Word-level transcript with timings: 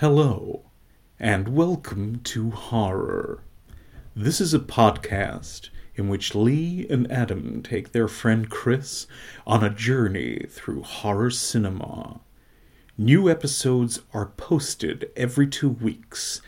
Hello, 0.00 0.62
and 1.18 1.48
welcome 1.48 2.20
to 2.20 2.48
Horror. 2.52 3.42
This 4.16 4.40
is 4.40 4.54
a 4.54 4.58
podcast 4.58 5.68
in 5.94 6.08
which 6.08 6.34
Lee 6.34 6.86
and 6.88 7.12
Adam 7.12 7.62
take 7.62 7.92
their 7.92 8.08
friend 8.08 8.48
Chris 8.48 9.06
on 9.46 9.62
a 9.62 9.68
journey 9.68 10.46
through 10.48 10.84
horror 10.84 11.28
cinema. 11.28 12.20
New 12.96 13.28
episodes 13.28 14.00
are 14.14 14.32
posted 14.38 15.10
every 15.16 15.46
two 15.46 15.68
weeks, 15.68 16.40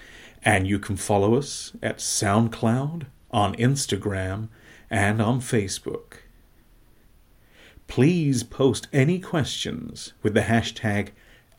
and 0.42 0.66
you 0.66 0.78
can 0.78 0.96
follow 0.96 1.34
us 1.34 1.72
at 1.82 1.98
SoundCloud, 1.98 3.04
on 3.30 3.54
Instagram, 3.56 4.48
and 4.88 5.20
on 5.20 5.42
Facebook. 5.42 6.20
Please 7.86 8.44
post 8.44 8.88
any 8.94 9.18
questions 9.18 10.14
with 10.22 10.32
the 10.32 10.40
hashtag 10.40 11.10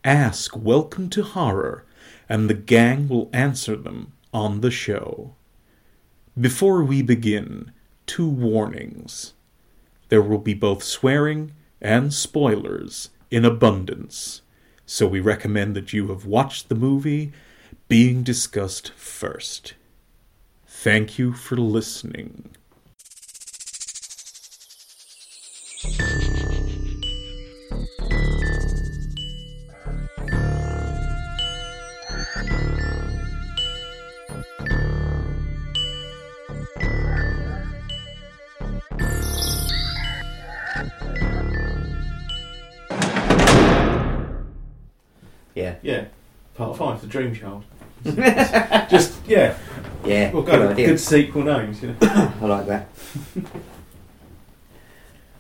Ask 0.06 0.58
Welcome 0.58 1.10
to 1.12 1.24
Horror, 1.24 1.86
and 2.28 2.50
the 2.50 2.54
gang 2.54 3.08
will 3.08 3.30
answer 3.32 3.78
them 3.78 4.12
on 4.34 4.60
the 4.60 4.70
show. 4.70 5.36
Before 6.40 6.84
we 6.84 7.02
begin, 7.02 7.72
two 8.06 8.28
warnings. 8.28 9.32
There 10.10 10.22
will 10.22 10.40
be 10.40 10.54
both 10.54 10.84
swearing 10.84 11.54
and 11.80 12.14
spoilers 12.14 13.12
in 13.32 13.46
abundance, 13.46 14.42
so 14.86 15.08
we 15.08 15.22
recommend 15.22 15.74
that 15.78 15.94
you 15.94 16.10
have 16.10 16.26
watched 16.26 16.68
the 16.68 16.76
movie 16.76 17.32
being 17.88 18.24
discussed 18.24 18.92
first. 18.98 19.74
Thank 20.68 21.18
you 21.18 21.32
for 21.32 21.56
listening. 21.56 22.50
Part 46.78 47.00
five, 47.00 47.02
the 47.02 47.08
Dream 47.08 47.36
Child. 47.36 47.64
Just 48.90 49.14
yeah, 49.28 49.58
Yeah. 50.06 50.32
we'll 50.32 50.44
good 50.44 50.52
go 50.52 50.62
with 50.62 50.72
idea. 50.72 50.88
good 50.88 51.00
sequel 51.00 51.44
names. 51.44 51.82
You 51.82 51.90
know. 51.90 51.96
I 52.42 52.46
like 52.46 52.66
that. 52.68 52.88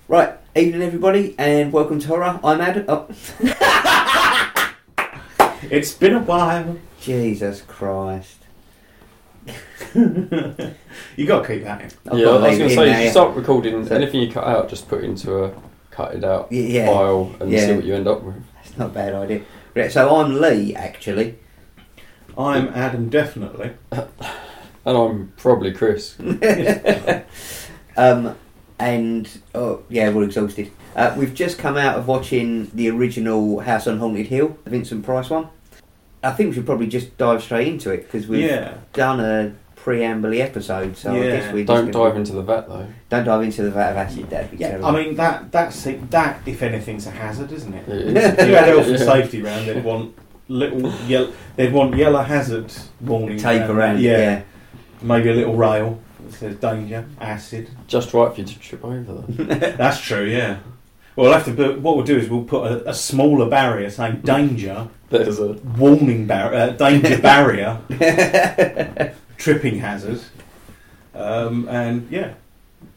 right. 0.07 0.33
Evening, 0.55 0.83
everybody, 0.83 1.33
and 1.39 1.73
welcome 1.73 1.99
to 1.99 2.07
Horror. 2.07 2.39
I'm 2.43 2.61
Adam. 2.61 2.85
Oh, 2.87 3.07
It's 5.71 5.93
been 5.93 6.13
a 6.13 6.19
while. 6.19 6.77
Jesus 7.01 7.61
Christ. 7.61 8.37
You 9.95 11.25
got 11.25 11.41
to 11.41 11.47
keep 11.47 11.63
that 11.63 11.81
in. 11.81 11.89
I've 12.11 12.19
yeah, 12.19 12.25
got 12.25 12.43
I 12.43 12.49
was 12.49 12.57
going 12.57 12.69
to 12.69 12.75
say, 12.75 12.91
if 12.91 13.05
you 13.05 13.09
start 13.11 13.35
recording, 13.35 13.85
So- 13.87 13.95
anything 13.95 14.21
you 14.21 14.31
cut 14.31 14.43
out, 14.45 14.69
just 14.69 14.87
put 14.87 15.03
into 15.03 15.45
a 15.45 15.53
cut 15.89 16.15
it 16.15 16.23
out 16.23 16.49
Y- 16.51 16.57
yeah. 16.57 16.87
file 16.87 17.35
and 17.39 17.51
Yeah. 17.51 17.65
see 17.67 17.75
what 17.75 17.83
you 17.85 17.95
end 17.95 18.07
up 18.07 18.21
with. 18.23 18.35
That's 18.55 18.77
not 18.77 18.91
a 18.91 18.93
bad 18.93 19.13
idea. 19.15 19.41
Right, 19.75 19.91
so 19.91 20.15
I'm 20.15 20.39
Lee, 20.39 20.75
actually. 20.75 21.39
I'm 22.37 22.67
Adam, 22.69 23.09
definitely. 23.09 23.71
And 24.85 24.97
I'm 24.97 25.33
probably 25.37 25.71
Chris. 25.71 26.17
um, 27.95 28.35
and 28.77 29.29
oh 29.55 29.81
yeah, 29.87 30.09
we're 30.09 30.25
exhausted. 30.25 30.71
Uh, 30.93 31.15
we've 31.17 31.33
just 31.33 31.57
come 31.57 31.77
out 31.77 31.97
of 31.97 32.05
watching 32.05 32.69
the 32.73 32.89
original 32.89 33.61
House 33.61 33.87
on 33.87 33.99
Haunted 33.99 34.27
Hill, 34.27 34.57
the 34.65 34.71
Vincent 34.71 35.05
Price 35.05 35.29
one. 35.29 35.47
I 36.21 36.31
think 36.31 36.49
we 36.49 36.55
should 36.55 36.65
probably 36.65 36.87
just 36.87 37.17
dive 37.17 37.41
straight 37.41 37.69
into 37.69 37.91
it 37.91 38.03
because 38.11 38.27
we've 38.27 38.43
Yeah, 38.43 38.73
done 38.91 39.21
a 39.21 39.53
preamble 39.83 40.33
episode. 40.41 40.95
So 40.95 41.13
I 41.13 41.17
Yeah. 41.17 41.23
guess 41.37 41.53
we're 41.53 41.65
Don't 41.65 41.91
gonna- 41.91 42.09
dive 42.09 42.15
into 42.17 42.31
the 42.33 42.41
vat 42.41 42.67
though. 42.69 42.87
Don't 43.09 43.25
dive 43.25 43.43
into 43.43 43.63
the 43.63 43.71
vat 43.71 43.91
of 43.91 43.97
acid. 43.97 44.29
That'd 44.29 44.51
be 44.51 44.57
yeah. 44.57 44.69
terrible. 44.69 44.87
I 44.87 44.91
mean 45.03 45.15
that 45.15 45.51
that's 45.51 45.83
that 46.09 46.39
if 46.45 46.61
anything's 46.63 47.05
a 47.07 47.11
hazard, 47.11 47.51
isn't 47.51 47.73
it? 47.73 47.89
It 47.89 48.17
If 48.17 48.39
is. 48.39 48.47
you 48.47 48.55
had 48.55 48.67
health 48.69 48.87
and 48.87 48.99
safety 48.99 49.41
round, 49.41 49.67
they'd 49.67 49.83
want 49.83 50.15
little 50.47 50.89
yellow. 51.07 51.31
They'd 51.57 51.73
want 51.73 51.95
yellow 51.95 52.21
hazard 52.23 52.71
warning 53.01 53.37
tape 53.37 53.69
around. 53.69 53.99
Yeah, 53.99 54.17
Yeah. 54.17 54.41
maybe 55.01 55.29
a 55.29 55.33
little 55.33 55.55
rail 55.55 55.99
that 56.23 56.33
says 56.33 56.55
danger, 56.55 57.05
acid. 57.19 57.67
Just 57.87 58.13
right 58.13 58.33
for 58.33 58.39
you 58.39 58.47
to 58.47 58.59
trip 58.59 58.85
over 58.85 59.01
though. 59.13 59.43
That's 59.77 59.99
true. 59.99 60.25
Yeah. 60.25 60.57
Well, 61.15 61.25
we'll 61.27 61.33
have 61.33 61.45
to. 61.45 61.53
Put, 61.53 61.79
what 61.81 61.95
we'll 61.95 62.05
do 62.05 62.17
is 62.17 62.27
we'll 62.29 62.43
put 62.43 62.71
a, 62.71 62.89
a 62.89 62.93
smaller 62.93 63.47
barrier 63.47 63.89
saying 63.91 64.21
danger, 64.23 64.87
There's 65.09 65.39
a 65.39 65.53
warning 65.77 66.25
barrier, 66.25 66.59
uh, 66.59 66.67
danger 66.71 67.19
barrier, 67.19 67.77
tripping 69.43 69.79
hazard, 69.79 70.21
um, 71.13 71.67
and 71.69 72.09
yeah, 72.09 72.33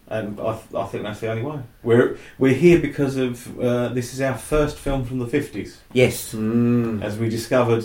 and 0.09 0.39
I, 0.41 0.53
th- 0.53 0.75
I 0.75 0.87
think 0.87 1.03
that's 1.03 1.21
the 1.21 1.31
only 1.31 1.43
way. 1.43 1.59
We're 1.83 2.19
we're 2.39 2.55
here 2.55 2.79
because 2.79 3.17
of 3.17 3.59
uh, 3.61 3.89
this 3.89 4.15
is 4.15 4.21
our 4.21 4.39
first 4.39 4.77
film 4.79 5.05
from 5.05 5.19
the 5.19 5.27
fifties, 5.27 5.81
yes. 5.93 6.33
mm, 6.35 7.03
as 7.03 7.19
we 7.19 7.29
discovered 7.29 7.85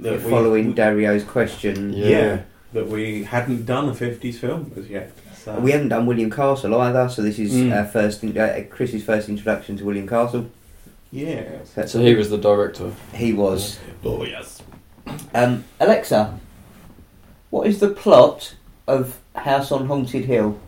that 0.00 0.22
we, 0.22 0.30
Following 0.30 0.66
we- 0.68 0.74
Dario's 0.74 1.24
question, 1.24 1.92
yeah. 1.94 2.08
Yeah. 2.08 2.42
that 2.74 2.86
we 2.88 3.24
hadn't 3.24 3.64
done 3.64 3.88
a 3.88 3.94
fifties 3.94 4.38
film 4.38 4.70
as 4.76 4.88
yet. 4.88 5.12
So. 5.36 5.58
we 5.58 5.72
haven't 5.72 5.88
done 5.88 6.06
William 6.06 6.30
Castle 6.30 6.72
either. 6.80 7.08
So 7.08 7.20
this 7.22 7.36
is 7.40 7.52
Mm. 7.52 7.76
our 7.76 7.84
first, 7.84 8.22
in- 8.22 8.38
uh, 8.38 8.62
Chris's 8.70 9.02
first 9.02 9.28
introduction 9.28 9.76
to 9.78 9.84
William 9.84 10.06
Castle. 10.06 10.46
yeah. 11.10 11.42
That's 11.74 11.90
so 11.92 11.98
he 12.00 12.14
was 12.14 12.30
the 12.30 12.38
director. 12.38 12.92
he 13.14 13.32
was. 13.32 13.78
Oh 14.04 14.24
yes. 14.24 14.62
Um, 15.34 15.64
Alexa, 15.80 16.38
what 17.52 17.66
is 17.66 17.80
the 17.80 17.88
plot 17.90 18.54
of 18.86 19.20
House 19.36 19.70
on 19.70 19.86
Haunted 19.86 20.24
Hill? 20.24 20.58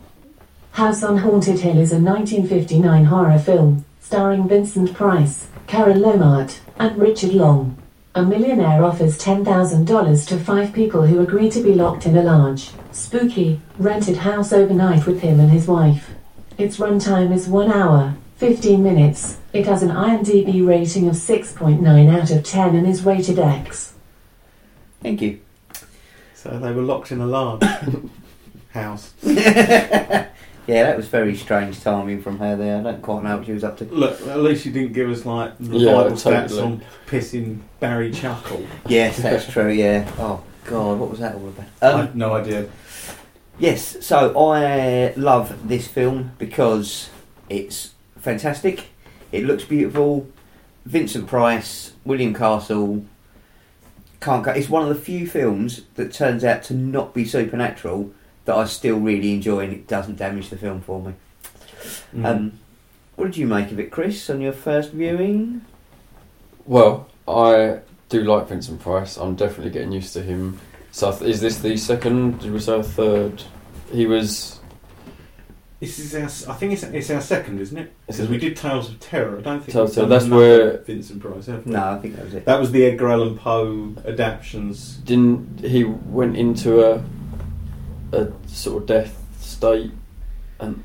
House 0.72 1.02
on 1.02 1.16
Haunted 1.16 1.60
Hill 1.60 1.78
is 1.78 1.92
a 1.92 1.98
1959 1.98 3.06
horror 3.06 3.38
film 3.38 3.86
starring 4.00 4.46
Vincent 4.46 4.92
Price, 4.92 5.48
Carol 5.66 6.02
Ohmart, 6.02 6.58
and 6.78 6.98
Richard 6.98 7.32
Long. 7.32 7.78
A 8.14 8.22
millionaire 8.22 8.84
offers 8.84 9.18
$10,000 9.18 10.28
to 10.28 10.38
five 10.38 10.74
people 10.74 11.06
who 11.06 11.20
agree 11.20 11.48
to 11.52 11.62
be 11.62 11.72
locked 11.72 12.04
in 12.04 12.18
a 12.18 12.22
large, 12.22 12.68
spooky, 12.92 13.62
rented 13.78 14.18
house 14.18 14.52
overnight 14.52 15.06
with 15.06 15.22
him 15.22 15.40
and 15.40 15.50
his 15.50 15.66
wife. 15.66 16.10
Its 16.58 16.76
runtime 16.76 17.34
is 17.34 17.48
1 17.48 17.72
hour, 17.72 18.14
15 18.36 18.82
minutes. 18.82 19.38
It 19.54 19.64
has 19.64 19.82
an 19.82 19.88
IMDb 19.88 20.64
rating 20.64 21.08
of 21.08 21.14
6.9 21.14 22.14
out 22.14 22.30
of 22.30 22.44
10 22.44 22.76
and 22.76 22.86
is 22.86 23.06
rated 23.06 23.38
X. 23.38 23.94
Thank 25.00 25.22
you. 25.22 25.40
So 26.44 26.58
they 26.58 26.70
were 26.72 26.82
locked 26.82 27.10
in 27.10 27.20
a 27.20 27.26
large 27.26 27.62
house. 28.72 29.12
Yeah, 30.66 30.84
that 30.84 30.96
was 30.96 31.08
very 31.08 31.36
strange 31.36 31.82
timing 31.82 32.22
from 32.22 32.38
her 32.38 32.56
there. 32.56 32.78
I 32.78 32.82
don't 32.82 33.02
quite 33.02 33.22
know 33.22 33.36
what 33.36 33.44
she 33.44 33.52
was 33.52 33.64
up 33.64 33.76
to. 33.76 33.84
Look, 33.84 34.18
at 34.26 34.38
least 34.40 34.64
you 34.64 34.72
didn't 34.72 34.94
give 34.94 35.10
us 35.10 35.26
like 35.26 35.58
the 35.58 35.76
Yeah, 35.76 35.92
Bible 35.92 36.12
stats 36.16 36.58
on 36.62 36.82
pissing 37.06 37.58
Barry 37.80 38.10
Chuckle. 38.10 38.66
Yes, 38.88 39.18
that's 39.18 39.46
true. 39.46 39.68
Yeah. 39.70 40.10
Oh 40.18 40.42
God, 40.64 40.98
what 40.98 41.10
was 41.10 41.18
that 41.20 41.34
all 41.34 41.48
about? 41.48 41.66
I 41.82 41.86
Um, 41.88 42.00
have 42.06 42.16
no 42.16 42.32
idea. 42.34 42.66
Yes, 43.58 43.98
so 44.06 44.32
I 44.54 45.12
love 45.18 45.68
this 45.68 45.86
film 45.86 46.30
because 46.38 47.10
it's 47.50 47.92
fantastic. 48.18 48.86
It 49.32 49.44
looks 49.44 49.64
beautiful. 49.64 50.26
Vincent 50.86 51.26
Price, 51.26 51.92
William 52.06 52.32
Castle. 52.32 53.04
Can't 54.24 54.42
go. 54.42 54.52
It's 54.52 54.70
one 54.70 54.80
of 54.82 54.88
the 54.88 54.94
few 54.94 55.26
films 55.26 55.82
that 55.96 56.10
turns 56.10 56.44
out 56.44 56.62
to 56.64 56.74
not 56.74 57.12
be 57.12 57.26
supernatural 57.26 58.10
that 58.46 58.56
I 58.56 58.64
still 58.64 58.98
really 58.98 59.34
enjoy, 59.34 59.64
and 59.64 59.72
it 59.74 59.86
doesn't 59.86 60.16
damage 60.16 60.48
the 60.48 60.56
film 60.56 60.80
for 60.80 61.02
me. 61.02 61.12
Mm. 62.16 62.24
Um, 62.24 62.58
what 63.16 63.26
did 63.26 63.36
you 63.36 63.46
make 63.46 63.70
of 63.70 63.78
it, 63.78 63.90
Chris, 63.90 64.30
on 64.30 64.40
your 64.40 64.54
first 64.54 64.92
viewing? 64.92 65.60
Well, 66.64 67.06
I 67.28 67.80
do 68.08 68.22
like 68.22 68.48
Vincent 68.48 68.80
Price. 68.80 69.18
I'm 69.18 69.34
definitely 69.34 69.72
getting 69.72 69.92
used 69.92 70.14
to 70.14 70.22
him. 70.22 70.58
So 70.90 71.10
is 71.10 71.42
this 71.42 71.58
the 71.58 71.76
second? 71.76 72.40
Did 72.40 72.50
we 72.50 72.60
say 72.60 72.78
a 72.78 72.82
third? 72.82 73.42
He 73.92 74.06
was. 74.06 74.58
This 75.86 75.98
is 76.14 76.14
our. 76.46 76.52
I 76.54 76.56
think 76.56 76.72
it's, 76.72 76.82
it's 76.82 77.10
our 77.10 77.20
second, 77.20 77.60
isn't 77.60 77.76
it? 77.76 77.92
Because 78.06 78.28
we 78.28 78.38
did 78.38 78.56
Tales 78.56 78.88
of 78.88 78.98
Terror. 79.00 79.38
I 79.38 79.42
don't 79.42 79.60
think. 79.60 79.72
Tales 79.72 79.90
of 79.90 79.94
Terror, 79.96 80.06
that's 80.08 80.26
where- 80.26 80.78
Vincent 80.78 81.20
Price. 81.20 81.46
Have 81.46 81.66
we? 81.66 81.72
No, 81.72 81.82
I 81.90 81.98
think 81.98 82.16
that 82.16 82.24
was 82.24 82.34
it. 82.34 82.44
That 82.44 82.60
was 82.60 82.72
the 82.72 82.84
Edgar 82.84 83.10
Allan 83.10 83.36
Poe 83.38 83.94
adaptations. 84.06 84.96
Didn't 84.98 85.60
he 85.60 85.84
went 85.84 86.36
into 86.36 86.82
a 86.84 87.02
a 88.12 88.32
sort 88.46 88.82
of 88.82 88.86
death 88.86 89.20
state? 89.40 89.90
And 90.60 90.82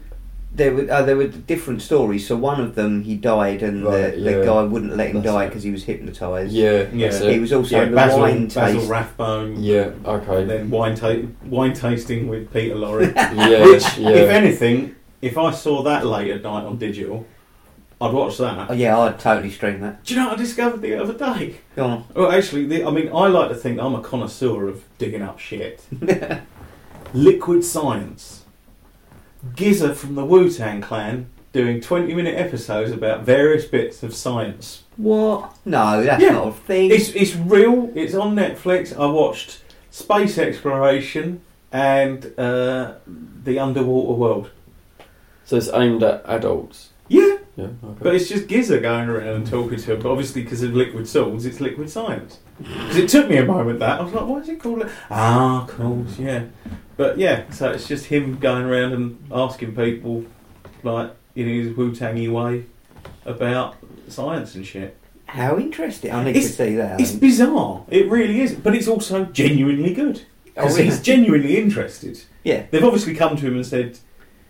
There 0.59 0.73
were 0.75 0.88
uh, 0.91 1.01
there 1.07 1.15
were 1.17 1.27
different 1.27 1.81
stories. 1.81 2.27
So 2.27 2.35
one 2.35 2.59
of 2.61 2.75
them, 2.75 3.03
he 3.03 3.15
died, 3.15 3.63
and 3.63 3.83
Right, 3.85 4.13
the, 4.15 4.21
the 4.21 4.31
yeah. 4.39 4.45
guy 4.45 4.61
wouldn't 4.63 4.95
let 4.95 5.07
him 5.11 5.21
That's 5.21 5.33
die 5.33 5.44
it. 5.45 5.47
because 5.50 5.63
he 5.63 5.71
was 5.71 5.83
hypnotised. 5.85 6.53
yeah, 6.53 6.85
Yeah. 6.94 7.09
that's 7.09 7.23
He 7.23 7.39
was 7.39 7.51
also 7.53 7.75
yeah, 7.77 7.85
the 7.85 7.95
Basil, 7.95 8.19
wine 8.19 8.47
Basil 8.47 8.79
taste. 8.79 8.89
Rathbone. 8.89 9.63
Yeah, 9.63 9.83
And 9.88 10.06
okay. 10.07 10.44
then 10.45 10.69
wine, 10.69 10.95
ta- 10.95 11.27
wine 11.45 11.73
tasting 11.73 12.27
with 12.27 12.51
Peter 12.53 12.75
Lorre. 12.75 13.13
Yeah, 13.15 13.65
Which, 13.65 13.97
yeah. 13.97 14.09
if 14.09 14.29
anything, 14.29 14.95
if 15.21 15.38
I 15.38 15.51
saw 15.51 15.81
that 15.83 16.06
late 16.06 16.29
at 16.31 16.44
night 16.44 16.63
on 16.65 16.77
digital, 16.77 17.25
I'd 18.01 18.13
watch 18.13 18.38
that. 18.38 18.69
Oh, 18.69 18.73
yeah, 18.73 18.97
I'd 19.00 19.19
totally 19.19 19.51
stream 19.51 19.81
that. 19.81 20.03
Do 20.06 20.13
you 20.13 20.19
know 20.19 20.27
what 20.29 20.39
I 20.39 20.41
discovered 20.41 20.81
the 20.81 20.95
other 21.01 21.13
day? 21.13 21.56
Go 21.75 21.85
on. 21.85 22.06
Well, 22.15 22.31
actually, 22.31 22.65
the, 22.65 22.85
I 22.85 22.91
mean, 22.91 23.09
I 23.13 23.27
like 23.27 23.50
to 23.50 23.56
think 23.56 23.79
I'm 23.79 23.95
a 23.95 24.01
connoisseur 24.01 24.67
of 24.69 24.83
digging 24.97 25.21
up 25.21 25.38
shit. 25.39 25.81
Liquid 27.13 27.63
Science. 27.65 28.38
GZA 29.56 29.95
from 29.95 30.15
the 30.15 30.25
Wu 30.25 30.50
Tang 30.50 30.81
Clan 30.81 31.27
doing 31.51 31.81
20 31.81 32.13
minute 32.13 32.36
episodes 32.38 32.91
about 32.91 33.24
various 33.24 33.65
bits 33.65 34.03
of 34.03 34.13
science. 34.13 34.83
What? 34.97 35.56
No, 35.65 36.03
that's 36.03 36.21
Yeah. 36.21 36.33
not 36.33 36.47
a 36.50 36.51
thing. 36.51 36.91
It's, 36.91 37.09
it's 37.09 37.36
real, 37.36 37.91
it's 37.95 38.13
on 38.13 38.36
Netflix. 38.36 38.97
I 38.97 39.06
watched 39.07 39.62
Space 39.89 40.38
Exploration 40.38 41.41
and 41.71 42.33
uh, 42.38 42.94
The 43.44 43.57
Underwater 43.59 44.13
World. 44.13 44.50
So 45.45 45.56
it's 45.57 45.69
aimed 45.74 46.03
at 46.03 46.21
adults. 46.25 46.89
Yeah, 47.07 47.38
Yeah. 47.56 47.65
Okay. 47.65 47.97
but 48.01 48.13
it's 48.15 48.30
just 48.30 48.47
GZA 48.47 48.81
going 48.83 49.09
around 49.09 49.27
and 49.27 49.47
talking 49.47 49.80
to 49.80 49.94
him. 49.94 50.01
But 50.01 50.12
obviously, 50.12 50.44
because 50.44 50.62
of 50.62 50.75
liquid 50.75 51.07
swords, 51.07 51.45
it's 51.47 51.59
liquid 51.59 51.89
science. 51.89 52.38
Because 52.59 52.97
it 52.97 53.09
took 53.09 53.27
me 53.30 53.38
a 53.38 53.45
moment 53.45 53.80
that 53.80 54.00
I 54.00 54.03
was 54.03 54.13
like, 54.13 54.27
why 54.27 54.38
is 54.39 54.50
it 54.50 54.59
called? 54.59 54.80
Li-? 54.80 54.89
Ah, 55.09 55.63
of 55.63 55.69
course, 55.69 56.19
yeah. 56.19 56.44
But 57.00 57.18
yeah, 57.18 57.50
so 57.51 57.72
it's 57.72 57.88
just 57.88 58.07
him 58.07 58.40
going 58.40 58.66
around 58.66 58.92
and 58.92 59.18
asking 59.31 59.74
people, 59.74 60.25
like 60.84 61.12
in 61.34 61.48
his 61.48 61.74
Wu 61.78 61.96
Tangy 61.96 62.28
way, 62.28 62.66
about 63.25 63.78
science 64.10 64.54
and 64.56 64.68
shit. 64.68 64.98
How 65.28 65.57
interesting. 65.57 66.12
I 66.12 66.25
need 66.25 66.31
It's- 66.36 66.57
to 66.57 66.66
see 66.68 66.75
that. 66.75 67.00
It's 67.00 67.13
bizarre. 67.13 67.86
It 67.90 68.10
really 68.10 68.42
is, 68.42 68.51
but 68.54 68.75
it's 68.75 68.90
also 68.90 69.24
genuinely 69.24 69.94
good 69.94 70.24
Oh, 70.57 70.63
because 70.63 70.75
he's 70.75 71.01
genuinely 71.01 71.56
interested. 71.57 72.22
Yeah. 72.44 72.63
They've 72.69 72.84
obviously 72.84 73.16
come 73.16 73.38
to 73.38 73.45
him 73.48 73.56
and 73.56 73.66
said, 73.66 73.98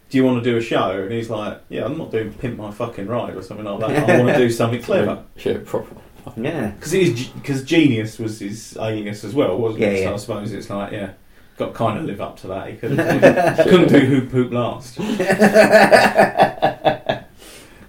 "Do 0.10 0.18
you 0.18 0.24
want 0.26 0.44
to 0.44 0.50
do 0.52 0.58
a 0.58 0.62
show?" 0.62 0.90
And 1.04 1.12
he's 1.12 1.30
like, 1.30 1.62
"Yeah, 1.70 1.86
I'm 1.86 2.00
not 2.00 2.10
doing 2.12 2.34
pimp 2.34 2.58
my 2.58 2.72
fucking 2.72 3.06
ride 3.06 3.36
or 3.36 3.44
something 3.44 3.64
like 3.68 3.80
that. 3.82 4.10
I 4.10 4.18
want 4.24 4.30
to 4.36 4.38
do 4.40 4.50
something 4.50 4.82
clever." 4.90 5.20
Yeah, 5.46 5.58
proper. 5.64 5.96
Yeah. 6.36 6.72
Because 6.72 6.94
it 6.96 7.02
is 7.04 7.28
because 7.28 7.64
genius 7.64 8.18
was 8.18 8.40
his 8.40 8.76
alias 8.82 9.24
as 9.24 9.36
well, 9.36 9.56
wasn't 9.56 9.82
Yeah, 9.82 9.90
it? 9.90 9.98
So 9.98 10.10
yeah. 10.10 10.14
I 10.14 10.18
suppose 10.18 10.52
it's 10.52 10.70
like, 10.72 10.92
yeah, 10.94 11.12
got 11.60 11.76
kind 11.76 12.00
of 12.00 12.06
live 12.06 12.22
up 12.22 12.40
to 12.40 12.48
that. 12.48 12.70
He 12.70 12.78
couldn't, 12.78 12.98
couldn't 13.64 13.90
do 13.90 14.00
who 14.00 14.28
poop 14.28 14.52
last. 14.52 14.98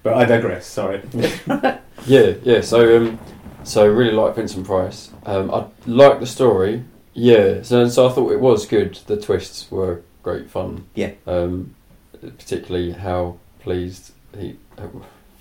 But 0.03 0.15
I 0.15 0.25
digress. 0.25 0.67
Sorry. 0.67 1.03
Yeah, 2.07 2.33
yeah. 2.45 2.63
So, 2.63 2.97
um, 2.97 3.19
so 3.63 3.83
I 3.83 3.87
really 3.87 4.15
like 4.15 4.35
Vincent 4.35 4.67
Price. 4.67 5.11
Um, 5.27 5.51
I 5.51 5.67
like 5.87 6.19
the 6.19 6.27
story. 6.27 6.83
Yeah. 7.13 7.61
So, 7.61 7.87
so 7.91 8.09
I 8.09 8.13
thought 8.13 8.33
it 8.33 8.41
was 8.41 8.65
good. 8.65 8.95
The 9.07 9.21
twists 9.21 9.71
were 9.71 10.01
great 10.23 10.51
fun. 10.51 10.87
Yeah. 10.95 11.13
Um, 11.27 11.75
particularly 12.23 12.93
how 12.93 13.37
pleased 13.59 14.13
he, 14.37 14.57
uh, 14.79 14.87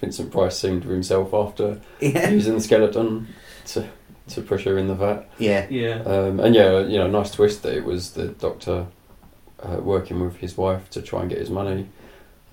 Vincent 0.02 0.34
Price 0.34 0.60
seemed 0.60 0.84
with 0.84 0.94
himself 0.94 1.34
after 1.34 1.80
yeah. 2.02 2.30
using 2.30 2.56
the 2.56 2.62
skeleton 2.62 3.30
to 3.68 3.88
to 4.30 4.42
push 4.42 4.64
her 4.66 4.78
in 4.78 4.88
the 4.88 4.96
vat. 4.96 5.30
Yeah. 5.38 5.66
Yeah. 5.70 6.02
Um, 6.04 6.40
and 6.40 6.56
yeah, 6.56 6.80
you 6.80 6.98
know, 6.98 7.08
nice 7.08 7.32
twist 7.32 7.64
that 7.64 7.74
it 7.76 7.84
was 7.86 8.12
the 8.12 8.28
doctor 8.30 8.88
uh, 9.62 9.78
working 9.82 10.20
with 10.22 10.38
his 10.38 10.58
wife 10.58 10.90
to 10.92 11.02
try 11.02 11.22
and 11.22 11.30
get 11.30 11.40
his 11.40 11.50
money. 11.50 11.88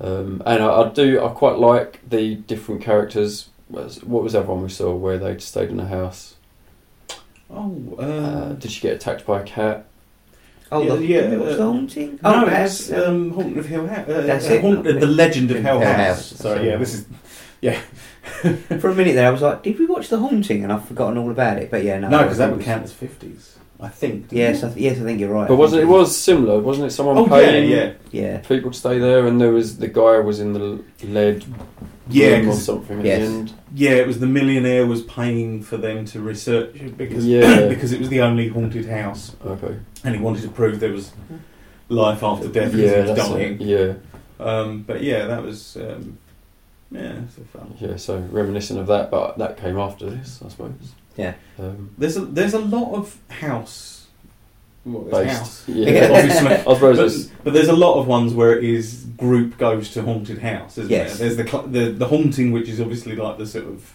Um, 0.00 0.42
and 0.44 0.62
I, 0.62 0.82
I 0.82 0.88
do, 0.90 1.24
I 1.24 1.28
quite 1.30 1.58
like 1.58 2.00
the 2.08 2.34
different 2.34 2.82
characters. 2.82 3.48
What 3.68 4.22
was 4.22 4.32
that 4.34 4.46
one 4.46 4.62
we 4.62 4.68
saw 4.68 4.94
where 4.94 5.18
they'd 5.18 5.40
stayed 5.42 5.70
in 5.70 5.80
a 5.80 5.86
house? 5.88 6.34
Oh, 7.50 7.96
Uh, 7.98 8.02
uh, 8.02 8.52
did 8.54 8.70
she 8.72 8.80
get 8.80 8.94
attacked 8.96 9.24
by 9.26 9.40
a 9.40 9.44
cat? 9.44 9.86
Oh, 10.72 10.82
Yeah, 10.82 10.94
the, 10.96 11.06
yeah, 11.06 11.26
the, 11.28 11.38
what's 11.38 11.60
uh, 11.60 11.64
haunting? 11.64 12.18
no, 12.22 12.42
oh, 12.42 12.46
that's 12.46 12.88
that's, 12.88 13.06
um, 13.08 13.30
Haunted 13.30 13.58
of 13.58 13.66
Hill 13.66 13.86
House. 13.86 14.08
Uh, 14.08 14.20
That's 14.22 14.50
uh, 14.50 14.54
it. 14.54 14.60
Haunt- 14.62 14.84
the 14.84 15.06
Legend 15.06 15.50
of 15.52 15.62
Hell 15.62 15.78
Hell 15.80 15.94
House. 15.94 16.30
House. 16.30 16.40
Sorry, 16.40 16.66
yeah, 16.66 16.76
this 16.76 16.94
is 16.94 17.06
For 18.80 18.88
a 18.90 18.94
minute 18.94 19.14
there, 19.14 19.26
I 19.28 19.30
was 19.30 19.42
like, 19.42 19.62
did 19.62 19.78
we 19.78 19.86
watch 19.86 20.08
The 20.08 20.18
Haunting? 20.18 20.62
And 20.64 20.72
I've 20.72 20.86
forgotten 20.86 21.18
all 21.18 21.30
about 21.30 21.58
it. 21.58 21.70
But 21.70 21.84
yeah, 21.84 21.98
no. 21.98 22.08
no, 22.08 22.22
because 22.22 22.38
that 22.38 22.50
would 22.54 22.64
count 22.64 22.84
as 22.84 22.92
fifties, 22.92 23.56
I 23.80 23.88
think. 23.88 24.28
didn't 24.28 24.38
Yes. 24.38 24.62
I 24.64 24.68
th- 24.68 24.80
yes, 24.80 24.98
I 24.98 25.04
think 25.04 25.20
you're 25.20 25.32
right. 25.32 25.48
But 25.48 25.56
wasn't 25.56 25.82
it 25.82 25.86
was 25.86 26.16
similar? 26.16 26.58
Wasn't 26.60 26.86
it 26.86 26.90
someone 26.90 27.18
Oh 27.18 27.22
yeah, 27.24 27.28
paying 27.50 27.70
yeah, 27.70 27.92
Yeah. 28.10 28.38
people 28.38 28.70
to 28.70 28.78
stay 28.78 28.98
there, 28.98 29.26
and 29.26 29.40
there 29.40 29.52
was 29.52 29.78
the 29.78 29.88
guy 29.88 30.18
was 30.20 30.40
in 30.40 30.52
the 30.52 30.82
lead 31.04 31.44
yeah, 32.08 32.36
room 32.36 32.48
or 32.48 32.52
'cause- 32.52 32.64
something 32.64 32.98
at 33.00 33.04
Yes. 33.04 33.18
the 33.20 33.24
end. 33.26 33.52
yeah. 33.74 33.90
It 33.92 34.06
was 34.06 34.20
the 34.20 34.26
millionaire 34.26 34.86
was 34.86 35.02
paying 35.02 35.62
for 35.62 35.76
them 35.76 36.04
to 36.06 36.20
research 36.20 36.74
it 36.76 36.96
because 36.96 37.26
Yeah. 37.26 37.66
because 37.68 37.92
it 37.92 37.98
was 38.00 38.08
the 38.08 38.20
only 38.20 38.48
haunted 38.48 38.86
house, 38.86 39.34
Okay. 39.44 39.76
and 40.04 40.14
he 40.14 40.20
wanted 40.20 40.42
to 40.42 40.48
prove 40.48 40.78
there 40.80 40.92
was 40.92 41.10
life 41.88 42.22
after 42.22 42.48
death 42.48 42.72
because 42.72 42.90
Yeah, 42.90 43.02
he 43.02 43.08
was 43.10 43.16
that's 43.18 43.28
dying. 43.30 43.60
it. 43.60 43.60
Yeah. 43.60 43.92
Um, 44.38 44.84
but 44.86 45.02
yeah, 45.02 45.26
that 45.26 45.42
was 45.42 45.76
um, 45.80 46.18
yeah, 46.90 47.20
it's 47.24 47.36
a 47.38 47.40
fun. 47.56 47.74
Yeah, 47.80 47.96
so 47.96 48.18
reminiscent 48.18 48.78
of 48.80 48.86
that, 48.88 49.10
but 49.10 49.38
that 49.38 49.56
came 49.56 49.78
after 49.78 50.08
this, 50.10 50.40
I 50.44 50.48
suppose. 50.48 50.72
Yeah. 51.16 51.34
Um, 51.58 51.90
There's 51.98 52.16
a 52.16 52.20
there's 52.26 52.54
a 52.54 52.58
lot 52.58 52.94
of 52.94 53.18
house. 53.30 54.06
Well, 54.84 55.02
there's 55.04 55.26
based. 55.26 55.38
house. 55.38 55.68
Yeah. 55.68 56.08
Obviously, 56.12 56.48
I 56.48 56.58
suppose 56.74 56.98
it's 56.98 57.26
but, 57.28 57.44
but 57.44 57.52
there's 57.54 57.68
a 57.68 57.72
lot 57.76 57.98
of 57.98 58.06
ones 58.06 58.34
where 58.34 58.56
it 58.56 58.62
is 58.64 59.04
group 59.16 59.58
goes 59.58 59.90
to 59.92 60.02
haunted 60.02 60.38
house, 60.38 60.78
isn't 60.78 60.90
Yes. 60.90 61.18
there? 61.18 61.28
There's 61.28 61.36
the, 61.38 61.48
cl- 61.50 61.66
the 61.66 61.90
the 61.90 62.06
haunting, 62.06 62.52
which 62.52 62.68
is 62.68 62.80
obviously 62.80 63.16
like 63.16 63.38
the 63.38 63.46
sort 63.46 63.64
of 63.66 63.94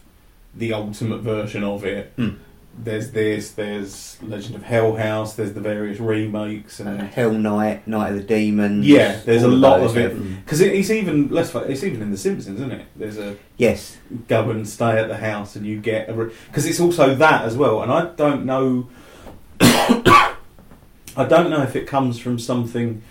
the 0.56 0.74
ultimate 0.74 1.20
version 1.22 1.64
of 1.64 1.86
it. 1.86 2.12
Hmm. 2.18 2.30
There's 2.78 3.12
this. 3.12 3.52
There's 3.52 4.18
Legend 4.24 4.56
of 4.56 4.64
Hell 4.64 4.96
House. 4.96 5.36
There's 5.36 5.54
the 5.54 5.60
various 5.60 6.00
remakes 6.00 6.80
Uh, 6.80 6.86
and 6.86 7.02
Hell 7.02 7.34
Night, 7.34 7.86
Night 7.88 8.10
of 8.12 8.16
the 8.16 8.24
Demons. 8.24 8.88
Yeah, 8.88 9.20
there's 9.26 9.44
a 9.44 9.48
lot 9.48 9.80
those 9.80 9.92
of 9.92 9.98
it. 9.98 10.44
because 10.46 10.62
it, 10.62 10.74
it's 10.74 10.90
even 10.90 11.28
let's 11.30 11.54
it's 11.54 11.84
even 11.84 12.02
in 12.02 12.12
The 12.12 12.18
Simpsons, 12.18 12.60
isn't 12.60 12.72
it? 12.72 12.86
There's 12.96 13.18
a 13.18 13.36
Yes. 13.58 13.98
go 14.28 14.50
and 14.50 14.68
stay 14.68 14.98
at 14.98 15.10
the 15.10 15.18
house 15.18 15.56
and 15.56 15.66
you 15.66 15.80
get 15.80 16.10
a 16.10 16.14
because 16.48 16.66
it's 16.66 16.80
also 16.80 17.14
that 17.16 17.44
as 17.46 17.56
well. 17.58 17.84
And 17.84 17.92
I 17.92 18.06
don't 18.16 18.46
know. 18.46 18.88
I 19.60 21.26
don't 21.28 21.50
know 21.50 21.62
if 21.62 21.76
it 21.76 21.88
comes 21.88 22.20
from 22.20 22.40
something 22.40 23.02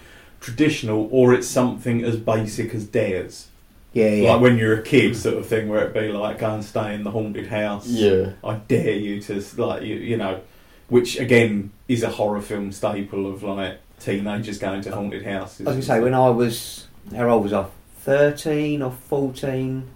traditional 0.40 1.06
or 1.12 1.34
it's 1.34 1.46
something 1.46 2.02
as 2.02 2.16
basic 2.16 2.74
as 2.74 2.84
dares. 2.86 3.48
Yeah, 3.92 4.08
yeah. 4.10 4.32
Like 4.32 4.40
when 4.40 4.56
you're 4.56 4.78
a 4.78 4.82
kid, 4.82 5.16
sort 5.16 5.36
of 5.36 5.46
thing, 5.46 5.68
where 5.68 5.80
it'd 5.80 5.94
be 5.94 6.12
like, 6.12 6.38
go 6.38 6.54
and 6.54 6.64
stay 6.64 6.94
in 6.94 7.02
the 7.02 7.10
haunted 7.10 7.48
house. 7.48 7.86
yeah. 7.88 8.32
I 8.44 8.54
dare 8.54 8.92
you 8.92 9.20
to, 9.22 9.44
like, 9.56 9.82
you, 9.82 9.96
you 9.96 10.16
know, 10.16 10.40
which 10.88 11.18
again 11.18 11.72
is 11.88 12.02
a 12.02 12.10
horror 12.10 12.40
film 12.40 12.72
staple 12.72 13.32
of 13.32 13.42
like 13.42 13.78
teenagers 13.98 14.58
going 14.58 14.82
to 14.82 14.94
haunted 14.94 15.24
houses. 15.24 15.66
I 15.66 15.70
was 15.70 15.74
going 15.74 15.80
to 15.80 15.86
say, 15.86 16.00
when 16.00 16.14
I 16.14 16.30
was, 16.30 16.86
how 17.14 17.28
old 17.28 17.44
was 17.44 17.52
I? 17.52 17.66
13 18.00 18.82
or 18.82 18.92
14? 18.92 19.88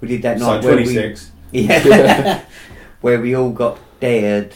We 0.00 0.08
did 0.08 0.22
that 0.22 0.38
so 0.38 0.46
night 0.46 0.64
where 0.64 0.76
we, 0.76 0.84
26. 0.84 1.32
yeah, 1.52 2.44
where 3.00 3.20
we 3.20 3.34
all 3.34 3.50
got 3.50 3.78
dared, 4.00 4.54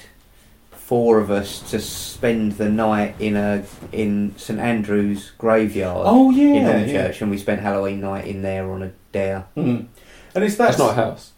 four 0.91 1.21
of 1.21 1.31
us, 1.31 1.61
to 1.71 1.79
spend 1.79 2.51
the 2.59 2.69
night 2.69 3.15
in 3.21 3.37
a 3.37 3.63
in 3.93 4.35
St 4.37 4.59
Andrew's 4.59 5.31
graveyard 5.39 6.03
Oh 6.05 6.31
yeah, 6.33 6.47
in 6.49 6.55
yeah. 6.89 7.09
Hornchurch, 7.09 7.21
and 7.23 7.31
we 7.31 7.39
spent 7.39 7.61
Halloween 7.61 8.01
night 8.01 8.27
in 8.27 8.43
there 8.43 8.69
on 8.69 8.83
a 8.83 8.91
dare. 9.13 9.45
Mm. 9.57 9.87
And 10.35 10.45
it's 10.45 10.57
that. 10.57 10.67
That's 10.67 10.79
not 10.81 10.91
a 10.91 10.95
house. 10.95 11.31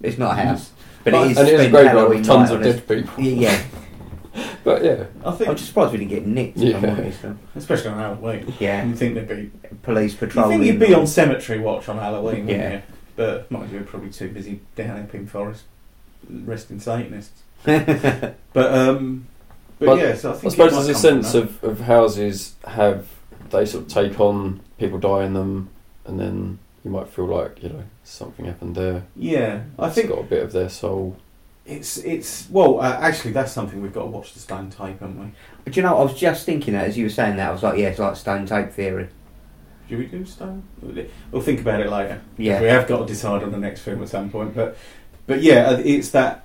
It's 0.00 0.18
not 0.18 0.38
a 0.38 0.42
house, 0.42 0.70
but, 1.02 1.10
But- 1.14 1.26
it 1.26 1.30
is. 1.32 1.38
and 1.38 1.48
it 1.48 1.54
is 1.54 1.60
a 1.60 1.62
spend 1.64 1.72
graveyard 1.72 2.08
with 2.10 2.24
tons 2.24 2.50
of 2.52 2.58
on 2.58 2.62
dead 2.62 2.86
people. 2.86 3.12
Yeah, 3.24 3.60
But 4.62 4.84
yeah. 4.84 5.04
I 5.26 5.32
think, 5.32 5.50
I'm 5.50 5.56
just 5.56 5.68
surprised 5.70 5.90
we 5.92 5.98
didn't 5.98 6.10
get 6.10 6.26
nicked. 6.26 6.58
Yeah. 6.58 6.76
honest, 6.76 7.22
so. 7.22 7.36
especially 7.56 7.88
on 7.90 7.98
Halloween, 7.98 8.54
Yeah, 8.60 8.84
you 8.84 8.94
think 8.94 9.14
there'd 9.14 9.28
be. 9.28 9.50
police 9.82 10.12
You 10.12 10.18
patrolling. 10.18 10.60
think 10.60 10.64
you'd 10.70 10.78
be 10.80 10.94
on 10.94 11.08
cemetery 11.08 11.58
watch 11.58 11.88
on 11.88 11.98
Halloween, 11.98 12.46
wouldn't 12.46 12.50
Yeah. 12.50 12.72
you? 12.74 12.82
But 13.16 13.50
mind 13.50 13.72
you, 13.72 13.78
we're 13.78 13.84
probably 13.84 14.10
too 14.10 14.28
busy 14.28 14.60
down 14.76 14.96
in 14.96 15.02
Epping 15.02 15.26
Forest, 15.26 15.64
resting 16.30 16.78
Satanists. 16.78 17.42
Yeah, 17.66 18.32
But 18.52 18.72
um, 18.74 19.26
but, 19.78 19.86
But 19.86 19.98
yeah, 19.98 20.14
so 20.14 20.32
I 20.32 20.34
I 20.34 20.48
suppose 20.48 20.72
there's 20.72 20.88
a 20.88 20.94
sense 20.94 21.34
of, 21.34 21.62
of 21.64 21.80
houses 21.80 22.54
have 22.66 23.06
they 23.50 23.66
sort 23.66 23.84
of 23.84 23.88
take 23.90 24.20
on 24.20 24.60
people 24.78 24.98
die 24.98 25.24
in 25.24 25.34
them, 25.34 25.70
and 26.04 26.18
then 26.20 26.58
you 26.84 26.90
might 26.90 27.08
feel 27.08 27.26
like 27.26 27.62
you 27.62 27.68
know 27.68 27.84
something 28.04 28.44
happened 28.46 28.74
there. 28.76 29.04
yeah. 29.16 29.62
I 29.78 29.86
It's 29.86 29.94
think 29.94 30.08
got 30.08 30.18
a 30.20 30.24
bit 30.24 30.42
of 30.42 30.52
their 30.52 30.68
soul. 30.68 31.16
it's 31.64 31.98
it's 31.98 32.48
well, 32.50 32.80
uh, 32.80 32.98
actually, 33.00 33.32
that's 33.32 33.52
something 33.52 33.80
we've 33.82 33.92
got 33.92 34.02
to 34.02 34.10
watch 34.10 34.32
the 34.34 34.40
stone 34.40 34.70
tape, 34.70 35.00
haven't 35.00 35.18
we? 35.18 35.32
But 35.64 35.76
you 35.76 35.82
know, 35.82 35.96
I 35.96 36.02
was 36.02 36.18
just 36.18 36.44
thinking 36.44 36.74
that 36.74 36.86
as 36.88 36.98
you 36.98 37.04
were 37.04 37.10
saying 37.10 37.36
that, 37.36 37.48
I 37.50 37.52
was 37.52 37.62
like, 37.62 37.78
yeah, 37.78 37.88
it's 37.88 37.98
like 37.98 38.16
stone 38.16 38.46
tape 38.46 38.70
theory. 38.72 39.08
Should 39.88 39.98
we 39.98 40.06
do 40.06 40.24
stone? 40.24 40.62
We'll 41.30 41.42
think 41.42 41.60
about 41.60 41.80
it 41.80 41.90
later. 41.90 42.20
Yeah. 42.38 42.60
we 42.60 42.66
have 42.68 42.86
got 42.88 42.98
to 43.00 43.06
decide 43.06 43.42
on 43.42 43.52
the 43.52 43.58
next 43.58 43.82
film 43.82 44.02
at 44.02 44.08
some 44.08 44.30
point. 44.30 44.54
But 44.54 44.76
but 45.26 45.42
yeah, 45.42 45.68
uh, 45.70 45.82
it's 45.84 46.10
that. 46.10 46.44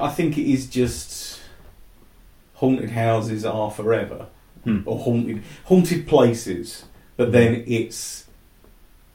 I 0.00 0.08
think 0.10 0.38
it 0.38 0.50
is 0.50 0.66
just 0.66 1.40
haunted 2.54 2.90
houses 2.90 3.44
are 3.44 3.70
forever, 3.70 4.26
Hmm. 4.64 4.80
or 4.86 4.98
haunted 4.98 5.42
haunted 5.64 6.06
places. 6.06 6.84
But 7.16 7.32
then 7.32 7.64
it's 7.66 8.26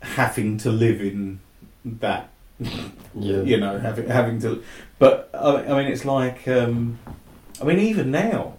having 0.01 0.57
to 0.59 0.71
live 0.71 1.01
in 1.01 1.39
that. 1.85 2.29
Yeah. 2.59 3.41
You 3.41 3.57
know, 3.59 3.79
having 3.79 4.07
having 4.07 4.39
to. 4.41 4.63
But 4.99 5.29
I, 5.33 5.63
I 5.65 5.83
mean, 5.83 5.91
it's 5.91 6.05
like. 6.05 6.47
Um, 6.47 6.99
I 7.59 7.63
mean, 7.63 7.79
even 7.79 8.11
now, 8.11 8.53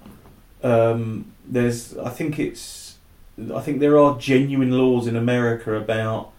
um, 0.62 1.33
there's. 1.47 1.97
I 1.97 2.11
think 2.11 2.38
it's. 2.38 2.97
I 3.54 3.61
think 3.61 3.78
there 3.80 3.99
are 3.99 4.18
genuine 4.18 4.73
laws 4.73 5.07
in 5.07 5.14
America 5.16 5.75
about 5.75 6.33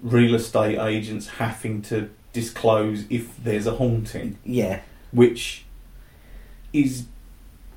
real 0.00 0.34
estate 0.36 0.78
agents 0.78 1.26
having 1.26 1.82
to 1.82 2.08
disclose 2.32 3.04
if 3.10 3.36
there's 3.42 3.66
a 3.66 3.72
haunting, 3.72 4.38
Yeah. 4.44 4.80
which 5.12 5.64
is 6.72 7.06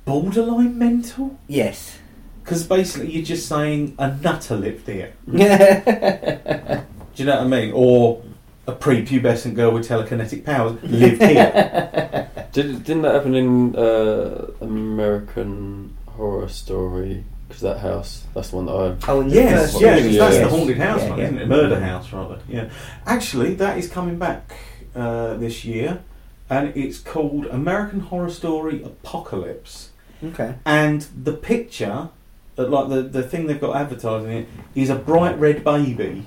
borderline 0.04 0.78
mental. 0.78 1.38
Yes. 1.48 1.98
Because 2.42 2.66
basically, 2.66 3.12
you're 3.12 3.24
just 3.24 3.48
saying 3.48 3.94
a 3.98 4.14
nutter 4.16 4.56
lived 4.56 4.86
here. 4.88 5.12
yeah. 5.26 6.82
Do 7.14 7.22
you 7.22 7.26
know 7.26 7.36
what 7.36 7.44
I 7.44 7.48
mean? 7.48 7.72
Or 7.74 8.22
a 8.66 8.72
prepubescent 8.72 9.54
girl 9.54 9.72
with 9.72 9.86
telekinetic 9.88 10.44
powers 10.44 10.82
lived 10.82 11.22
here. 11.22 12.28
Did, 12.52 12.84
didn't 12.84 13.02
that 13.02 13.14
happen 13.14 13.34
in 13.34 13.76
uh, 13.76 14.46
American 14.60 15.96
Horror 16.08 16.48
Story? 16.48 17.24
Because 17.52 17.60
that 17.60 17.80
house, 17.80 18.24
that's 18.32 18.48
the 18.48 18.56
one 18.56 18.64
that 18.64 18.72
I. 18.72 19.10
Oh, 19.12 19.20
and 19.20 19.30
Yes, 19.30 19.72
first 19.72 19.82
yeah, 19.82 19.96
one. 20.00 20.12
that's 20.16 20.38
the 20.38 20.48
haunted 20.48 20.78
house 20.78 21.02
Yeah, 21.02 21.10
one, 21.10 21.18
yeah. 21.18 21.24
isn't 21.26 21.38
it? 21.38 21.48
Murder 21.48 21.80
house, 21.80 22.10
rather. 22.10 22.38
Yeah. 22.48 22.70
Actually, 23.04 23.54
that 23.56 23.76
is 23.76 23.88
coming 23.90 24.16
back 24.18 24.54
uh, 24.96 25.34
this 25.34 25.62
year, 25.62 26.02
and 26.48 26.74
it's 26.74 26.98
called 26.98 27.44
American 27.46 28.00
Horror 28.00 28.30
Story 28.30 28.82
Apocalypse. 28.82 29.90
Okay. 30.24 30.54
And 30.64 31.02
the 31.14 31.34
picture, 31.34 32.08
uh, 32.56 32.66
like 32.68 32.88
the 32.88 33.02
the 33.02 33.22
thing 33.22 33.48
they've 33.48 33.60
got 33.60 33.76
advertising 33.76 34.30
it, 34.32 34.48
is 34.74 34.88
a 34.88 34.94
bright 34.94 35.38
red 35.38 35.62
baby, 35.62 36.24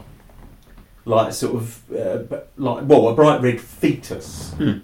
like 1.05 1.33
sort 1.33 1.55
of 1.55 1.91
uh, 1.91 2.19
like 2.55 2.83
well, 2.87 3.07
a 3.07 3.15
bright 3.15 3.41
red 3.41 3.59
fetus, 3.59 4.53
Hmm. 4.57 4.77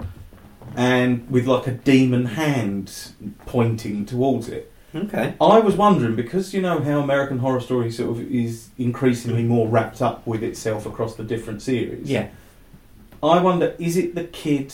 and 0.76 1.30
with 1.30 1.46
like 1.46 1.68
a 1.68 1.72
demon 1.74 2.26
hand 2.26 3.12
pointing 3.46 4.08
towards 4.08 4.50
it. 4.50 4.71
Okay. 4.94 5.36
I 5.40 5.60
was 5.60 5.76
wondering 5.76 6.16
because 6.16 6.54
you 6.54 6.62
know 6.62 6.80
how 6.82 7.00
American 7.00 7.40
Horror 7.40 7.62
Story 7.62 7.92
sort 7.92 8.12
of 8.12 8.32
is 8.32 8.70
increasingly 8.78 9.44
more 9.44 9.68
wrapped 9.68 10.02
up 10.02 10.26
with 10.28 10.44
itself 10.44 10.86
across 10.86 11.16
the 11.16 11.24
different 11.24 11.62
series. 11.62 12.10
Yeah. 12.10 12.30
I 13.24 13.42
wonder 13.42 13.76
is 13.80 13.96
it 13.98 14.16
the 14.16 14.26
kid 14.26 14.74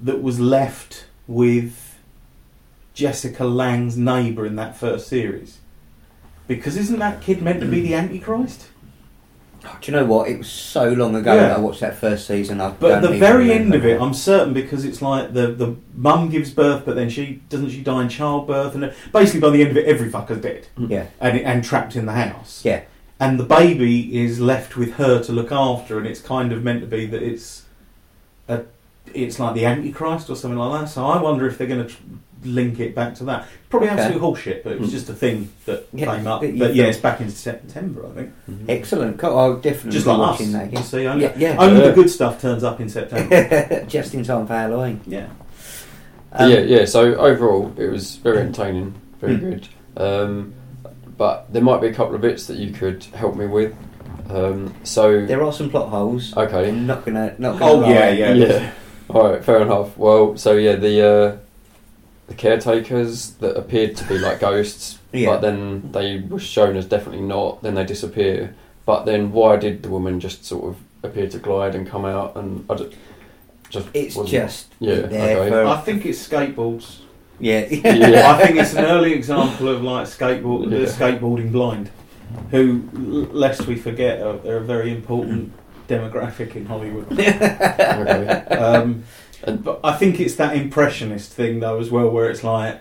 that 0.00 0.22
was 0.22 0.38
left 0.38 1.06
with 1.26 1.98
Jessica 2.94 3.44
Lange's 3.44 3.96
neighbour 3.96 4.46
in 4.46 4.56
that 4.56 4.76
first 4.76 5.08
series? 5.08 5.58
Because 6.46 6.76
isn't 6.76 7.00
that 7.00 7.20
kid 7.20 7.42
meant 7.42 7.60
to 7.60 7.66
be 7.66 7.80
the 7.80 7.94
Antichrist? 8.02 8.68
Do 9.80 9.90
you 9.92 9.98
know 9.98 10.04
what? 10.04 10.28
It 10.28 10.38
was 10.38 10.48
so 10.48 10.88
long 10.90 11.14
ago 11.14 11.34
Yeah. 11.34 11.48
that 11.48 11.56
I 11.56 11.60
watched 11.60 11.80
that 11.80 11.96
first 11.96 12.26
season. 12.26 12.60
I 12.60 12.70
But 12.70 12.92
at 12.92 13.02
the 13.02 13.16
very 13.18 13.52
end 13.52 13.74
of 13.74 13.84
it, 13.84 14.00
I'm 14.00 14.14
certain 14.14 14.52
because 14.54 14.84
it's 14.84 15.02
like 15.02 15.32
the 15.34 15.48
the 15.48 15.76
mum 15.94 16.28
gives 16.30 16.50
birth, 16.50 16.84
but 16.84 16.96
then 16.96 17.08
she 17.10 17.42
doesn't 17.48 17.70
she 17.70 17.82
die 17.82 18.02
in 18.02 18.08
childbirth, 18.08 18.74
and 18.74 18.92
basically 19.12 19.40
by 19.40 19.50
the 19.50 19.62
end 19.62 19.70
of 19.72 19.76
it, 19.76 19.86
every 19.86 20.10
fucker's 20.10 20.40
dead 20.40 20.66
mm. 20.78 20.90
Yeah. 20.90 21.06
and 21.20 21.38
and 21.38 21.64
trapped 21.64 21.96
in 21.96 22.06
the 22.06 22.12
house. 22.12 22.62
Yeah. 22.64 22.82
and 23.18 23.40
the 23.40 23.44
baby 23.44 23.94
is 24.24 24.40
left 24.40 24.76
with 24.76 24.94
her 24.94 25.22
to 25.22 25.32
look 25.32 25.50
after, 25.50 25.96
and 25.98 26.06
it's 26.06 26.20
kind 26.20 26.52
of 26.52 26.62
meant 26.62 26.80
to 26.82 26.86
be 26.86 27.06
that 27.06 27.22
it's 27.22 27.64
a, 28.48 28.62
it's 29.14 29.38
like 29.38 29.54
the 29.54 29.64
Antichrist 29.64 30.28
or 30.28 30.36
something 30.36 30.58
like 30.58 30.80
that. 30.82 30.86
So 30.88 31.06
I 31.06 31.20
wonder 31.22 31.46
if 31.46 31.56
they're 31.56 31.66
going 31.66 31.86
to 31.86 31.92
tr- 31.94 32.02
link 32.46 32.80
it 32.80 32.94
back 32.94 33.14
to 33.16 33.24
that. 33.24 33.46
Probably 33.68 33.88
Okay. 33.90 34.00
absolute 34.00 34.22
horseshit, 34.22 34.62
but 34.62 34.72
it 34.72 34.80
was 34.80 34.88
Mm. 34.90 34.92
just 34.92 35.08
a 35.08 35.12
thing 35.12 35.48
that 35.66 35.86
Yeah, 35.92 36.16
came 36.16 36.26
up. 36.26 36.40
that 36.42 36.58
But 36.58 36.74
yeah, 36.74 36.84
it's 36.84 36.98
back 36.98 37.20
in 37.20 37.30
September, 37.30 38.06
I 38.06 38.10
think. 38.16 38.30
Excellent. 38.68 39.18
Cool. 39.18 39.36
I'll 39.38 39.56
definitely 39.56 39.90
Just 39.92 40.06
be 40.06 40.12
like 40.12 40.30
us. 40.32 40.38
that 40.38 40.46
You 40.52 40.60
again. 40.62 40.82
see, 40.84 41.06
only, 41.06 41.24
Yeah, 41.24 41.32
yeah. 41.36 41.56
only 41.58 41.80
Yeah. 41.80 41.88
the 41.88 41.92
good 41.94 42.10
stuff 42.10 42.40
turns 42.40 42.64
up 42.64 42.80
in 42.80 42.88
September. 42.88 43.84
Just 43.88 44.14
in 44.14 44.22
time 44.24 44.46
for 44.46 44.54
Halloween. 44.54 45.00
yeah. 45.06 45.26
Um, 46.32 46.50
yeah, 46.50 46.58
yeah. 46.60 46.84
So 46.84 47.14
overall, 47.14 47.72
it 47.76 47.90
was 47.90 48.16
very 48.16 48.38
entertaining, 48.38 48.94
very 49.20 49.36
Mm. 49.36 49.40
good. 49.40 49.68
Um, 49.96 50.52
but 51.16 51.46
there 51.52 51.62
might 51.62 51.80
be 51.80 51.86
a 51.86 51.94
couple 51.94 52.14
of 52.14 52.20
bits 52.20 52.46
that 52.46 52.58
you 52.58 52.70
could 52.72 53.04
help 53.14 53.36
me 53.36 53.46
with. 53.46 53.72
Um, 54.28 54.74
so 54.82 55.24
There 55.24 55.42
are 55.42 55.52
some 55.52 55.70
plot 55.70 55.88
holes. 55.88 56.34
okay, 56.36 56.68
I'm 56.68 56.86
not 56.86 57.04
gonna. 57.06 57.32
Not 57.38 57.58
gonna 57.58 57.72
Oh 57.72 57.76
lie. 57.76 57.92
yeah, 57.92 58.10
yeah. 58.10 58.32
yeah. 58.34 58.70
All 59.08 59.30
right, 59.30 59.42
fair 59.44 59.62
enough. 59.62 59.96
Well, 59.96 60.36
so 60.36 60.56
yeah, 60.56 60.74
the 60.74 61.06
uh, 61.06 61.36
the 62.28 62.34
caretakers 62.34 63.30
that 63.34 63.56
appeared 63.56 63.96
to 63.96 64.04
be 64.08 64.18
like 64.18 64.40
ghosts, 64.40 64.98
Yeah. 65.12 65.28
but 65.30 65.40
then 65.42 65.90
they 65.92 66.18
were 66.20 66.38
shown 66.40 66.76
as 66.76 66.86
definitely 66.86 67.22
not. 67.22 67.62
Then 67.62 67.74
they 67.74 67.84
disappear. 67.84 68.54
But 68.84 69.04
then 69.04 69.32
why 69.32 69.56
did 69.56 69.82
the 69.82 69.88
woman 69.88 70.20
just 70.20 70.44
sort 70.44 70.64
of 70.70 70.76
appear 71.02 71.28
to 71.28 71.38
glide 71.38 71.74
and 71.74 71.86
come 71.86 72.04
out? 72.04 72.36
And 72.36 72.64
I 72.70 72.74
just, 72.74 72.94
just 73.70 73.88
It's 73.94 74.16
just 74.24 74.72
Yeah, 74.80 74.92
okay. 74.94 75.48
for 75.50 75.64
I 75.66 75.80
think 75.80 76.04
it's 76.06 76.26
skateboards. 76.26 76.98
yeah. 77.38 77.66
Yeah. 77.70 78.32
I 78.32 78.44
think 78.46 78.58
it's 78.58 78.74
an 78.74 78.84
early 78.86 79.12
example 79.12 79.68
of 79.68 79.82
like 79.82 80.06
skateboard, 80.06 80.70
Yeah. 80.70 80.78
the 80.80 80.86
skateboarding 80.86 81.52
blind, 81.52 81.90
who, 82.50 82.82
lest 83.32 83.66
we 83.66 83.76
forget, 83.76 84.20
are, 84.22 84.36
they're 84.38 84.58
a 84.58 84.64
very 84.64 84.90
important 84.92 85.52
demographic 85.88 86.56
in 86.56 86.66
Hollywood. 86.66 87.06
Okay. 87.18 88.56
Um, 88.56 89.04
And- 89.46 89.62
but 89.64 89.80
I 89.84 89.92
think 89.92 90.18
it's 90.20 90.34
that 90.36 90.56
impressionist 90.56 91.32
thing 91.32 91.60
though 91.60 91.78
as 91.78 91.90
well, 91.90 92.10
where 92.10 92.28
it's 92.30 92.44
like, 92.44 92.80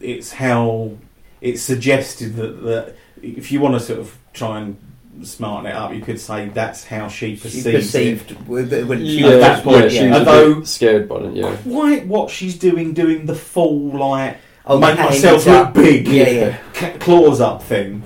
it's 0.00 0.32
how 0.32 0.92
it's 1.40 1.60
suggested 1.62 2.36
that, 2.36 2.62
that 2.64 2.96
if 3.22 3.50
you 3.52 3.60
want 3.60 3.74
to 3.74 3.80
sort 3.80 3.98
of 4.00 4.16
try 4.32 4.60
and 4.60 4.76
smarten 5.22 5.70
it 5.70 5.74
up, 5.74 5.92
you 5.94 6.00
could 6.00 6.18
say 6.20 6.48
that's 6.48 6.84
how 6.84 7.08
she 7.08 7.36
She 7.36 7.42
perceives 7.42 7.66
it. 7.66 7.72
perceived 7.74 8.48
when 8.48 8.98
she 9.00 9.20
yeah, 9.20 9.26
at 9.28 9.30
that 9.40 9.40
that 9.56 9.64
point, 9.64 9.82
yeah, 9.84 9.88
she 9.88 9.96
yeah. 10.04 10.18
was 10.18 10.28
Although- 10.28 10.52
a 10.52 10.54
bit 10.56 10.66
scared 10.68 11.08
by 11.08 11.16
it. 11.16 11.34
Yeah, 11.34 11.56
Quite 11.64 12.06
what 12.06 12.30
she's 12.30 12.58
doing, 12.58 12.92
doing 12.94 13.26
the 13.26 13.34
full 13.34 13.90
like 13.96 14.38
Oh, 14.66 14.78
make 14.78 14.96
the 14.96 15.02
hands 15.02 15.22
myself 15.22 15.46
up. 15.48 15.74
look 15.76 15.84
big, 15.84 16.08
yeah, 16.08 16.58
yeah. 16.80 16.90
claws 16.98 17.40
up 17.40 17.62
thing, 17.62 18.02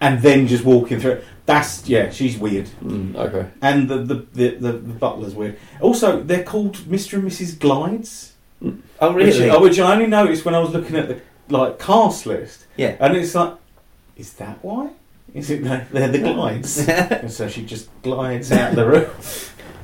and 0.00 0.22
then 0.22 0.46
just 0.46 0.64
walking 0.64 1.00
through 1.00 1.12
it. 1.12 1.24
That's 1.46 1.88
yeah, 1.88 2.10
she's 2.10 2.36
weird, 2.36 2.66
mm, 2.82 3.14
okay. 3.14 3.48
and 3.62 3.88
the 3.88 3.98
the, 3.98 4.14
the 4.14 4.48
the 4.56 4.72
the 4.72 4.92
butler's 4.94 5.34
weird. 5.34 5.56
Also, 5.80 6.20
they're 6.20 6.42
called 6.42 6.74
Mr. 6.78 7.14
and 7.14 7.30
Mrs. 7.30 7.58
Glides, 7.58 8.32
Oh 9.00 9.12
which, 9.12 9.26
really? 9.36 9.50
uh, 9.50 9.60
which 9.60 9.78
I 9.78 9.92
only 9.92 10.08
noticed 10.08 10.44
when 10.44 10.54
I 10.54 10.58
was 10.58 10.70
looking 10.70 10.96
at 10.96 11.08
the 11.08 11.20
like 11.48 11.78
cast 11.78 12.26
list, 12.26 12.66
yeah. 12.76 12.96
and 12.98 13.16
it's 13.16 13.34
like, 13.34 13.54
is 14.16 14.32
that 14.34 14.58
why? 14.62 14.90
Is 15.34 15.50
it 15.50 15.62
they're 15.92 16.08
the 16.08 16.18
glides? 16.18 16.88
and 16.88 17.30
so 17.30 17.48
she 17.48 17.64
just 17.64 17.90
glides 18.02 18.50
out 18.50 18.74
the 18.74 18.86
room. 18.86 19.10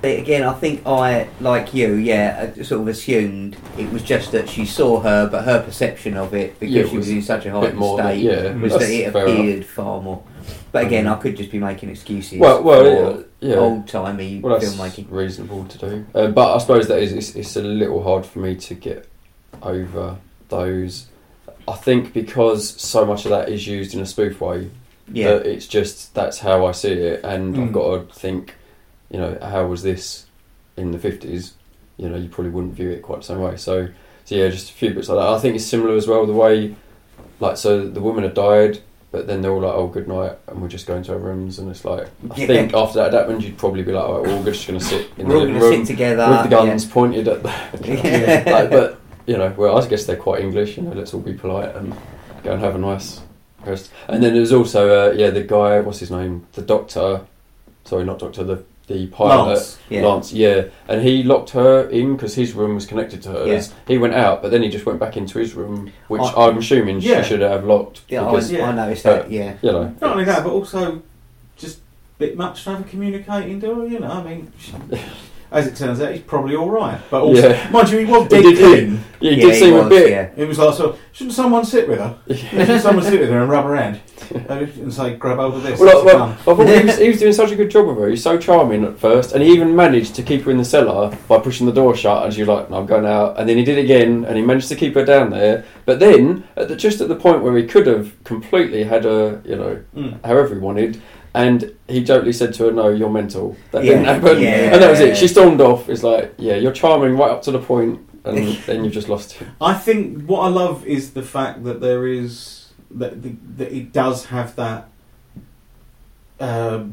But 0.03 0.19
Again, 0.19 0.43
I 0.43 0.53
think 0.53 0.83
I, 0.85 1.29
like 1.41 1.73
you, 1.73 1.95
yeah, 1.95 2.51
uh, 2.59 2.65
sort 2.65 2.81
of 2.83 2.89
assumed 2.89 3.57
it 3.79 3.89
was 3.93 4.03
just 4.03 4.33
that 4.33 4.49
she 4.49 4.67
saw 4.67 4.99
her, 5.01 5.29
but 5.29 5.45
her 5.45 5.63
perception 5.63 6.17
of 6.17 6.35
it, 6.35 6.59
because 6.59 6.75
Yeah, 6.75 6.83
it 6.83 6.89
she 6.89 6.97
was 6.97 7.07
was 7.07 7.15
in 7.17 7.23
such 7.23 7.47
a 7.47 7.53
heightened 7.53 7.79
more. 7.79 7.99
state, 8.01 8.19
yeah, 8.21 8.53
was 8.57 8.73
that's 8.73 8.85
that 8.85 8.93
it 8.93 9.13
fair 9.13 9.27
enough. 9.27 9.39
appeared 9.39 9.65
far 9.65 10.03
more. 10.03 10.23
But 10.73 10.87
again, 10.87 11.07
I 11.07 11.15
could 11.15 11.37
just 11.37 11.53
be 11.53 11.61
making 11.61 11.89
excuses 11.89 12.41
Well, 12.41 12.65
well, 12.65 12.83
for 13.15 13.25
yeah, 13.39 13.51
yeah. 13.51 13.57
old 13.61 13.87
timey 13.87 14.41
Well, 14.41 14.59
that's 14.59 14.75
filmmaking. 14.75 15.07
reasonable 15.09 15.67
to 15.67 15.79
do. 15.79 16.07
Uh, 16.17 16.27
but 16.29 16.53
I 16.57 16.59
suppose 16.59 16.89
that 16.89 16.99
is 16.99 17.13
it's, 17.13 17.37
it's 17.37 17.55
a 17.57 17.63
little 17.63 18.03
hard 18.03 18.27
for 18.27 18.41
me 18.41 18.57
to 18.57 18.75
get 18.75 19.09
over 19.63 20.17
those. 20.49 21.07
I 21.69 21.75
think 21.75 22.13
because 22.13 22.69
so 22.81 23.05
much 23.07 23.25
of 23.25 23.31
that 23.31 23.49
is 23.49 23.69
used 23.69 23.95
in 23.95 24.01
a 24.01 24.07
spoof 24.07 24.41
way. 24.41 24.69
Yeah, 25.13 25.35
that 25.35 25.47
it's 25.47 25.69
just 25.69 26.13
that's 26.15 26.39
how 26.41 26.67
I 26.67 26.73
see 26.73 26.91
it, 26.93 27.21
and 27.23 27.55
I've 27.57 27.69
Mm. 27.69 27.73
got 27.73 28.09
to 28.09 28.15
think, 28.19 28.55
you 29.13 29.19
know, 29.19 29.39
how 29.43 29.67
was 29.67 29.83
this 29.83 30.27
in 30.77 30.91
the 30.91 30.99
fifties? 30.99 31.53
You 31.99 32.09
know, 32.09 32.17
you 32.17 32.29
probably 32.29 32.51
wouldn't 32.51 32.75
view 32.75 32.91
it 32.91 33.03
quite 33.03 33.19
the 33.21 33.25
same 33.27 33.41
way. 33.41 33.57
So, 33.57 33.89
so 34.25 34.35
yeah, 34.35 34.49
just 34.49 34.71
a 34.71 34.73
few 34.73 34.93
bits 34.95 35.09
like 35.09 35.19
that. 35.19 35.29
I 35.29 35.39
think 35.39 35.55
it's 35.55 35.67
similar 35.67 35.95
as 35.95 36.09
well. 36.09 36.27
The 36.27 36.33
way, 36.33 36.75
like, 37.39 37.59
so 37.59 37.87
the 37.87 38.01
woman 38.01 38.25
had 38.25 38.33
died, 38.33 38.81
but 39.11 39.27
then 39.27 39.43
they're 39.43 39.51
all 39.53 39.61
like, 39.61 39.75
"Oh, 39.75 39.87
good 39.89 40.09
night," 40.09 40.33
and 40.49 40.63
we're 40.63 40.69
just 40.69 40.87
going 40.87 41.03
to 41.05 41.13
our 41.13 41.19
rooms, 41.19 41.59
and 41.59 41.71
it's 41.71 41.85
like, 41.85 42.09
I 42.31 42.41
Yeah. 42.41 42.47
think 42.47 42.75
after 42.75 42.99
that 43.01 43.13
happened, 43.13 43.45
you'd 43.45 43.59
probably 43.59 43.83
be 43.83 43.93
like, 43.93 44.05
"Oh, 44.05 44.23
we're 44.23 44.33
all 44.33 44.43
just 44.43 44.67
going 44.67 44.79
to 44.79 44.85
sit 44.85 45.11
in 45.19 45.29
we're 45.29 45.35
the 45.35 45.41
living 45.41 45.59
room 45.61 45.85
sit 45.85 45.93
together 45.95 46.29
with 46.31 46.43
the 46.45 46.49
guns 46.49 46.87
pointed 46.87 47.29
at 47.29 47.43
the." 47.43 47.53
Yeah. 47.85 48.45
like, 48.51 48.71
but 48.71 48.99
you 49.27 49.37
know, 49.37 49.53
well, 49.59 49.79
I 49.79 49.87
guess 49.87 50.07
they're 50.07 50.17
quite 50.17 50.41
English. 50.41 50.79
You 50.79 50.85
know, 50.85 50.93
let's 50.93 51.13
all 51.13 51.21
be 51.21 51.35
polite 51.35 51.77
and 51.77 51.95
go 52.43 52.53
and 52.53 52.63
have 52.63 52.75
a 52.75 52.79
nice 52.79 53.21
rest. 53.67 53.91
And 54.09 54.23
then 54.23 54.33
there's 54.33 54.53
also, 54.53 55.11
uh, 55.11 55.13
yeah, 55.13 55.29
the 55.29 55.43
guy. 55.43 55.81
What's 55.81 55.99
his 56.01 56.11
name? 56.11 56.47
The 56.55 56.63
doctor. 56.63 57.21
Sorry, 57.85 58.05
not 58.05 58.19
doctor. 58.19 58.43
The 58.45 58.65
the 58.89 59.07
pilot. 59.09 59.47
Lance. 59.55 59.79
Yeah. 59.89 60.07
Lance, 60.07 60.33
yeah, 60.33 60.65
and 60.89 61.03
he 61.03 61.23
locked 61.23 61.51
her 61.51 61.89
in 61.89 62.17
because 62.17 62.35
his 62.35 62.53
room 62.53 62.75
was 62.75 62.87
connected 62.87 63.23
to 63.23 63.31
hers. 63.31 63.73
He 63.87 63.99
went 63.99 64.15
out, 64.15 64.43
but 64.43 64.51
then 64.51 64.63
he 64.63 64.69
just 64.69 64.85
went 64.87 64.99
back 64.99 65.17
into 65.17 65.39
his 65.39 65.55
room, 65.55 65.93
which 66.09 66.23
I- 66.23 66.49
I'm 66.49 66.59
assuming 66.59 67.01
Yeah. 67.01 67.23
she 67.23 67.29
should 67.31 67.41
have 67.41 67.65
locked 67.65 68.03
Yeah, 68.09 68.25
because 68.25 68.53
I, 68.53 68.57
yeah. 68.59 68.69
I 68.69 68.73
noticed 68.75 69.05
that. 69.05 69.31
Yeah, 69.31 69.55
you 69.63 69.73
know. 69.73 69.95
Not 70.01 70.13
only 70.13 70.25
that, 70.25 70.43
but 70.45 70.51
also 70.53 71.03
just 71.57 71.79
a 71.79 71.81
bit 72.19 72.37
much 72.37 72.65
to 72.65 72.71
have 72.71 72.81
a 72.81 72.85
communicating 72.85 73.61
door. 73.61 73.87
You 73.87 74.01
know, 74.01 74.11
I 74.11 74.23
mean, 74.23 74.53
she- 74.59 74.73
as 75.53 75.67
it 75.67 75.77
turns 75.77 76.01
out, 76.01 76.13
he's 76.13 76.23
probably 76.23 76.57
all 76.57 76.71
right. 76.71 77.01
But 77.11 77.23
also, 77.23 77.51
Yeah. 77.51 77.71
mind 77.71 77.91
you, 77.91 77.99
he 77.99 78.05
was 78.05 78.23
He 78.25 78.29
dead 78.29 78.43
did- 78.43 78.59
clean. 78.59 79.01
Yeah, 79.21 79.31
he 79.31 79.37
yeah, 79.41 79.47
did 79.47 79.55
seem 79.61 79.75
was, 79.75 79.87
a 79.87 79.89
bit. 79.89 80.11
Yeah. 80.11 80.29
It 80.37 80.49
was 80.49 80.59
like, 80.59 80.75
so, 80.75 80.97
shouldn't 81.13 81.35
someone 81.35 81.65
sit 81.65 81.89
with 81.89 82.01
her? 82.01 82.17
Shouldn't 82.35 82.83
someone 82.83 83.05
sit 83.05 83.21
with 83.21 83.31
her 83.31 83.41
and 83.43 83.49
rub 83.49 83.65
her 83.67 83.77
hand 83.77 84.01
and 84.49 84.93
say, 84.93 85.15
grab 85.15 85.39
hold 85.39 85.55
of 85.55 85.63
this? 85.63 85.79
Well, 85.79 85.99
it's 85.99 86.05
well. 86.05 86.23
I 86.25 86.33
thought 86.35 86.67
he 86.67 86.85
was, 86.87 86.99
he 87.05 87.09
was 87.09 87.21
doing 87.21 87.33
such 87.33 87.53
a 87.53 87.57
good 87.57 87.71
job 87.71 87.89
of 87.89 87.97
her. 87.99 88.07
He 88.07 88.13
was 88.13 88.23
so 88.25 88.37
charming 88.37 88.83
at 88.85 88.99
first, 88.99 89.33
and 89.33 89.41
he 89.41 89.53
even 89.53 89.77
managed 89.77 90.17
to 90.17 90.23
keep 90.25 90.43
her 90.43 90.51
in 90.51 90.57
the 90.57 90.65
cellar 90.65 91.17
by 91.29 91.39
pushing 91.39 91.67
the 91.67 91.73
door 91.73 91.95
shut. 91.95 92.25
And 92.25 92.35
she 92.35 92.41
was 92.41 92.49
like, 92.49 92.69
"No, 92.71 92.79
I'm 92.79 92.87
going 92.87 93.07
out." 93.07 93.39
And 93.39 93.49
then 93.49 93.57
he 93.57 93.65
did 93.65 93.79
it 93.79 93.85
again, 93.85 94.25
and 94.25 94.37
he 94.37 94.43
managed 94.43 94.69
to 94.71 94.75
keep 94.75 94.95
her 94.95 95.05
down 95.05 95.31
there. 95.31 95.65
But 95.85 96.01
then, 96.01 96.43
at 96.57 96.67
the, 96.69 96.75
just 96.75 97.01
at 97.01 97.07
the 97.09 97.15
point 97.17 97.43
where 97.45 97.57
he 97.57 97.65
could 97.65 97.87
have 97.87 98.13
completely 98.25 98.83
had 98.83 99.05
her, 99.05 99.41
you 99.45 99.55
know, 99.57 99.79
Mm. 99.97 100.25
however 100.25 100.55
he 100.55 100.61
wanted, 100.61 101.01
and 101.35 101.75
he 101.89 102.03
jokingly 102.05 102.33
said 102.33 102.55
to 102.55 102.65
her, 102.65 102.73
"No, 102.73 102.89
you're 102.89 103.11
mental. 103.11 103.57
That 103.71 103.85
Yeah, 103.85 103.93
didn't 103.93 104.05
happen." 104.07 104.41
yeah. 104.43 104.73
And 104.73 104.83
that 104.83 104.91
was 104.91 105.01
it. 105.01 105.17
She 105.17 105.29
stormed 105.29 105.61
off. 105.61 105.89
It's 105.89 106.03
like, 106.03 106.35
yeah, 106.39 106.57
you're 106.57 106.73
charming 106.73 107.17
right 107.17 107.31
up 107.31 107.43
to 107.43 107.51
the 107.51 107.59
point, 107.59 108.01
and 108.25 108.37
then 108.67 108.85
you've 108.85 108.93
just 108.93 109.09
lost 109.09 109.41
it. 109.41 109.49
I 109.61 109.75
think 109.75 110.25
what 110.27 110.41
I 110.41 110.49
love 110.49 110.87
is 110.87 111.13
the 111.13 111.23
fact 111.23 111.65
that 111.65 111.81
there 111.81 112.07
is 112.07 112.73
that, 112.91 113.23
the, 113.23 113.35
that 113.57 113.73
it 113.73 113.93
does 113.93 114.27
have 114.27 114.55
that 114.57 114.89
uh, 116.43 116.85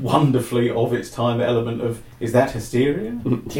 wonderfully 0.00 0.70
of 0.70 0.92
its 0.92 1.08
time 1.10 1.40
element 1.40 1.80
of 1.80 2.02
is 2.20 2.32
that 2.32 2.50
hysteria? 2.50 3.18
It's 3.46 3.54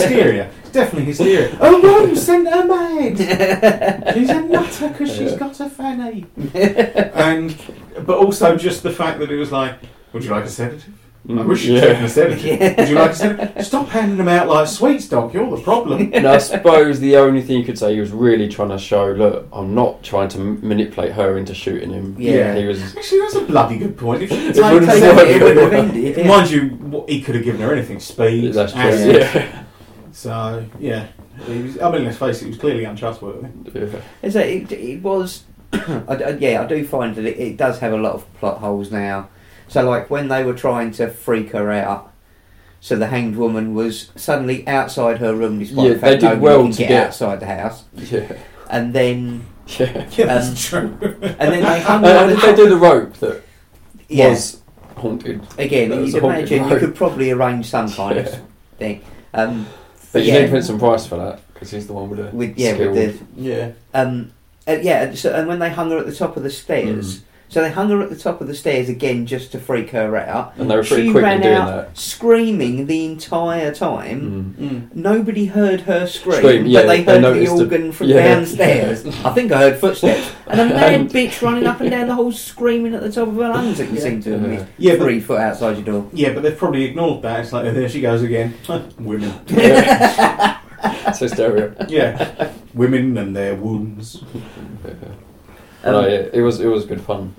hysteria. 0.00 0.50
It's 0.62 0.70
definitely 0.70 1.06
hysteria. 1.06 1.56
Oh 1.60 1.78
no, 1.78 2.04
you 2.04 2.16
sent 2.16 2.48
her 2.48 2.64
mad. 2.64 4.14
She's 4.14 4.30
a 4.30 4.40
nutter 4.40 4.88
because 4.88 5.14
she's 5.14 5.34
got 5.34 5.58
a 5.60 5.68
fanny. 5.68 6.26
and 6.54 7.56
but 8.06 8.18
also 8.18 8.56
just 8.56 8.82
the 8.82 8.90
fact 8.90 9.18
that 9.18 9.30
it 9.30 9.36
was 9.36 9.50
like, 9.50 9.74
would 10.12 10.24
you 10.24 10.30
like 10.30 10.44
a 10.44 10.48
sedative? 10.48 11.03
I 11.26 11.32
mm. 11.32 11.46
wish 11.46 11.64
you'd 11.64 11.76
Yeah. 11.76 11.80
taken 11.80 12.04
a 12.04 12.08
sedative. 12.08 12.44
Yeah. 12.44 12.74
Would 12.76 12.88
you 12.88 12.94
like 12.96 13.10
a 13.12 13.14
sedative? 13.14 13.66
Stop 13.66 13.88
handing 13.88 14.18
them 14.18 14.28
out 14.28 14.46
like 14.46 14.68
sweets, 14.68 15.08
dog. 15.08 15.32
You're 15.32 15.56
the 15.56 15.62
problem. 15.62 16.12
And 16.14 16.26
I 16.26 16.36
suppose 16.38 17.00
the 17.00 17.16
only 17.16 17.40
thing 17.40 17.58
you 17.58 17.64
could 17.64 17.78
say 17.78 17.94
he 17.94 18.00
was 18.00 18.12
really 18.12 18.46
trying 18.48 18.68
to 18.68 18.78
show, 18.78 19.06
look, 19.12 19.48
I'm 19.50 19.74
not 19.74 20.02
trying 20.02 20.28
to 20.30 20.38
manipulate 20.38 21.12
her 21.12 21.38
into 21.38 21.54
shooting 21.54 21.90
him. 21.90 22.14
Yeah. 22.18 22.54
He 22.54 22.66
was. 22.66 22.94
Actually, 22.94 23.20
that's 23.20 23.34
a 23.36 23.40
bloody 23.40 23.78
good 23.78 23.96
point. 23.96 24.22
If 24.24 24.30
she'd 24.30 24.56
It 24.56 24.62
wouldn't 24.62 24.90
taken 24.90 25.02
have 25.02 25.18
it, 25.18 25.28
It 25.36 25.42
would 25.42 25.56
have 25.56 25.72
ended. 25.72 26.16
yeah. 26.18 26.28
Mind 26.28 26.50
you, 26.50 26.68
what, 26.68 27.08
he 27.08 27.22
could 27.22 27.36
have 27.36 27.44
given 27.44 27.62
her 27.62 27.72
anything. 27.72 28.00
Speed, 28.00 28.52
That's 28.52 28.72
true. 28.72 28.82
acid. 28.82 29.16
Yeah. 29.16 29.64
So 30.12 30.64
yeah, 30.78 31.08
he 31.46 31.62
was, 31.62 31.80
I 31.80 31.90
mean, 31.90 32.04
let's 32.04 32.18
face 32.18 32.40
it, 32.40 32.44
he 32.44 32.50
was 32.50 32.58
clearly 32.58 32.84
untrustworthy. 32.84 33.48
yeah. 33.74 34.00
Is 34.22 34.34
that 34.34 34.46
it, 34.46 34.70
it 34.70 35.02
was, 35.02 35.42
I, 35.72 36.04
I- 36.08 36.28
yeah, 36.38 36.62
I 36.62 36.66
do 36.66 36.86
find 36.86 37.16
that 37.16 37.24
it, 37.24 37.38
it 37.38 37.56
does 37.56 37.80
have 37.80 37.92
a 37.92 37.96
lot 37.96 38.12
of 38.12 38.34
plot 38.34 38.58
holes 38.58 38.92
now. 38.92 39.28
So, 39.68 39.88
like 39.88 40.10
when 40.10 40.28
they 40.28 40.44
were 40.44 40.54
trying 40.54 40.90
to 40.92 41.08
freak 41.08 41.50
her 41.52 41.70
out, 41.72 42.12
so 42.80 42.96
the 42.96 43.06
hanged 43.06 43.36
woman 43.36 43.74
was 43.74 44.10
suddenly 44.14 44.66
outside 44.68 45.18
her 45.18 45.34
room, 45.34 45.58
despite 45.58 45.84
Yeah, 45.86 45.92
the 45.94 45.98
fact 45.98 46.02
they 46.02 46.16
did 46.16 46.22
nobody 46.22 46.40
well 46.40 46.62
can 46.64 46.72
to 46.72 46.78
get, 46.78 46.88
get- 46.88 47.06
outside 47.06 47.40
the 47.40 47.46
house. 47.46 47.84
Yeah. 47.96 48.32
And 48.70 48.92
then, 48.92 49.46
Yeah. 49.78 50.06
Yeah, 50.16 50.24
Um, 50.24 50.28
that's 50.28 50.64
true. 50.68 50.96
and 51.00 51.52
then 51.52 51.62
they 51.62 51.80
hung 51.88 52.04
And, 52.04 52.06
her. 52.06 52.10
and 52.10 52.30
at 52.32 52.36
did 52.36 52.42
the 52.42 52.46
they 52.46 52.56
do 52.56 52.68
the 52.68 52.76
rope 52.76 53.14
that 53.14 53.42
yeah, 54.08 54.28
was 54.28 54.60
haunted? 54.96 55.40
again, 55.58 55.88
that 55.90 56.06
you'd 56.06 56.14
imagine 56.16 56.64
you 56.64 56.70
rope. 56.70 56.80
could 56.80 56.94
probably 56.94 57.30
arrange 57.30 57.66
some 57.66 57.90
kind 57.90 58.18
of 58.18 58.40
thing. 58.78 59.02
Um, 59.32 59.66
But 60.12 60.22
you 60.24 60.32
yeah, 60.32 60.40
need 60.42 60.50
Vincent 60.50 60.78
Price 60.78 61.06
for 61.06 61.16
that 61.16 61.40
because 61.54 61.70
he's 61.70 61.86
the 61.86 61.94
one 61.94 62.10
with 62.10 62.18
the 62.18 62.36
with 62.36 62.58
yeah, 62.58 62.74
skilled. 62.74 62.94
with 62.96 63.36
the 63.36 63.42
Yeah, 63.42 63.70
Um, 63.94 64.30
uh, 64.68 64.72
yeah, 64.72 65.04
and 65.04 65.18
so, 65.18 65.32
and 65.34 65.48
when 65.48 65.58
they 65.58 65.70
hung 65.70 65.90
her 65.90 65.98
at 65.98 66.06
the 66.06 66.14
top 66.14 66.36
of 66.36 66.42
the 66.42 66.50
stairs, 66.50 67.20
Mm. 67.20 67.22
So 67.48 67.60
they 67.62 67.70
hung 67.70 67.88
her 67.90 68.00
at 68.02 68.10
the 68.10 68.16
top 68.16 68.40
of 68.40 68.46
the 68.48 68.54
stairs 68.54 68.88
again 68.88 69.26
just 69.26 69.52
to 69.52 69.58
freak 69.60 69.90
her 69.90 70.16
out. 70.16 70.54
and 70.56 70.68
they 70.70 70.76
were 70.76 70.82
pretty 70.82 71.06
she 71.06 71.12
quick 71.12 71.22
ran 71.22 71.36
in 71.36 71.42
doing 71.42 71.54
out 71.56 71.66
that. 71.66 71.96
screaming 71.98 72.86
the 72.86 73.04
entire 73.04 73.72
time. 73.72 74.54
Mm. 74.58 74.70
mm. 74.70 74.94
Nobody 74.94 75.46
heard 75.46 75.82
her 75.82 76.06
scream, 76.06 76.36
Scream, 76.38 76.66
yeah, 76.66 76.80
but 76.82 76.86
they 76.88 77.02
they 77.02 77.12
heard 77.12 77.16
the 77.16 77.20
noticed 77.20 77.56
the- 77.56 77.62
organ 77.64 77.92
from 77.92 78.08
yeah. 78.08 78.34
downstairs. 78.34 79.06
I 79.24 79.32
think 79.32 79.52
I 79.52 79.58
heard 79.58 79.78
footsteps. 79.78 80.32
And 80.48 80.60
a 80.60 80.64
mad 80.66 80.92
And- 80.94 81.10
bitch 81.10 81.40
running 81.42 81.66
up 81.66 81.80
and 81.80 81.90
down 81.90 82.08
the 82.08 82.14
hall 82.14 82.32
screaming 82.32 82.94
at 82.94 83.02
the 83.02 83.12
top 83.12 83.28
of 83.28 83.34
her 83.36 83.48
lungs 83.50 83.78
that 83.78 83.90
you 83.90 84.00
seem 84.00 84.20
to 84.22 84.32
have 84.32 84.42
Yeah. 84.42 84.48
missed. 84.48 84.66
yeah, 84.78 84.92
but 84.96 85.04
Three 85.04 85.20
foot 85.20 85.40
outside 85.40 85.76
your 85.76 85.84
door. 85.84 86.10
yeah, 86.12 86.32
but 86.32 86.42
they've 86.42 86.56
probably 86.58 86.84
ignored 86.84 87.22
that. 87.22 87.40
It's 87.40 87.52
like 87.52 87.72
there 87.72 87.88
she 87.88 88.00
goes 88.00 88.22
again. 88.22 88.54
Women. 88.98 89.32
Yeah. 89.48 90.58
it's 91.06 91.18
hysteria. 91.20 91.74
Yeah, 91.88 92.52
women 92.74 93.16
and 93.16 93.34
their 93.34 93.54
wounds. 93.54 94.22
No, 95.84 95.98
Um, 96.00 96.04
yeah, 96.04 96.26
it 96.32 96.40
was 96.42 96.60
it 96.60 96.66
was 96.66 96.84
good 96.86 97.00
fun. 97.00 97.34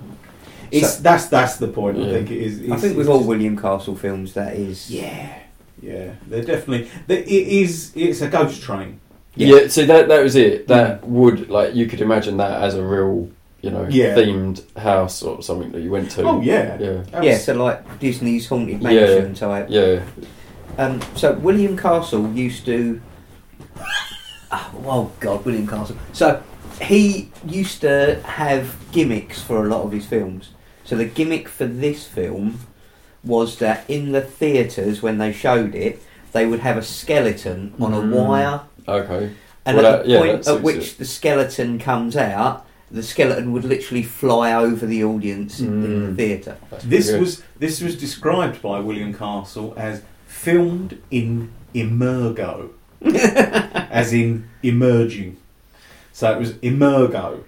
It's 0.70 0.96
that's 0.96 1.26
that's 1.26 1.56
the 1.58 1.68
point. 1.68 1.98
I 1.98 2.10
think 2.10 2.30
it 2.30 2.38
is. 2.38 2.70
I 2.70 2.76
think 2.76 2.96
with 2.96 3.08
all 3.08 3.18
just- 3.18 3.28
William 3.28 3.56
Castle 3.56 3.94
films, 3.96 4.32
that 4.34 4.54
is. 4.56 4.90
Yeah, 4.90 5.38
yeah, 5.80 6.12
they're 6.26 6.42
definitely. 6.44 6.90
They, 7.06 7.18
it 7.20 7.48
is. 7.62 7.92
It's 7.94 8.20
a 8.20 8.28
ghost 8.28 8.62
train. 8.62 9.00
Yeah. 9.36 9.48
Yeah. 9.56 9.68
see 9.68 9.84
that 9.84 10.08
that 10.08 10.22
was 10.22 10.34
it. 10.34 10.66
That 10.68 11.06
would 11.06 11.48
like 11.50 11.74
you 11.74 11.86
could 11.86 12.00
imagine 12.00 12.38
that 12.38 12.62
as 12.62 12.74
a 12.74 12.82
real 12.84 13.28
you 13.62 13.70
know 13.70 13.86
Yeah. 13.88 14.14
themed 14.16 14.62
house 14.76 15.22
or 15.22 15.42
something 15.42 15.72
that 15.72 15.82
you 15.82 15.90
went 15.90 16.10
to. 16.12 16.22
Oh 16.22 16.40
yeah, 16.40 16.78
Yeah. 16.80 17.02
That 17.12 17.22
Yeah, 17.24 17.36
so 17.38 17.54
like 17.62 17.98
Disney's 18.00 18.46
Haunted 18.48 18.82
Yeah. 18.82 18.90
Mansion 18.90 19.34
type. 19.34 19.66
Yeah. 19.68 20.02
Um, 20.78 21.00
so 21.14 21.32
William 21.34 21.76
Castle 21.76 22.30
used 22.32 22.64
to. 22.66 23.00
Oh, 24.48 24.70
oh 24.86 25.12
God, 25.18 25.44
William 25.44 25.66
Castle. 25.66 25.96
So 26.12 26.40
he 26.82 27.30
used 27.46 27.80
to 27.82 28.20
have 28.24 28.76
gimmicks 28.92 29.40
for 29.42 29.64
a 29.64 29.68
lot 29.68 29.82
of 29.82 29.92
his 29.92 30.06
films. 30.06 30.50
So 30.84 30.96
the 30.96 31.04
gimmick 31.04 31.48
for 31.48 31.64
this 31.66 32.06
film 32.06 32.60
was 33.24 33.58
that 33.58 33.84
in 33.88 34.12
the 34.12 34.20
theatres 34.20 35.02
when 35.02 35.18
they 35.18 35.32
showed 35.32 35.74
it, 35.74 36.02
they 36.32 36.46
would 36.46 36.60
have 36.60 36.76
a 36.76 36.82
skeleton 36.82 37.74
on 37.80 37.92
a 37.92 37.96
Mm. 38.00 38.10
wire, 38.12 38.60
Okay. 38.86 39.30
and 39.64 39.76
Well, 39.76 39.86
at 39.86 39.90
that- 39.98 40.04
the 40.04 40.10
yeah, 40.10 40.18
point 40.20 40.32
that 40.32 40.38
at 40.38 40.44
suits 40.44 40.62
which 40.62 40.76
it. 40.92 40.98
the 40.98 41.04
skeleton 41.04 41.78
comes 41.78 42.16
out, 42.16 42.64
the 42.90 43.02
skeleton 43.02 43.52
would 43.52 43.64
literally 43.64 44.02
fly 44.04 44.52
over 44.52 44.86
the 44.86 45.02
audience 45.02 45.58
in 45.58 45.82
the 45.82 45.88
Mm. 45.88 46.16
theatre. 46.16 46.56
That's 46.70 46.84
This 46.84 47.10
good. 47.10 47.20
was 47.20 47.42
this 47.58 47.80
was 47.80 47.96
described 47.96 48.60
by 48.62 48.78
William 48.80 49.12
Castle 49.14 49.74
as 49.76 50.02
filmed 50.28 50.98
in 51.10 51.48
emergo, 51.74 52.68
as 53.90 54.12
in 54.12 54.44
emerging. 54.62 55.36
So 56.16 56.32
it 56.32 56.38
was 56.38 56.54
emergo, 56.54 57.44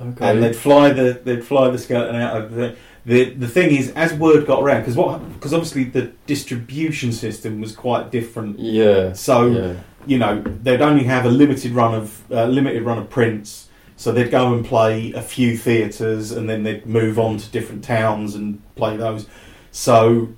okay. 0.00 0.30
and 0.30 0.42
they'd 0.42 0.56
fly 0.56 0.94
the 0.94 1.20
they'd 1.22 1.44
fly 1.44 1.68
the 1.68 1.76
skeleton 1.76 2.16
out 2.16 2.40
of 2.40 2.54
the. 2.54 2.74
The, 3.04 3.30
the 3.34 3.48
thing 3.48 3.74
is, 3.74 3.90
as 3.92 4.14
word 4.14 4.46
got 4.46 4.62
around, 4.62 4.80
because 4.80 4.96
what 4.96 5.18
because 5.34 5.52
obviously 5.52 5.84
the 5.84 6.12
distribution 6.26 7.12
system 7.12 7.60
was 7.60 7.76
quite 7.76 8.10
different. 8.10 8.58
yeah. 8.58 9.12
So 9.12 9.50
yeah. 9.50 9.74
you 10.06 10.16
know 10.16 10.40
they'd 10.40 10.80
only 10.80 11.04
have 11.04 11.26
a 11.26 11.28
limited 11.28 11.72
run 11.72 11.94
of 11.94 12.32
uh, 12.32 12.46
limited 12.46 12.82
run 12.82 12.96
of 12.96 13.10
prints 13.10 13.68
so 13.96 14.10
they'd 14.10 14.30
go 14.30 14.54
and 14.54 14.64
play 14.64 15.12
a 15.12 15.20
few 15.20 15.58
theatres 15.58 16.32
and 16.32 16.48
then 16.48 16.62
they'd 16.62 16.86
move 16.86 17.18
on 17.18 17.36
to 17.36 17.50
different 17.50 17.84
towns 17.84 18.34
and 18.34 18.62
play 18.76 18.96
those 18.96 19.26
so 19.70 20.28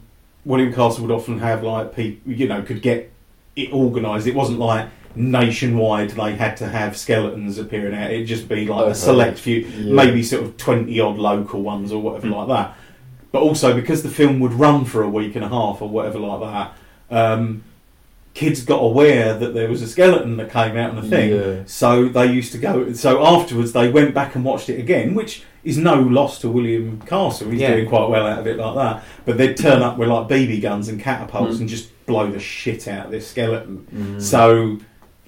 William 0.45 0.73
Castle 0.73 1.07
would 1.07 1.15
often 1.15 1.39
have 1.39 1.63
like 1.63 1.95
people 1.95 2.33
you 2.33 2.49
know 2.49 2.63
could 2.63 2.83
get 2.83 3.13
it 3.55 3.73
organised 3.73 4.27
it 4.27 4.35
wasn't 4.35 4.59
like 4.59 4.89
nationwide 5.17 6.11
they 6.11 6.35
had 6.37 6.57
to 6.57 6.67
have 6.67 6.97
skeletons 6.97 7.59
appearing 7.59 7.95
out 7.95 8.11
it'd 8.11 8.27
just 8.27 8.49
be 8.49 8.67
like 8.67 8.83
Okay. 8.83 8.91
a 8.93 8.95
select 8.95 9.39
few 9.39 9.61
Yeah. 9.61 9.93
maybe 9.93 10.23
sort 10.23 10.43
of 10.45 10.57
20 10.57 10.99
odd 11.01 11.19
local 11.19 11.63
ones 11.63 11.93
or 11.93 12.01
whatever 12.03 12.29
like 12.29 12.49
that 12.49 12.77
but 13.33 13.43
also 13.43 13.75
because 13.75 14.03
the 14.03 14.09
film 14.09 14.41
would 14.41 14.53
run 14.53 14.85
for 14.85 15.03
a 15.03 15.09
week 15.09 15.35
and 15.37 15.45
a 15.45 15.49
half 15.49 15.81
or 15.83 15.89
whatever 15.89 16.19
like 16.19 16.41
that 16.41 16.75
um, 17.11 17.65
kids 18.35 18.65
got 18.65 18.79
aware 18.79 19.35
that 19.37 19.53
there 19.55 19.69
was 19.69 19.83
a 19.83 19.89
skeleton 19.89 20.37
that 20.37 20.51
came 20.51 20.77
out 20.77 20.91
on 20.91 20.97
the 20.97 21.09
thing 21.09 21.31
Yeah. 21.31 21.63
so 21.67 22.09
they 22.09 22.27
used 22.27 22.53
to 22.53 22.59
go 22.59 22.93
so 22.93 23.25
afterwards 23.27 23.73
they 23.73 23.91
went 23.91 24.15
back 24.15 24.37
and 24.37 24.45
watched 24.45 24.69
it 24.69 24.79
again 24.79 25.15
which 25.15 25.43
is 25.65 25.77
no 25.77 25.95
loss 26.01 26.39
to 26.41 26.49
William 26.49 27.01
Castle 27.03 27.51
he's 27.51 27.61
Yeah. 27.61 27.75
doing 27.75 27.89
quite 27.89 28.09
well 28.09 28.27
out 28.27 28.39
of 28.39 28.47
it 28.47 28.57
like 28.57 28.75
that 28.77 29.03
but 29.27 29.37
they'd 29.39 29.57
turn 29.57 29.83
up 29.83 29.99
with 29.99 30.09
like 30.09 30.29
BB 30.29 30.61
guns 30.63 30.89
and 30.89 31.01
catapults 31.01 31.57
Mm. 31.57 31.61
and 31.61 31.69
just 31.69 31.89
blow 32.07 32.31
the 32.31 32.39
shit 32.41 32.87
out 32.89 33.07
of 33.07 33.11
this 33.13 33.27
skeleton 33.29 33.87
Mm. 33.95 34.23
so 34.23 34.79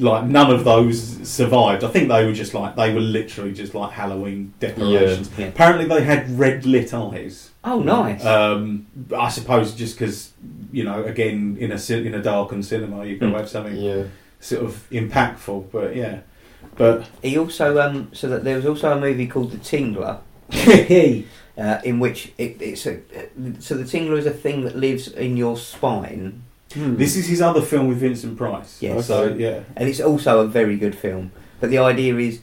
like 0.02 0.24
none 0.26 0.50
of 0.50 0.64
those 0.64 1.26
survived 1.28 1.84
I 1.84 1.88
think 1.88 2.08
they 2.08 2.24
were 2.26 2.32
just 2.32 2.54
like 2.54 2.76
they 2.76 2.92
were 2.92 3.00
literally 3.00 3.52
just 3.52 3.74
like 3.74 3.92
Halloween 3.92 4.52
decorations 4.60 5.30
Yeah. 5.38 5.46
apparently 5.46 5.86
they 5.86 6.02
had 6.04 6.38
red 6.38 6.66
lit 6.66 6.92
eyes 6.92 7.50
Oh, 7.64 7.80
nice. 7.80 8.24
um, 8.24 8.86
I 9.16 9.28
suppose 9.28 9.74
just 9.74 9.96
because 9.96 10.32
you 10.72 10.82
know, 10.84 11.04
again, 11.04 11.56
in 11.60 11.70
a 11.70 11.78
cin- 11.78 12.06
in 12.06 12.14
a 12.14 12.22
darkened 12.22 12.64
cinema, 12.64 13.04
you 13.04 13.18
can 13.18 13.30
got 13.30 13.34
to 13.36 13.40
have 13.42 13.48
something 13.50 13.76
yeah. 13.76 14.04
sort 14.40 14.64
of 14.64 14.88
impactful. 14.90 15.70
But 15.70 15.94
yeah, 15.94 16.20
but 16.76 17.06
He 17.22 17.38
also 17.38 17.78
um 17.78 18.08
so 18.12 18.26
that 18.28 18.42
there 18.42 18.56
was 18.56 18.66
also 18.66 18.90
a 18.96 19.00
movie 19.00 19.26
called 19.28 19.52
The 19.52 19.58
Tingler, 19.58 20.18
uh, 21.58 21.80
in 21.84 22.00
which 22.00 22.32
it, 22.38 22.60
it's 22.60 22.86
a 22.86 22.98
so 23.60 23.76
the 23.76 23.84
Tingler 23.84 24.18
is 24.18 24.26
a 24.26 24.32
thing 24.32 24.64
that 24.64 24.76
lives 24.76 25.06
in 25.08 25.36
your 25.36 25.56
spine, 25.56 26.42
Hmm. 26.74 26.96
this 26.96 27.16
is 27.16 27.26
his 27.26 27.40
other 27.40 27.62
film 27.62 27.88
with 27.88 27.98
Vincent 27.98 28.36
Price. 28.36 28.80
Yes. 28.80 29.06
So 29.06 29.34
yeah, 29.34 29.60
and 29.76 29.88
it's 29.88 30.00
also 30.00 30.40
a 30.40 30.46
very 30.46 30.76
good 30.76 30.94
film. 30.94 31.32
But 31.60 31.70
the 31.70 31.78
idea 31.78 32.16
is, 32.16 32.40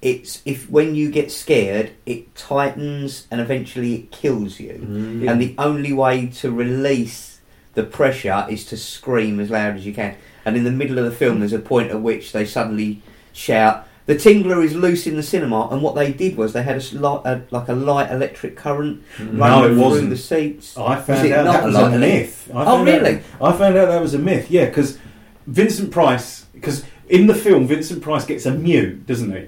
it's 0.00 0.42
if 0.44 0.68
when 0.70 0.94
you 0.94 1.10
get 1.10 1.30
scared, 1.30 1.92
it 2.06 2.34
tightens 2.34 3.26
and 3.30 3.40
eventually 3.40 3.94
it 3.94 4.10
kills 4.10 4.60
you. 4.60 4.74
Mm. 4.74 5.30
And 5.30 5.40
the 5.40 5.54
only 5.58 5.92
way 5.92 6.26
to 6.26 6.50
release 6.50 7.40
the 7.74 7.84
pressure 7.84 8.46
is 8.50 8.64
to 8.66 8.76
scream 8.76 9.40
as 9.40 9.50
loud 9.50 9.76
as 9.76 9.86
you 9.86 9.94
can. 9.94 10.16
And 10.44 10.56
in 10.56 10.64
the 10.64 10.70
middle 10.70 10.98
of 10.98 11.04
the 11.04 11.12
film, 11.12 11.40
there's 11.40 11.52
a 11.52 11.58
point 11.58 11.90
at 11.90 12.02
which 12.02 12.32
they 12.32 12.44
suddenly 12.44 13.02
shout, 13.32 13.86
"The 14.06 14.14
Tingler 14.16 14.64
is 14.64 14.74
loose 14.74 15.06
in 15.06 15.16
the 15.16 15.22
cinema!" 15.22 15.68
And 15.70 15.80
what 15.82 15.94
they 15.94 16.12
did 16.12 16.36
was 16.36 16.52
they 16.52 16.62
had 16.62 16.74
a, 16.76 16.78
s- 16.78 16.92
li- 16.92 17.20
a 17.24 17.42
like 17.50 17.68
a 17.68 17.74
light 17.74 18.10
electric 18.10 18.56
current. 18.56 19.02
No, 19.20 19.32
running 19.38 19.64
it 19.64 19.74
through 19.74 19.82
wasn't. 19.82 20.10
the 20.10 20.16
seats. 20.16 20.76
I 20.76 21.00
found 21.00 21.32
out 21.32 21.44
not 21.44 21.52
that 21.52 21.64
was 21.64 21.74
like 21.74 21.92
a 21.92 21.96
a- 21.96 21.98
myth. 21.98 22.50
I 22.54 22.62
Oh, 22.62 22.64
found 22.64 22.88
out- 22.88 23.00
really? 23.02 23.20
I 23.40 23.52
found 23.52 23.76
out 23.76 23.88
that 23.88 24.00
was 24.02 24.14
a 24.14 24.18
myth. 24.18 24.50
Yeah, 24.50 24.66
because 24.66 24.98
Vincent 25.46 25.90
Price, 25.90 26.46
because 26.52 26.84
in 27.08 27.26
the 27.26 27.34
film 27.34 27.66
Vincent 27.66 28.02
Price 28.02 28.24
gets 28.24 28.46
a 28.46 28.52
mute, 28.52 29.06
doesn't 29.06 29.32
he? 29.32 29.44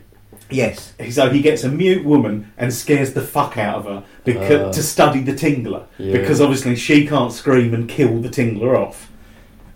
Yes. 0.51 0.93
So 1.11 1.31
he 1.31 1.41
gets 1.41 1.65
a 1.65 1.69
mute 1.71 2.05
woman 2.05 2.53
and 2.59 2.73
scares 2.73 3.15
the 3.15 3.23
fuck 3.23 3.57
out 3.57 3.77
of 3.79 3.85
her 3.87 4.03
because, 4.25 4.61
Ah. 4.69 4.73
to 4.73 4.83
study 4.83 5.21
the 5.23 5.33
Tingler 5.33 5.85
Yeah. 5.99 6.13
because 6.13 6.41
obviously 6.41 6.77
she 6.77 7.07
can't 7.07 7.33
scream 7.33 7.73
and 7.73 7.89
kill 7.89 8.21
the 8.21 8.29
Tingler 8.29 8.77
off. 8.79 9.11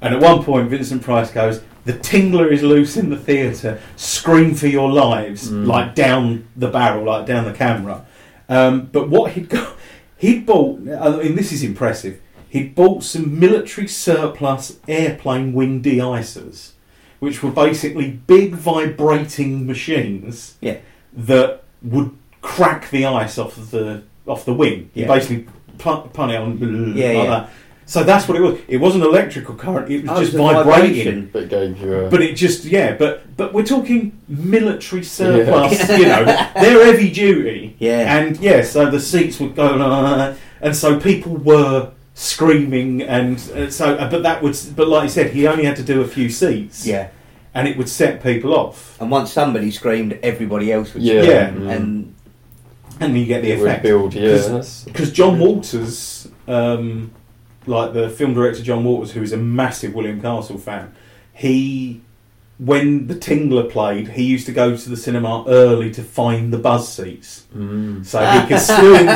And 0.00 0.14
at 0.14 0.20
one 0.20 0.42
point, 0.44 0.68
Vincent 0.70 1.02
Price 1.02 1.30
goes, 1.30 1.62
"The 1.84 1.94
Tingler 1.94 2.50
is 2.50 2.62
loose 2.62 2.96
in 2.96 3.10
the 3.10 3.16
theatre. 3.16 3.80
Scream 3.96 4.54
for 4.54 4.66
your 4.66 4.90
lives!" 4.90 5.50
Mm. 5.50 5.66
Like 5.66 5.94
down 5.94 6.44
the 6.56 6.68
barrel, 6.68 7.04
like 7.04 7.26
down 7.26 7.44
the 7.44 7.52
camera. 7.52 8.04
Um, 8.48 8.88
but 8.92 9.08
what 9.08 9.32
he'd 9.32 9.48
got, 9.48 9.74
he'd 10.16 10.46
bought. 10.46 10.80
I 10.88 11.16
mean, 11.22 11.36
this 11.36 11.52
is 11.52 11.62
impressive. 11.62 12.20
He'd 12.48 12.74
bought 12.74 13.02
some 13.02 13.38
military 13.38 13.86
surplus 13.86 14.78
airplane 14.88 15.52
wing 15.52 15.82
de-icers, 15.82 16.70
which 17.18 17.42
were 17.42 17.50
basically 17.50 18.10
big 18.26 18.54
vibrating 18.54 19.66
machines 19.66 20.54
Yeah. 20.62 20.78
that 21.12 21.62
would 21.82 22.12
crack 22.40 22.88
the 22.90 23.04
ice 23.04 23.36
off 23.36 23.58
of 23.58 23.70
the 23.70 24.02
off 24.26 24.44
the 24.46 24.54
wing. 24.54 24.90
You 24.94 25.02
Yeah. 25.02 25.08
basically 25.08 25.46
pun, 25.78 26.08
pun 26.14 26.30
it 26.30 26.36
on 26.36 26.58
Yeah, 26.96 27.06
like 27.06 27.14
yeah. 27.14 27.24
that. 27.26 27.50
So 27.88 28.04
that's 28.04 28.28
what 28.28 28.36
it 28.36 28.42
was. 28.42 28.58
It 28.68 28.76
wasn't 28.76 29.02
electrical 29.04 29.54
current. 29.54 29.90
It 29.90 30.02
was 30.02 30.10
Oh, 30.10 30.20
just 30.20 30.32
the 30.32 30.38
vibrating. 30.38 30.66
vibration. 30.66 31.30
But 31.32 31.42
it 31.44 31.48
gave 31.48 31.80
you 31.80 31.94
a. 31.94 32.10
But 32.10 32.20
it 32.20 32.34
just 32.34 32.64
yeah. 32.66 32.94
But 32.94 33.34
but 33.34 33.54
we're 33.54 33.64
talking 33.64 34.12
military 34.28 35.02
surplus. 35.02 35.88
You 35.98 36.04
know, 36.06 36.24
they're 36.26 36.84
heavy 36.84 37.10
duty. 37.10 37.76
Yeah. 37.78 38.14
And 38.18 38.36
yeah, 38.36 38.60
so 38.62 38.90
the 38.90 39.00
seats 39.00 39.40
would 39.40 39.54
go, 39.56 39.66
uh, 39.80 40.34
and 40.60 40.76
so 40.76 41.00
people 41.00 41.32
were 41.38 41.90
screaming, 42.12 43.00
and 43.02 43.38
uh, 43.56 43.70
so. 43.70 43.94
uh, 43.94 44.10
But 44.10 44.22
that 44.22 44.42
would. 44.42 44.54
But 44.76 44.88
like 44.88 45.04
I 45.04 45.06
said, 45.06 45.30
he 45.30 45.46
only 45.46 45.64
had 45.64 45.76
to 45.76 45.82
do 45.82 46.02
a 46.02 46.06
few 46.06 46.28
seats. 46.28 46.86
Yeah. 46.86 47.08
And 47.54 47.66
it 47.66 47.78
would 47.78 47.88
set 47.88 48.22
people 48.22 48.52
off, 48.54 49.00
And 49.00 49.10
once 49.10 49.32
somebody 49.32 49.70
screamed, 49.70 50.18
everybody 50.22 50.70
else 50.70 50.92
would 50.92 51.02
Yeah. 51.02 51.22
scream. 51.22 51.66
Yeah. 51.66 51.72
And 51.74 52.14
and 53.00 53.16
you 53.18 53.24
get 53.24 53.40
the 53.42 53.52
it 53.52 53.60
effect. 53.60 53.82
build, 53.82 54.12
yeah. 54.12 54.32
'Cause- 54.32 54.46
that's- 54.50 54.84
because 54.84 55.10
John 55.10 55.38
Walters, 55.38 56.28
um, 56.46 57.12
like 57.68 57.92
the 57.92 58.08
film 58.10 58.34
director 58.34 58.62
John 58.62 58.84
Waters, 58.84 59.12
who 59.12 59.22
is 59.22 59.32
a 59.32 59.36
massive 59.36 59.94
William 59.94 60.20
Castle 60.20 60.58
fan, 60.58 60.94
he, 61.32 62.00
when 62.58 63.06
the 63.06 63.14
Tingler 63.14 63.70
played, 63.70 64.08
he 64.08 64.24
used 64.24 64.46
to 64.46 64.52
go 64.52 64.76
to 64.76 64.90
the 64.90 64.96
cinema 64.96 65.44
early 65.46 65.90
to 65.92 66.02
find 66.02 66.52
the 66.52 66.58
buzz 66.58 66.88
seats 66.92 67.46
Mm. 67.56 68.04
so 68.04 68.18
he 68.24 68.46
could 68.48 68.58
still. 68.60 68.96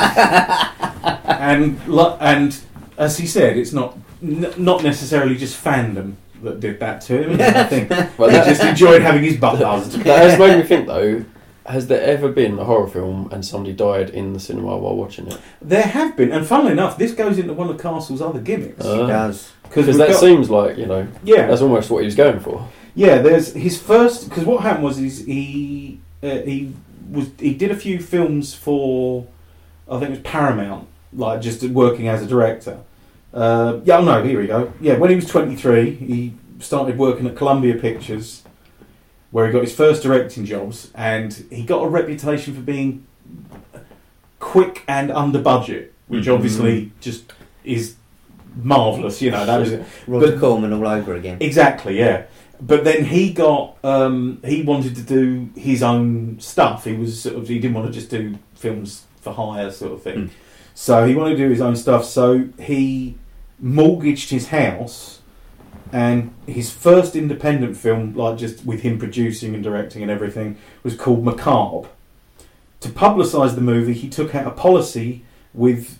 and 1.26 1.78
and 2.20 2.60
as 2.98 3.18
he 3.18 3.26
said, 3.26 3.56
it's 3.56 3.72
not 3.72 3.96
n- 4.22 4.52
not 4.56 4.82
necessarily 4.82 5.36
just 5.36 5.62
fandom 5.62 6.14
that 6.42 6.60
did 6.60 6.78
that 6.80 7.00
to 7.02 7.22
him. 7.22 7.40
I 7.40 7.64
think 7.64 7.88
But 8.16 8.30
he 8.32 8.36
just 8.50 8.62
enjoyed 8.62 9.02
having 9.02 9.22
his 9.22 9.36
butt 9.36 9.58
buzzed. 9.60 9.92
that 10.02 10.30
has 10.30 10.38
made 10.38 10.56
me 10.58 10.62
think 10.64 10.86
though. 10.86 11.24
Has 11.66 11.86
there 11.86 12.02
ever 12.02 12.28
been 12.28 12.58
a 12.58 12.64
horror 12.64 12.88
film 12.88 13.28
and 13.30 13.44
somebody 13.44 13.72
died 13.72 14.10
in 14.10 14.32
the 14.32 14.40
cinema 14.40 14.76
while 14.76 14.96
watching 14.96 15.28
it? 15.28 15.38
There 15.60 15.82
have 15.82 16.16
been, 16.16 16.32
and 16.32 16.44
funnily 16.46 16.72
enough, 16.72 16.98
this 16.98 17.12
goes 17.12 17.38
into 17.38 17.52
one 17.52 17.68
of 17.70 17.78
Castle's 17.80 18.20
other 18.20 18.40
gimmicks 18.40 18.84
Uh, 18.84 19.04
it 19.04 19.06
does. 19.06 19.52
because 19.62 19.86
Because 19.86 19.98
that 19.98 20.16
seems 20.16 20.50
like 20.50 20.76
you 20.76 20.86
know 20.86 21.06
yeah, 21.22 21.46
that's 21.46 21.62
almost 21.62 21.90
what 21.90 21.98
he 22.00 22.06
was 22.06 22.16
going 22.16 22.40
for. 22.40 22.66
Yeah, 22.94 23.18
there's 23.22 23.52
his 23.54 23.80
first 23.80 24.28
because 24.28 24.44
what 24.44 24.62
happened 24.62 24.84
was 24.84 24.98
is 24.98 25.24
he 25.24 26.00
uh, 26.22 26.38
he 26.42 26.72
was 27.10 27.30
he 27.38 27.54
did 27.54 27.70
a 27.70 27.76
few 27.76 27.98
films 28.00 28.54
for 28.54 29.26
I 29.88 29.98
think 29.98 30.04
it 30.04 30.10
was 30.10 30.20
Paramount, 30.20 30.88
like 31.12 31.40
just 31.40 31.62
working 31.64 32.08
as 32.08 32.22
a 32.22 32.26
director. 32.26 32.78
Uh, 33.32 33.80
yeah, 33.84 33.98
oh 33.98 34.04
no, 34.04 34.22
here 34.22 34.38
we 34.40 34.46
go. 34.46 34.72
Yeah, 34.80 34.96
when 34.98 35.10
he 35.10 35.16
was 35.16 35.26
23, 35.26 35.90
he 35.90 36.34
started 36.58 36.98
working 36.98 37.26
at 37.26 37.34
Columbia 37.34 37.74
Pictures, 37.76 38.41
where 39.32 39.46
he 39.46 39.52
got 39.52 39.62
his 39.62 39.74
first 39.74 40.02
directing 40.04 40.44
jobs, 40.44 40.90
and 40.94 41.44
he 41.50 41.64
got 41.64 41.82
a 41.82 41.88
reputation 41.88 42.54
for 42.54 42.60
being 42.60 43.04
quick 44.38 44.82
and 44.86 45.10
under 45.10 45.40
budget, 45.40 45.92
which 46.08 46.26
Mhm. 46.26 46.34
obviously 46.34 46.92
just 47.00 47.32
is 47.64 47.94
marvelous. 48.62 49.22
You 49.22 49.30
know, 49.30 49.44
that 49.46 49.58
was 49.60 49.72
Roger 50.06 50.32
But- 50.32 50.40
Corman 50.40 50.72
all 50.72 50.86
over 50.86 51.14
again. 51.14 51.38
Exactly, 51.40 51.98
yeah. 51.98 52.22
But 52.60 52.84
then 52.84 53.06
he 53.06 53.32
got 53.32 53.76
um, 53.82 54.38
he 54.44 54.62
wanted 54.62 54.94
to 54.96 55.02
do 55.02 55.48
his 55.56 55.82
own 55.82 56.36
stuff. 56.38 56.84
He 56.84 56.92
was 56.92 57.20
sort 57.22 57.34
of 57.36 57.48
he 57.48 57.58
didn't 57.58 57.74
want 57.74 57.88
to 57.88 57.92
just 57.92 58.10
do 58.10 58.36
films 58.54 59.02
for 59.20 59.32
hire 59.32 59.70
sort 59.70 59.92
of 59.92 60.02
thing. 60.02 60.16
Mm. 60.16 60.30
So 60.74 61.04
he 61.06 61.14
wanted 61.14 61.36
to 61.38 61.44
do 61.44 61.50
his 61.50 61.60
own 61.60 61.74
stuff. 61.74 62.04
So 62.04 62.44
he 62.60 63.16
mortgaged 63.60 64.30
his 64.30 64.48
house, 64.48 65.20
and 65.92 66.34
his 66.46 66.70
first 66.70 67.14
independent 67.14 67.76
film, 67.76 68.14
like 68.14 68.38
just 68.38 68.64
with 68.64 68.80
him 68.80 68.98
producing 68.98 69.54
and 69.54 69.62
directing 69.62 70.02
and 70.02 70.10
everything, 70.10 70.56
was 70.82 70.96
called 70.96 71.22
Macabre. 71.22 71.88
To 72.80 72.88
publicise 72.88 73.54
the 73.54 73.60
movie, 73.60 73.92
he 73.92 74.08
took 74.08 74.34
out 74.34 74.46
a 74.46 74.50
policy 74.50 75.22
with 75.54 75.98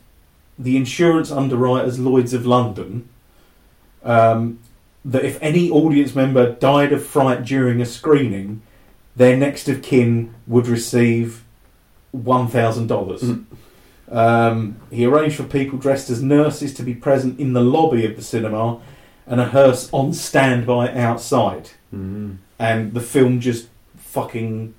the 0.59 0.77
insurance 0.77 1.31
underwriters 1.31 1.99
Lloyd's 1.99 2.35
of 2.35 2.47
London. 2.47 3.09
Um, 4.03 4.59
that 5.05 5.25
if 5.25 5.39
any 5.43 5.71
audience 5.71 6.15
member 6.15 6.53
died 6.53 6.93
of 6.93 7.05
fright 7.05 7.45
during 7.45 7.81
a 7.81 7.87
screening, 7.87 8.63
their 9.15 9.37
next 9.37 9.69
of 9.69 9.83
kin 9.83 10.35
would 10.47 10.67
receive 10.67 11.45
one 12.13 12.49
thousand 12.49 12.87
dollars. 12.87 13.23
Mm. 13.23 13.45
Um, 14.11 14.77
he 14.91 15.07
arranged 15.07 15.37
for 15.37 15.45
people 15.45 15.79
dressed 15.79 16.11
as 16.11 16.23
nurses 16.23 16.75
to 16.75 16.83
be 16.83 16.95
present 16.95 17.41
in 17.41 17.53
the 17.53 17.63
lobby 17.63 18.05
of 18.05 18.17
the 18.17 18.23
cinema, 18.23 18.81
and 19.27 19.41
a 19.41 19.47
hearse 19.47 19.89
on 19.93 20.13
standby 20.13 20.93
outside. 20.95 21.71
Mm. 21.95 22.39
And 22.59 22.93
the 22.95 23.01
film 23.01 23.41
just 23.41 23.69
fucking. 23.97 24.75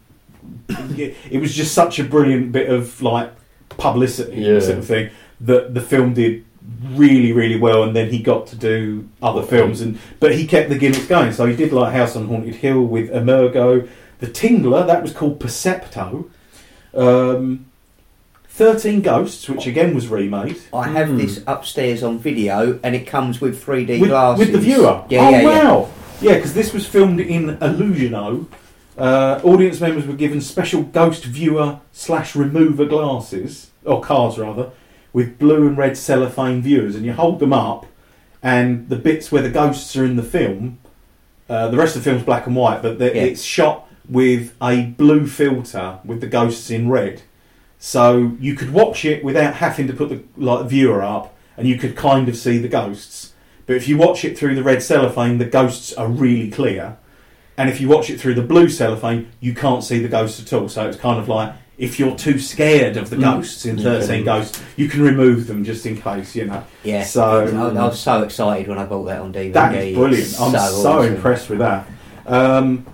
it 0.69 1.15
it 1.31 1.39
was 1.39 1.53
just 1.55 1.73
such 1.73 1.99
a 1.99 2.03
brilliant 2.03 2.51
bit 2.51 2.69
of 2.69 3.01
like 3.01 3.31
publicity 3.69 4.41
Yeah. 4.41 4.59
sort 4.59 4.79
of 4.79 4.85
thing 4.85 5.09
that 5.41 5.73
the 5.73 5.81
film 5.81 6.13
did 6.13 6.45
really 6.91 7.31
really 7.33 7.57
well 7.59 7.83
and 7.83 7.95
then 7.95 8.09
he 8.09 8.19
got 8.19 8.47
to 8.47 8.55
do 8.55 9.07
other 9.21 9.41
films 9.41 9.81
and 9.81 9.97
but 10.19 10.33
he 10.35 10.45
kept 10.47 10.69
the 10.69 10.77
gimmicks 10.77 11.07
going 11.07 11.31
so 11.33 11.45
he 11.45 11.55
did 11.55 11.73
like 11.73 11.93
House 11.93 12.15
on 12.15 12.27
Haunted 12.27 12.55
Hill 12.55 12.81
with 12.83 13.09
Emergo 13.09 13.87
the 14.19 14.27
Tingler 14.27 14.85
that 14.87 15.01
was 15.01 15.11
called 15.13 15.39
Percepto 15.39 16.29
um, 16.93 17.65
13 18.53 19.01
Ghosts 19.01 19.49
which 19.49 19.65
again 19.65 19.95
was 19.95 20.07
remade 20.07 20.57
I 20.73 20.89
have 20.89 21.07
Mm. 21.09 21.17
this 21.17 21.41
upstairs 21.47 22.03
on 22.03 22.19
video, 22.19 22.79
and 22.83 22.95
it 22.95 23.07
comes 23.07 23.41
with 23.41 23.59
3D 23.63 23.99
with, 23.99 24.09
glasses. 24.11 24.39
with 24.45 24.51
the 24.53 24.59
viewer 24.59 25.03
Yeah, 25.09 25.27
oh 25.27 25.29
yeah, 25.31 25.41
yeah. 25.41 25.63
wow 25.63 25.89
yeah 26.21 26.35
because 26.35 26.53
this 26.53 26.71
was 26.71 26.85
filmed 26.85 27.19
in 27.19 27.57
Illusiono 27.57 28.45
uh, 28.95 29.39
audience 29.43 29.81
members 29.81 30.05
were 30.05 30.13
given 30.13 30.39
special 30.39 30.83
ghost 30.83 31.25
viewer 31.25 31.79
slash 31.91 32.35
remover 32.35 32.85
glasses 32.85 33.71
or 33.85 34.01
cards 34.01 34.37
rather 34.37 34.69
with 35.13 35.39
blue 35.39 35.67
and 35.67 35.75
red 35.75 35.97
cellophane 35.97 36.61
viewers 36.61 36.95
and 36.95 37.05
you 37.05 37.13
hold 37.13 37.39
them 37.39 37.53
up 37.53 37.87
and 38.43 38.87
the 38.89 38.95
bits 38.97 39.31
where 39.31 39.41
the 39.41 39.49
ghosts 39.49 39.95
are 39.95 40.05
in 40.05 40.15
the 40.15 40.21
film 40.23 40.77
uh, 41.49 41.67
the 41.69 41.77
rest 41.77 41.95
of 41.95 42.03
the 42.03 42.09
film's 42.11 42.23
black 42.23 42.45
and 42.45 42.55
white 42.55 42.83
but 42.83 42.99
the, 42.99 43.05
Yeah. 43.05 43.23
it's 43.23 43.41
shot 43.41 43.87
with 44.07 44.53
a 44.61 44.83
blue 44.83 45.25
filter 45.25 45.97
with 46.05 46.21
the 46.21 46.27
ghosts 46.27 46.69
in 46.69 46.87
red 46.87 47.23
so 47.85 48.31
you 48.39 48.55
could 48.55 48.71
watch 48.71 49.03
it 49.03 49.21
without 49.25 49.55
having 49.55 49.87
to 49.87 49.93
put 49.93 50.07
the 50.07 50.23
like 50.37 50.65
viewer 50.67 51.01
up 51.03 51.35
and 51.57 51.67
you 51.67 51.77
could 51.77 51.97
kind 51.97 52.29
of 52.29 52.37
see 52.37 52.57
the 52.57 52.69
ghosts 52.69 53.33
but 53.65 53.75
if 53.75 53.89
you 53.89 53.97
watch 53.97 54.23
it 54.23 54.37
through 54.37 54.55
the 54.55 54.63
red 54.63 54.81
cellophane 54.81 55.37
the 55.37 55.43
ghosts 55.45 55.91
are 55.93 56.07
really 56.07 56.49
clear 56.49 56.97
and 57.57 57.69
if 57.69 57.81
you 57.81 57.89
watch 57.89 58.09
it 58.09 58.19
through 58.21 58.33
the 58.35 58.41
blue 58.41 58.67
cellophane, 58.67 59.31
you 59.39 59.53
can't 59.53 59.83
see 59.83 59.99
the 59.99 60.07
ghosts 60.07 60.39
at 60.41 60.51
all. 60.53 60.67
So 60.67 60.87
it's 60.87 60.97
kind 60.97 61.19
of 61.19 61.27
like 61.29 61.53
if 61.77 61.99
you're 61.99 62.15
too 62.15 62.39
scared 62.39 62.97
of 62.97 63.11
the 63.11 63.15
Mm. 63.15 63.21
ghosts 63.21 63.63
in 63.67 63.77
You 63.77 63.83
13 63.83 64.07
can- 64.07 64.25
Ghosts, 64.25 64.59
you 64.75 64.87
can 64.89 65.03
remove 65.03 65.45
them 65.45 65.63
just 65.63 65.85
in 65.85 65.95
case, 66.01 66.35
you 66.35 66.45
know. 66.45 66.63
Yeah. 66.83 67.03
So 67.03 67.23
I, 67.45 67.79
I 67.79 67.85
was 67.87 67.99
so 67.99 68.23
excited 68.23 68.67
when 68.67 68.79
I 68.79 68.85
bought 68.85 69.03
that 69.03 69.21
on 69.21 69.31
DVD. 69.31 69.53
that 69.53 69.75
is 69.75 69.95
brilliant. 69.95 70.23
It's 70.29 70.41
I'm 70.41 70.51
so, 70.53 70.57
awesome. 70.57 71.13
impressed 71.13 71.47
with 71.51 71.59
that. 71.59 71.87
Um, 72.25 72.87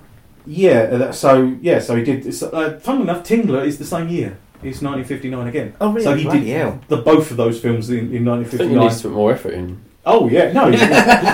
yeah, 0.46 1.12
so 1.12 1.56
yeah, 1.62 1.80
so 1.80 1.96
he 1.96 2.04
did. 2.04 2.34
So, 2.34 2.50
uh, 2.50 2.80
fun 2.82 3.02
enough, 3.02 3.24
Tingler 3.24 3.66
is 3.66 3.78
the 3.78 3.86
same 3.86 4.10
year. 4.10 4.38
It's 4.62 4.82
1959 4.82 5.48
again. 5.48 5.74
Oh, 5.80 5.92
really? 5.94 6.04
So 6.04 6.16
he 6.16 6.24
Bloody 6.24 6.40
did 6.42 6.48
hell. 6.58 6.82
the 6.90 6.98
both 6.98 7.32
of 7.32 7.38
those 7.38 7.60
films 7.62 7.90
in, 7.90 8.14
in 8.14 8.28
I 8.28 8.44
think 8.44 8.62
he 8.62 8.76
1959. 8.76 8.80
needs 8.80 8.98
to 9.02 9.08
put 9.08 9.14
more 9.16 9.32
effort 9.32 9.54
in. 9.54 9.82
Oh 10.06 10.28
yeah, 10.30 10.52
no, 10.52 10.70
he's 10.72 10.82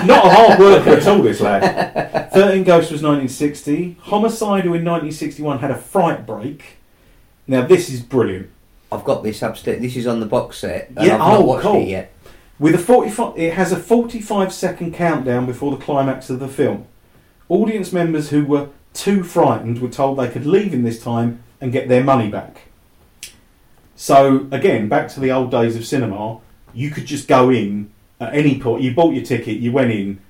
not 0.06 0.26
a 0.26 0.28
hard 0.30 0.58
worker 0.60 0.90
at 0.90 1.06
all. 1.06 1.22
This 1.22 1.40
lad. 1.40 2.30
Thirteen 2.32 2.62
Ghosts 2.64 2.90
was 2.92 3.02
1960. 3.02 3.96
Homicidal 4.02 4.74
in 4.74 4.84
1961 4.84 5.58
had 5.60 5.70
a 5.70 5.76
fright 5.76 6.26
break. 6.26 6.76
Now 7.46 7.64
this 7.66 7.88
is 7.88 8.00
brilliant. 8.02 8.50
I've 8.92 9.04
got 9.04 9.22
this 9.22 9.42
upstairs. 9.42 9.80
This 9.80 9.96
is 9.96 10.06
on 10.06 10.20
the 10.20 10.26
box 10.26 10.58
set. 10.58 10.88
And 10.96 11.06
Yeah, 11.06 11.14
I've 11.14 11.18
not 11.20 11.38
oh, 11.38 11.44
watched 11.44 11.62
cool. 11.62 11.80
it 11.82 11.88
yet. 11.88 12.12
With 12.58 12.74
a 12.74 12.78
45, 12.78 13.36
it 13.38 13.54
has 13.54 13.72
a 13.72 13.76
45 13.76 14.52
second 14.52 14.94
countdown 14.94 15.46
before 15.46 15.70
the 15.76 15.82
climax 15.82 16.30
of 16.30 16.38
the 16.38 16.48
film. 16.48 16.86
Audience 17.48 17.92
members 17.92 18.30
who 18.30 18.44
were 18.44 18.68
too 18.94 19.22
frightened 19.22 19.80
were 19.80 19.88
told 19.88 20.18
they 20.18 20.28
could 20.28 20.46
leave 20.46 20.72
in 20.72 20.82
this 20.82 21.02
time 21.02 21.42
and 21.60 21.72
get 21.72 21.88
their 21.88 22.02
money 22.04 22.28
back. 22.30 22.65
So 23.96 24.46
again, 24.52 24.88
back 24.88 25.08
to 25.08 25.20
the 25.20 25.32
old 25.32 25.50
days 25.50 25.74
of 25.74 25.84
cinema, 25.86 26.38
you 26.74 26.90
could 26.90 27.06
just 27.06 27.26
go 27.26 27.50
in 27.50 27.90
at 28.20 28.34
any 28.34 28.60
point. 28.60 28.82
You 28.82 28.94
bought 28.94 29.14
your 29.14 29.24
ticket, 29.24 29.58
you 29.58 29.72
went 29.72 29.90
in, 29.90 30.20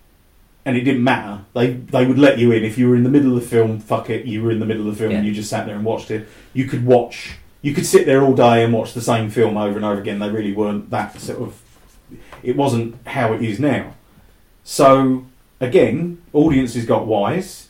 and 0.64 0.76
it 0.76 0.82
didn't 0.82 1.04
matter. 1.04 1.44
They 1.52 1.72
they 1.72 2.06
would 2.06 2.18
let 2.18 2.38
you 2.38 2.52
in 2.52 2.64
if 2.64 2.78
you 2.78 2.88
were 2.88 2.96
in 2.96 3.02
the 3.02 3.10
middle 3.10 3.36
of 3.36 3.42
the 3.42 3.48
film. 3.48 3.80
Fuck 3.80 4.08
it, 4.08 4.24
you 4.24 4.42
were 4.42 4.50
in 4.50 4.60
the 4.60 4.66
middle 4.66 4.88
of 4.88 4.96
the 4.96 5.02
film. 5.02 5.14
and 5.14 5.26
You 5.26 5.32
just 5.32 5.50
sat 5.50 5.66
there 5.66 5.76
and 5.76 5.84
watched 5.84 6.10
it. 6.10 6.28
You 6.54 6.64
could 6.66 6.86
watch. 6.86 7.36
You 7.60 7.74
could 7.74 7.86
sit 7.86 8.06
there 8.06 8.22
all 8.22 8.34
day 8.34 8.62
and 8.62 8.72
watch 8.72 8.92
the 8.94 9.00
same 9.00 9.28
film 9.28 9.56
over 9.56 9.76
and 9.76 9.84
over 9.84 10.00
again. 10.00 10.20
They 10.20 10.30
really 10.30 10.52
weren't 10.52 10.90
that 10.90 11.20
sort 11.20 11.40
of. 11.40 11.60
It 12.42 12.56
wasn't 12.56 12.94
how 13.06 13.32
it 13.32 13.42
is 13.42 13.58
now. 13.58 13.94
So 14.62 15.26
again, 15.60 16.22
audiences 16.32 16.86
got 16.86 17.06
wise. 17.06 17.68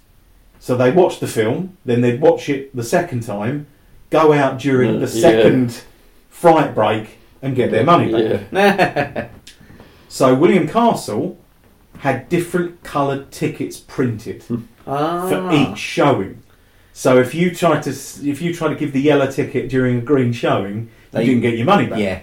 So 0.59 0.77
they 0.77 0.91
watched 0.91 1.21
the 1.21 1.29
film, 1.29 1.77
then 1.85 2.01
they'd 2.01 2.21
watch 2.21 2.49
it 2.49 2.75
the 2.75 2.83
second 2.83 3.23
time, 3.23 3.67
go 4.11 4.33
out 4.33 4.59
during 4.59 4.95
Mm, 4.97 5.01
the 5.11 5.19
yeah. 5.19 5.21
second 5.23 5.83
fright 6.31 6.75
break, 6.75 7.19
and 7.43 7.55
get 7.57 7.71
their 7.71 7.85
money 7.85 8.13
back. 8.13 8.43
Yeah. 8.53 9.29
So 10.09 10.35
William 10.35 10.67
Castle 10.67 11.37
had 11.99 12.29
different 12.31 12.83
coloured 12.83 13.31
tickets 13.31 13.79
printed 13.79 14.43
ah. 14.87 15.29
for 15.29 15.53
each 15.53 15.77
showing. 15.79 16.43
So 16.95 17.19
if 17.19 17.35
you 17.35 17.55
try 17.55 17.81
to 17.81 17.91
if 17.91 18.41
you 18.41 18.55
tried 18.55 18.71
to 18.71 18.77
give 18.77 18.93
the 18.95 19.01
yellow 19.01 19.31
ticket 19.31 19.69
during 19.69 19.99
a 19.99 20.01
green 20.01 20.33
showing, 20.33 20.89
you 21.13 21.21
didn't 21.21 21.41
get 21.43 21.57
your 21.59 21.67
money 21.67 21.87
back. 21.87 21.99
Yeah. 21.99 22.21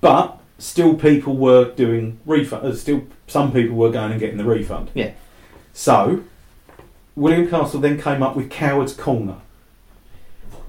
But 0.00 0.38
still, 0.58 0.94
people 0.94 1.36
were 1.36 1.72
doing 1.74 2.20
refund. 2.24 2.64
uh, 2.66 2.74
Still, 2.74 3.02
some 3.26 3.52
people 3.52 3.76
were 3.76 3.90
going 3.90 4.12
and 4.12 4.20
getting 4.20 4.38
the 4.38 4.44
refund. 4.44 4.90
Yeah. 4.94 5.12
So 5.72 6.22
William 7.16 7.48
Castle 7.48 7.80
then 7.80 8.00
came 8.00 8.22
up 8.22 8.36
with 8.36 8.48
Coward's 8.50 8.92
Corner. 8.94 9.36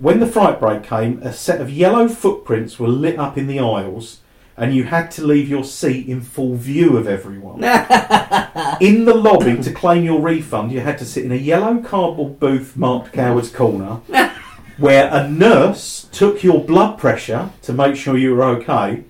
When 0.02 0.20
the 0.20 0.26
fright 0.26 0.60
break 0.60 0.82
came, 0.82 1.22
a 1.22 1.32
set 1.32 1.62
of 1.62 1.70
yellow 1.70 2.08
footprints 2.08 2.80
were 2.80 2.88
lit 2.88 3.20
up 3.20 3.38
in 3.38 3.46
the 3.46 3.60
aisles, 3.60 4.22
and 4.58 4.74
you 4.74 4.86
had 4.86 5.12
to 5.12 5.24
leave 5.24 5.48
your 5.48 5.64
seat 5.64 6.08
in 6.08 6.22
full 6.22 6.56
view 6.56 6.98
of 6.98 7.08
everyone. 7.08 7.64
in 8.82 9.06
the 9.06 9.14
lobby, 9.14 9.62
to 9.62 9.72
claim 9.72 10.04
your 10.04 10.20
refund, 10.20 10.72
you 10.72 10.80
had 10.80 10.98
to 10.98 11.06
sit 11.06 11.24
in 11.24 11.32
a 11.32 11.36
yellow 11.36 11.78
cardboard 11.84 12.40
booth 12.40 12.76
marked 12.76 13.14
Coward's 13.14 13.52
Corner, 13.52 13.98
where 14.78 15.08
a 15.14 15.30
nurse 15.30 16.10
took 16.12 16.42
your 16.42 16.64
blood 16.64 16.98
pressure 16.98 17.52
to 17.62 17.72
make 17.72 17.96
sure 17.96 18.18
you 18.18 18.34
were 18.34 18.44
okay, 18.44 19.04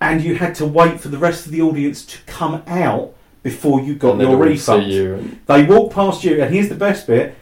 and 0.00 0.24
you 0.24 0.34
had 0.34 0.56
to 0.56 0.66
wait 0.66 0.98
for 0.98 1.06
the 1.06 1.18
rest 1.18 1.46
of 1.46 1.52
the 1.52 1.62
audience 1.62 2.04
to 2.04 2.18
come 2.26 2.64
out 2.66 3.14
before 3.44 3.80
you 3.80 3.94
got 3.94 4.14
And 4.14 4.22
your 4.22 4.36
refund. 4.36 4.90
You 4.90 5.38
They 5.46 5.62
walked 5.62 5.94
past 5.94 6.24
you, 6.24 6.42
and 6.42 6.52
here's 6.52 6.68
the 6.68 6.74
best 6.74 7.06
bit: 7.06 7.37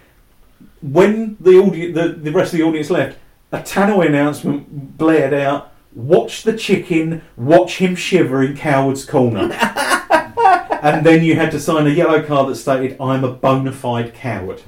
when 0.92 1.36
the 1.40 1.58
audience, 1.58 1.94
the, 1.94 2.08
the 2.08 2.32
rest 2.32 2.52
of 2.52 2.58
the 2.58 2.64
audience 2.64 2.90
left, 2.90 3.18
a 3.52 3.58
tannoy 3.58 4.06
announcement 4.06 4.98
blared 4.98 5.34
out. 5.34 5.72
Watch 5.94 6.42
the 6.42 6.56
chicken, 6.56 7.22
watch 7.36 7.78
him 7.78 7.96
shiver 7.96 8.42
in 8.42 8.54
Coward's 8.54 9.06
Corner. 9.06 9.50
and 10.82 11.06
then 11.06 11.24
you 11.24 11.36
had 11.36 11.50
to 11.52 11.60
sign 11.60 11.86
a 11.86 11.90
yellow 11.90 12.22
card 12.22 12.50
that 12.50 12.56
stated, 12.56 13.00
I'm 13.00 13.24
a 13.24 13.32
bona 13.32 13.72
fide 13.72 14.12
coward. 14.12 14.62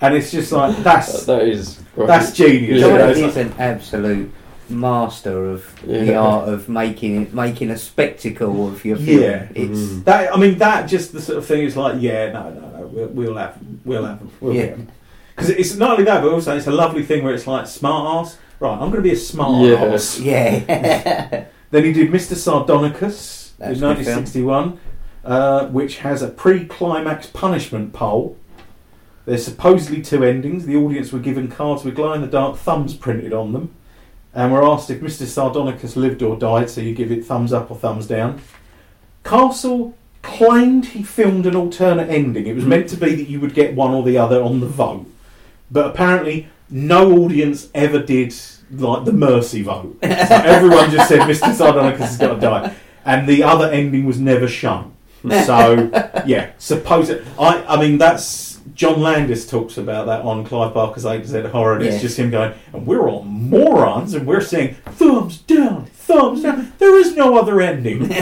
And 0.00 0.14
it's 0.14 0.30
just 0.30 0.50
like, 0.50 0.76
that, 0.76 0.84
that's 0.84 1.26
that 1.26 1.42
is. 1.42 1.80
that's 1.96 2.32
genius. 2.32 2.80
Yeah. 2.80 2.86
you 2.86 2.92
know, 2.98 3.08
it's 3.10 3.18
is 3.20 3.36
an 3.36 3.52
absolute 3.58 4.32
master 4.68 5.50
of 5.50 5.82
the 5.82 6.14
art 6.14 6.48
of 6.48 6.68
making 6.68 7.22
it, 7.22 7.34
making 7.34 7.70
a 7.70 7.76
spectacle 7.76 8.68
of 8.68 8.84
your 8.84 8.96
film. 8.96 9.20
Yeah. 9.20 9.48
It's 9.54 9.78
Mm. 9.78 10.04
That 10.04 10.34
I 10.34 10.36
mean, 10.38 10.58
that 10.58 10.86
just 10.86 11.12
the 11.12 11.20
sort 11.20 11.38
of 11.38 11.46
thing 11.46 11.62
is 11.62 11.76
like, 11.76 12.00
yeah, 12.00 12.32
no, 12.32 12.50
no, 12.50 12.60
no, 12.60 12.86
we'll, 12.86 13.08
we'll 13.08 13.36
have, 13.36 13.58
we'll 13.84 14.04
have, 14.04 14.20
we'll 14.40 14.54
Yeah. 14.54 14.76
Because 15.34 15.50
it's 15.50 15.74
not 15.76 15.92
only 15.92 16.04
that, 16.04 16.22
but 16.22 16.32
also 16.32 16.56
it's 16.56 16.66
a 16.66 16.72
lovely 16.72 17.02
thing 17.02 17.24
where 17.24 17.34
it's 17.34 17.46
like 17.46 17.66
smart 17.66 18.26
ass. 18.26 18.38
Right, 18.60 18.72
I'm 18.72 18.90
going 18.90 18.92
to 18.96 19.00
be 19.02 19.12
a 19.12 19.16
smart 19.16 19.66
Yeah. 19.66 19.84
ass. 19.84 20.18
yeah. 20.20 21.44
Then 21.70 21.84
he 21.84 21.92
did 21.92 22.10
Mr. 22.12 22.34
Sardonicus 22.36 23.50
That's 23.58 23.78
in 23.78 23.84
a 23.84 23.94
good 23.94 24.04
film. 24.04 24.16
1961, 24.24 24.78
uh, 25.24 25.66
which 25.66 25.98
has 25.98 26.22
a 26.22 26.28
pre-climax 26.28 27.26
punishment 27.26 27.92
poll. 27.92 28.36
There's 29.26 29.44
supposedly 29.44 30.02
two 30.02 30.22
endings. 30.22 30.66
The 30.66 30.76
audience 30.76 31.10
were 31.12 31.18
given 31.18 31.48
cards 31.48 31.82
with 31.84 31.96
glow-in-the-dark 31.96 32.58
thumbs 32.58 32.94
printed 32.94 33.32
on 33.32 33.52
them, 33.52 33.74
and 34.32 34.52
were 34.52 34.62
asked 34.62 34.88
if 34.90 35.00
Mr. 35.00 35.26
Sardonicus 35.26 35.96
lived 35.96 36.22
or 36.22 36.36
died. 36.36 36.70
So 36.70 36.80
you 36.80 36.94
give 36.94 37.10
it 37.10 37.24
thumbs 37.24 37.52
up 37.52 37.70
or 37.70 37.76
thumbs 37.76 38.06
down. 38.06 38.40
Castle 39.24 39.96
claimed 40.22 40.86
he 40.86 41.02
filmed 41.02 41.46
an 41.46 41.56
alternate 41.56 42.08
ending. 42.08 42.46
It 42.46 42.54
was 42.54 42.64
meant 42.64 42.88
to 42.90 42.96
be 42.96 43.14
that 43.16 43.28
you 43.28 43.40
would 43.40 43.54
get 43.54 43.74
one 43.74 43.92
or 43.94 44.02
the 44.02 44.16
other 44.18 44.42
on 44.42 44.60
the 44.60 44.66
vote, 44.66 45.06
but 45.74 45.90
apparently 45.90 46.48
no 46.70 47.12
audience 47.18 47.68
ever 47.74 48.00
did 48.00 48.34
like 48.70 49.04
the 49.04 49.12
mercy 49.12 49.60
vote. 49.60 49.98
So 50.02 50.08
everyone 50.08 50.90
just 50.90 51.08
said 51.10 51.20
Mr. 51.20 51.52
Sardonicus 51.54 51.98
has 51.98 52.16
got 52.16 52.34
to 52.36 52.40
die, 52.40 52.74
and 53.04 53.28
the 53.28 53.42
other 53.42 53.70
ending 53.70 54.06
was 54.06 54.18
never 54.18 54.48
shown. 54.48 54.94
So 55.28 55.90
yeah, 56.26 56.52
suppose 56.58 57.10
it, 57.10 57.24
I 57.38 57.62
I 57.64 57.80
mean 57.80 57.98
that's 57.98 58.60
John 58.74 59.00
Landis 59.00 59.46
talks 59.46 59.76
about 59.78 60.06
that 60.06 60.22
on 60.22 60.44
Clive 60.44 60.74
Barker's 60.74 61.04
A 61.04 61.18
to 61.18 61.26
Z 61.26 61.42
horror, 61.48 61.76
and 61.76 61.84
Yeah. 61.84 61.92
it's 61.92 62.02
just 62.02 62.18
him 62.18 62.30
going, 62.30 62.54
and 62.72 62.86
we're 62.86 63.08
all 63.08 63.22
morons, 63.22 64.14
and 64.14 64.26
we're 64.26 64.40
saying 64.40 64.74
thumbs 64.86 65.38
down, 65.38 65.86
thumbs 65.86 66.42
down. 66.42 66.72
There 66.78 66.98
is 66.98 67.14
no 67.14 67.38
other 67.38 67.60
ending. 67.60 68.10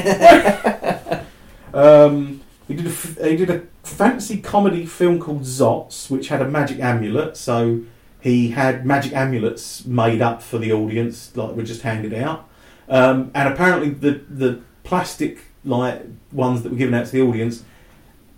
um, 1.74 2.41
he 2.68 2.74
did 2.74 2.86
a 2.86 3.28
he 3.28 3.36
did 3.36 3.50
a 3.50 3.62
fancy 3.82 4.40
comedy 4.40 4.86
film 4.86 5.18
called 5.18 5.42
Zotz, 5.42 6.10
which 6.10 6.28
had 6.28 6.40
a 6.40 6.48
magic 6.48 6.78
amulet. 6.80 7.36
So 7.36 7.82
he 8.20 8.50
had 8.50 8.86
magic 8.86 9.12
amulets 9.12 9.84
made 9.84 10.22
up 10.22 10.42
for 10.42 10.58
the 10.58 10.72
audience, 10.72 11.36
like 11.36 11.54
were 11.56 11.62
just 11.62 11.82
handed 11.82 12.14
out. 12.14 12.48
Um, 12.88 13.30
and 13.34 13.52
apparently 13.52 13.90
the 13.90 14.22
the 14.28 14.60
plastic 14.84 15.38
like 15.64 16.02
ones 16.32 16.62
that 16.62 16.72
were 16.72 16.78
given 16.78 16.94
out 16.94 17.06
to 17.06 17.12
the 17.12 17.22
audience 17.22 17.64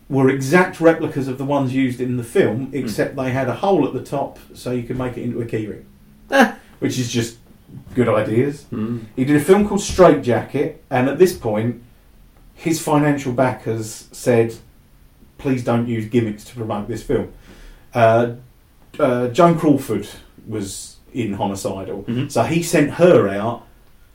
were 0.09 0.29
exact 0.29 0.81
replicas 0.81 1.29
of 1.29 1.39
the 1.39 1.45
ones 1.45 1.75
used 1.75 2.01
in 2.01 2.17
the 2.17 2.25
film, 2.25 2.71
except 2.73 3.17
they 3.17 3.31
had 3.31 3.49
a 3.49 3.55
hole 3.55 3.87
at 3.87 3.95
the 3.95 4.03
top 4.03 4.39
so 4.53 4.71
you 4.71 4.83
could 4.83 4.99
make 4.99 5.17
it 5.17 5.23
into 5.23 5.41
a 5.41 5.47
keyring, 5.47 5.85
which 6.79 6.99
is 6.99 7.11
just 7.11 7.39
good 7.95 8.09
ideas. 8.09 8.67
Mm. 8.71 9.05
He 9.17 9.25
did 9.25 9.37
a 9.37 9.45
film 9.45 9.67
called 9.67 9.81
Strait-Jacket, 9.81 10.85
and 10.91 11.09
at 11.09 11.19
this 11.19 11.37
point, 11.37 11.83
his 12.55 12.81
financial 12.81 13.33
backers 13.33 14.09
said, 14.13 14.55
"Please 15.39 15.65
don't 15.65 15.87
use 15.89 16.07
gimmicks 16.07 16.45
to 16.45 16.55
promote 16.55 16.89
this 16.89 17.03
film." 17.03 17.29
Uh, 17.95 18.33
uh, 18.99 19.29
Joan 19.29 19.59
Crawford 19.59 20.09
was 20.47 20.97
in 21.13 21.35
Homicidal, 21.35 22.05
Mhm. 22.05 22.31
so 22.31 22.43
he 22.45 22.63
sent 22.63 22.93
her 22.93 23.29
out 23.29 23.63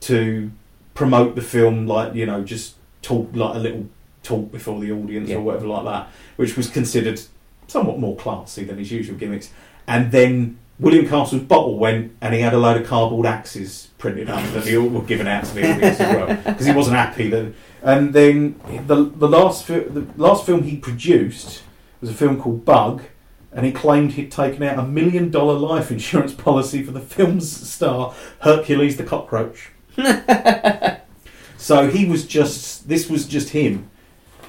to 0.02 0.52
promote 0.94 1.36
the 1.36 1.42
film, 1.42 1.88
like 1.88 2.14
you 2.16 2.26
know, 2.26 2.44
just 2.44 2.76
talk 3.02 3.30
like 3.34 3.56
a 3.56 3.60
little 3.60 3.86
talk 4.24 4.52
before 4.52 4.80
the 4.82 4.92
audience 4.92 5.30
Yeah. 5.30 5.38
or 5.38 5.42
whatever 5.42 5.68
like 5.68 5.86
that, 5.86 6.08
which 6.36 6.58
was 6.58 6.70
considered 6.70 7.22
somewhat 7.68 8.00
more 8.00 8.16
classy 8.18 8.64
than 8.66 8.78
his 8.78 8.92
usual 8.92 9.16
gimmicks. 9.18 9.50
And 9.88 10.12
then 10.12 10.58
William 10.80 11.08
Castle's 11.08 11.42
bottle 11.42 11.78
went, 11.78 12.16
and 12.22 12.34
he 12.34 12.40
had 12.40 12.54
a 12.54 12.58
load 12.58 12.80
of 12.80 12.88
cardboard 12.88 13.26
axes 13.26 13.90
printed 13.98 14.30
up 14.30 14.42
that 14.54 14.66
he 14.66 14.78
all 14.78 14.88
were 14.88 15.02
given 15.02 15.28
out 15.28 15.44
to 15.44 15.54
the 15.54 15.70
audience 15.70 16.00
as 16.00 16.16
well 16.16 16.36
because 16.38 16.66
he 16.66 16.72
wasn't 16.72 16.96
happy 16.96 17.30
that. 17.30 17.54
And 17.84 18.14
then 18.14 18.60
the 18.88 19.04
the 19.04 19.28
last 19.28 19.66
fi- 19.66 19.80
the 19.80 20.08
last 20.16 20.46
film 20.46 20.64
he 20.64 20.78
produced 20.78 21.64
was 22.00 22.10
a 22.10 22.14
film 22.14 22.42
called 22.42 22.64
Bug, 22.64 23.04
and 23.52 23.66
he 23.66 23.74
claimed 23.74 24.14
he'd 24.14 24.32
taken 24.32 24.64
out 24.64 24.80
a 24.80 24.84
million 24.84 25.30
dollar 25.30 25.54
life 25.54 25.92
insurance 25.92 26.34
policy 26.34 26.82
for 26.82 26.92
the 26.92 27.02
film's 27.02 27.52
star 27.70 28.14
Hercules 28.40 28.96
the 28.96 29.04
cockroach. 29.04 29.72
so 31.58 31.90
he 31.90 32.06
was 32.06 32.26
just 32.26 32.88
this 32.88 33.10
was 33.10 33.28
just 33.28 33.50
him. 33.50 33.90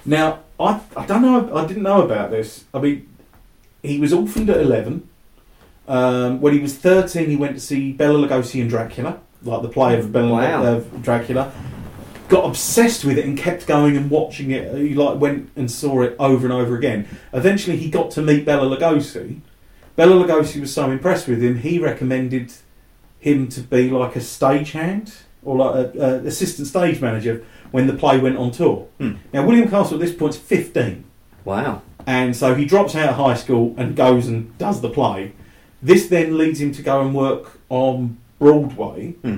Now 0.04 0.40
I 0.60 0.80
I 0.96 1.06
don't 1.06 1.22
know 1.22 1.56
I 1.56 1.66
didn't 1.66 1.82
know 1.82 2.02
about 2.02 2.30
this. 2.30 2.66
I 2.72 2.78
mean, 2.78 3.08
he 3.82 3.98
was 3.98 4.12
orphaned 4.12 4.48
at 4.48 4.60
eleven. 4.60 5.08
Um, 5.90 6.40
when 6.40 6.52
he 6.52 6.60
was 6.60 6.74
thirteen, 6.76 7.28
he 7.28 7.36
went 7.36 7.54
to 7.56 7.60
see 7.60 7.92
Bela 7.92 8.26
Lugosi 8.26 8.60
and 8.60 8.70
Dracula, 8.70 9.18
like 9.42 9.62
the 9.62 9.68
play 9.68 9.98
of 9.98 10.12
Bela 10.12 10.30
Wow. 10.32 10.64
of 10.64 11.02
Dracula. 11.02 11.52
Got 12.28 12.44
obsessed 12.44 13.04
with 13.04 13.18
it 13.18 13.24
and 13.24 13.36
kept 13.36 13.66
going 13.66 13.96
and 13.96 14.08
watching 14.08 14.52
it. 14.52 14.72
He 14.78 14.94
like 14.94 15.18
went 15.18 15.50
and 15.56 15.68
saw 15.68 16.02
it 16.02 16.14
over 16.20 16.46
and 16.46 16.52
over 16.52 16.76
again. 16.76 17.08
Eventually, 17.32 17.76
he 17.76 17.90
got 17.90 18.12
to 18.12 18.22
meet 18.22 18.44
Bela 18.44 18.76
Lugosi. 18.76 19.40
Bela 19.96 20.24
Lugosi 20.24 20.60
was 20.60 20.72
so 20.72 20.90
impressed 20.92 21.26
with 21.26 21.42
him, 21.42 21.58
he 21.58 21.80
recommended 21.80 22.52
him 23.18 23.48
to 23.48 23.60
be 23.60 23.90
like 23.90 24.14
a 24.14 24.20
stagehand 24.20 25.14
or 25.42 25.56
like 25.56 25.74
a, 25.96 26.00
a 26.00 26.14
assistant 26.26 26.68
stage 26.68 27.00
manager 27.00 27.44
when 27.72 27.88
the 27.88 27.92
play 27.94 28.16
went 28.18 28.36
on 28.36 28.52
tour. 28.52 28.86
Hmm. 28.98 29.14
Now, 29.32 29.44
William 29.44 29.68
Castle 29.68 29.94
at 29.94 30.00
this 30.00 30.14
point 30.14 30.34
is 30.36 30.40
fifteen. 30.40 31.04
Wow. 31.44 31.82
And 32.06 32.36
so 32.36 32.54
he 32.54 32.64
drops 32.64 32.94
out 32.94 33.08
of 33.10 33.16
high 33.16 33.34
school 33.34 33.74
and 33.76 33.96
goes 33.96 34.28
and 34.28 34.56
does 34.56 34.80
the 34.80 34.88
play. 34.88 35.32
This 35.82 36.08
then 36.08 36.36
leads 36.36 36.60
him 36.60 36.72
to 36.72 36.82
go 36.82 37.00
and 37.00 37.14
work 37.14 37.58
on 37.68 38.18
Broadway, 38.38 39.14
Hmm. 39.22 39.36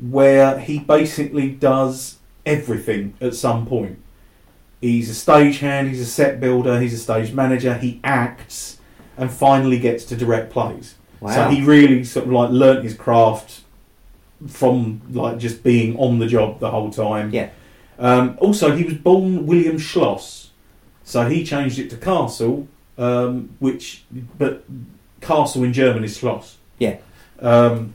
where 0.00 0.58
he 0.58 0.78
basically 0.78 1.50
does 1.50 2.18
everything 2.46 3.14
at 3.20 3.34
some 3.34 3.66
point. 3.66 3.98
He's 4.80 5.10
a 5.10 5.14
stagehand, 5.14 5.88
he's 5.88 6.00
a 6.00 6.06
set 6.06 6.40
builder, 6.40 6.80
he's 6.80 6.94
a 6.94 6.98
stage 6.98 7.32
manager, 7.32 7.74
he 7.74 8.00
acts, 8.02 8.78
and 9.18 9.30
finally 9.30 9.78
gets 9.78 10.04
to 10.06 10.16
direct 10.16 10.50
plays. 10.50 10.94
Wow. 11.20 11.34
So 11.34 11.48
he 11.50 11.62
really 11.62 12.02
sort 12.04 12.26
of 12.26 12.32
like 12.32 12.50
learnt 12.50 12.82
his 12.84 12.94
craft 12.94 13.60
from 14.46 15.02
like 15.12 15.38
just 15.38 15.62
being 15.62 15.96
on 15.98 16.18
the 16.18 16.26
job 16.26 16.60
the 16.60 16.70
whole 16.70 16.90
time. 16.90 17.30
Yeah. 17.32 17.50
Um, 17.98 18.38
also, 18.40 18.74
he 18.74 18.84
was 18.84 18.94
born 18.94 19.46
William 19.46 19.76
Schloss, 19.78 20.48
so 21.04 21.28
he 21.28 21.44
changed 21.44 21.78
it 21.78 21.90
to 21.90 21.96
Castle, 21.96 22.66
um, 22.96 23.50
which 23.58 24.04
but 24.38 24.64
Castle 25.20 25.64
in 25.64 25.72
German 25.72 26.04
is 26.04 26.18
Schloss. 26.18 26.56
Yeah. 26.78 26.96
Um, 27.40 27.94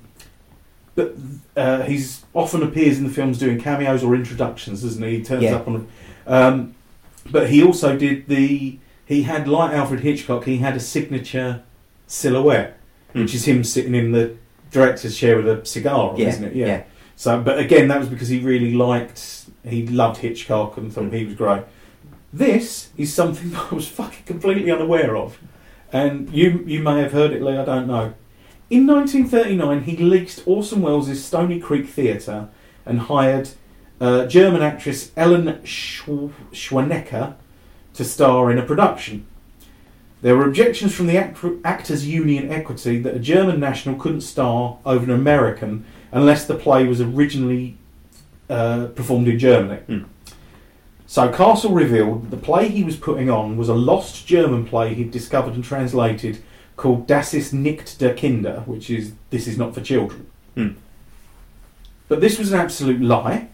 but 0.95 1.15
uh, 1.57 1.81
he's 1.83 2.23
often 2.33 2.63
appears 2.63 2.97
in 2.97 3.03
the 3.03 3.09
films 3.09 3.37
doing 3.37 3.59
cameos 3.59 4.03
or 4.03 4.15
introductions, 4.15 4.81
doesn't 4.83 5.03
he? 5.03 5.17
He 5.17 5.23
turns 5.23 5.43
Yeah. 5.43 5.55
up 5.55 5.67
on. 5.67 5.87
Um, 6.27 6.75
but 7.29 7.49
he 7.49 7.63
also 7.63 7.97
did 7.97 8.27
the. 8.27 8.77
He 9.05 9.23
had 9.23 9.47
like 9.47 9.71
Alfred 9.73 9.99
Hitchcock. 10.01 10.45
He 10.45 10.57
had 10.57 10.75
a 10.75 10.79
signature 10.79 11.61
silhouette, 12.07 12.77
which 13.13 13.31
Hmm. 13.31 13.35
is 13.35 13.45
him 13.47 13.63
sitting 13.63 13.93
in 13.95 14.11
the 14.13 14.35
director's 14.71 15.17
chair 15.17 15.35
with 15.37 15.47
a 15.47 15.65
cigar, 15.65 16.11
on, 16.11 16.17
Yeah, 16.17 16.29
isn't 16.29 16.43
it? 16.43 16.55
yeah. 16.55 16.83
So, 17.15 17.39
but 17.41 17.59
again, 17.59 17.87
that 17.89 17.99
was 17.99 18.09
because 18.09 18.27
he 18.29 18.39
really 18.39 18.73
liked, 18.73 19.45
he 19.67 19.87
loved 19.87 20.17
Hitchcock 20.17 20.75
and 20.77 20.91
thought 20.91 21.05
Mm. 21.11 21.13
he 21.13 21.25
was 21.25 21.33
great. 21.35 21.61
This 22.33 22.89
is 22.97 23.13
something 23.13 23.55
I 23.71 23.73
was 23.75 23.87
fucking 23.87 24.23
completely 24.25 24.69
unaware 24.71 25.15
of, 25.15 25.37
and 25.91 26.29
you 26.31 26.63
you 26.65 26.81
may 26.81 26.99
have 26.99 27.11
heard 27.11 27.31
it, 27.31 27.41
Lee. 27.41 27.57
I 27.57 27.65
don't 27.65 27.87
know. 27.87 28.13
In 28.69 28.87
1939, 28.87 29.83
he 29.83 29.97
leased 29.97 30.41
Orson 30.45 30.81
Welles' 30.81 31.23
Stony 31.23 31.59
Creek 31.59 31.87
Theatre 31.87 32.49
and 32.85 32.99
hired 33.01 33.49
uh, 34.01 34.25
German 34.25 34.61
actress 34.61 35.11
Ellen 35.15 35.59
Schw- 35.63 36.31
Schwanecker 36.51 37.35
to 37.93 38.03
star 38.03 38.51
in 38.51 38.57
a 38.57 38.63
production. 38.63 39.25
There 40.21 40.35
were 40.35 40.47
objections 40.47 40.95
from 40.95 41.05
the 41.07 41.17
act- 41.17 41.45
Actors 41.63 42.07
Union 42.07 42.51
Equity 42.51 42.99
that 42.99 43.15
a 43.15 43.19
German 43.19 43.59
national 43.59 43.95
couldn't 43.95 44.21
star 44.21 44.79
over 44.85 45.03
an 45.03 45.11
American 45.11 45.85
unless 46.11 46.45
the 46.45 46.55
play 46.55 46.85
was 46.87 46.99
originally 46.99 47.77
uh, 48.49 48.87
performed 48.95 49.27
in 49.27 49.37
Germany. 49.37 49.81
Hmm. 49.83 50.03
So 51.15 51.31
Castle 51.31 51.71
revealed 51.71 52.23
that 52.23 52.31
the 52.31 52.45
play 52.45 52.67
he 52.67 52.83
was 52.83 52.97
putting 52.97 53.29
on 53.29 53.55
was 53.55 53.69
a 53.69 53.73
lost 53.73 54.27
German 54.27 54.65
play 54.65 54.93
he'd 54.93 55.11
discovered 55.11 55.53
and 55.53 55.63
translated 55.63 56.43
called 56.75 57.07
Das 57.07 57.33
ist 57.33 57.53
nicht 57.53 57.99
der 57.99 58.13
Kinder, 58.13 58.63
which 58.65 58.89
is 58.89 59.13
This 59.29 59.47
is 59.47 59.57
not 59.57 59.73
for 59.73 59.79
children. 59.79 60.29
Hmm. 60.55 60.71
But 62.09 62.19
this 62.19 62.37
was 62.37 62.51
an 62.51 62.59
absolute 62.59 62.99
lie. 62.99 63.47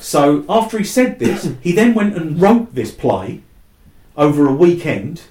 so 0.00 0.44
after 0.48 0.76
he 0.76 0.82
said 0.82 1.20
this, 1.20 1.48
he 1.60 1.70
then 1.70 1.94
went 1.94 2.16
and 2.16 2.42
wrote 2.42 2.74
this 2.74 2.90
play 2.90 3.42
over 4.16 4.48
a 4.48 4.52
weekend, 4.52 5.22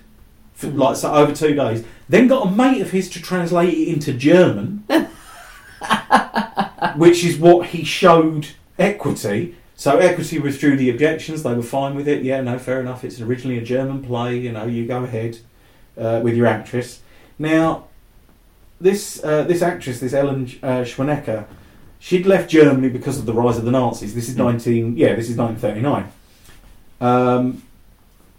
for, 0.53 0.67
like 0.67 0.95
so 0.95 1.13
over 1.13 1.36
two 1.36 1.56
days. 1.56 1.84
Then 2.08 2.29
got 2.29 2.47
a 2.47 2.51
mate 2.51 2.82
of 2.82 2.91
his 2.91 3.10
to 3.10 3.21
translate 3.21 3.73
it 3.73 3.89
into 3.89 4.13
German, 4.13 4.86
which 6.95 7.25
is 7.25 7.38
what 7.38 7.67
he 7.67 7.84
showed 7.84 8.47
Equity. 8.79 9.56
So 9.75 9.97
Equity 9.97 10.39
withdrew 10.39 10.77
the 10.77 10.89
objections; 10.89 11.43
they 11.43 11.53
were 11.53 11.63
fine 11.63 11.95
with 11.95 12.07
it. 12.07 12.23
Yeah, 12.23 12.41
no, 12.41 12.59
fair 12.59 12.79
enough. 12.79 13.03
It's 13.03 13.19
originally 13.19 13.57
a 13.57 13.63
German 13.63 14.03
play. 14.03 14.38
You 14.38 14.51
know, 14.51 14.65
you 14.65 14.86
go 14.86 15.03
ahead 15.03 15.39
uh, 15.97 16.21
with 16.23 16.36
your 16.36 16.45
actress. 16.45 17.01
Now, 17.39 17.86
this 18.79 19.23
uh, 19.23 19.43
this 19.43 19.62
actress, 19.62 19.99
this 19.99 20.13
Ellen 20.13 20.43
uh, 20.62 20.83
Schwanecker, 20.83 21.45
she'd 21.99 22.25
left 22.25 22.49
Germany 22.51 22.89
because 22.89 23.17
of 23.17 23.25
the 23.25 23.33
rise 23.33 23.57
of 23.57 23.65
the 23.65 23.71
Nazis. 23.71 24.13
This 24.13 24.29
is 24.29 24.36
Mm. 24.36 24.45
nineteen, 24.45 24.97
yeah, 24.97 25.15
this 25.15 25.29
is 25.29 25.38
nineteen 25.38 25.57
thirty 25.57 25.81
nine. 25.81 26.12
Um, 27.01 27.63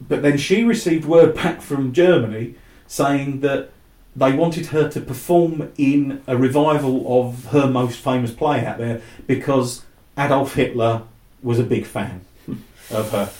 but 0.06 0.22
then 0.22 0.38
she 0.38 0.64
received 0.64 1.04
word 1.04 1.34
back 1.42 1.60
from 1.60 1.92
Germany 1.92 2.54
saying 2.86 3.40
that 3.40 3.70
they 4.16 4.32
wanted 4.32 4.66
her 4.66 4.88
to 4.88 5.00
perform 5.00 5.72
in 5.76 6.22
a 6.26 6.36
revival 6.36 7.04
of 7.20 7.46
her 7.46 7.66
most 7.66 7.98
famous 7.98 8.30
play 8.30 8.64
out 8.64 8.78
there 8.78 9.00
because 9.26 9.84
Adolf 10.16 10.54
Hitler 10.54 11.02
was 11.44 11.60
a 11.60 11.64
big 11.64 11.84
fan 11.86 12.24
of 12.90 13.12
her. 13.12 13.30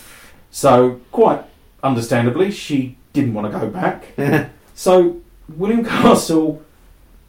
So, 0.52 1.00
quite 1.10 1.42
understandably, 1.82 2.52
she 2.52 2.96
didn't 3.12 3.34
want 3.34 3.52
to 3.52 3.58
go 3.58 3.68
back. 3.68 4.06
So, 4.76 5.20
William 5.48 5.84
Castle 5.84 6.60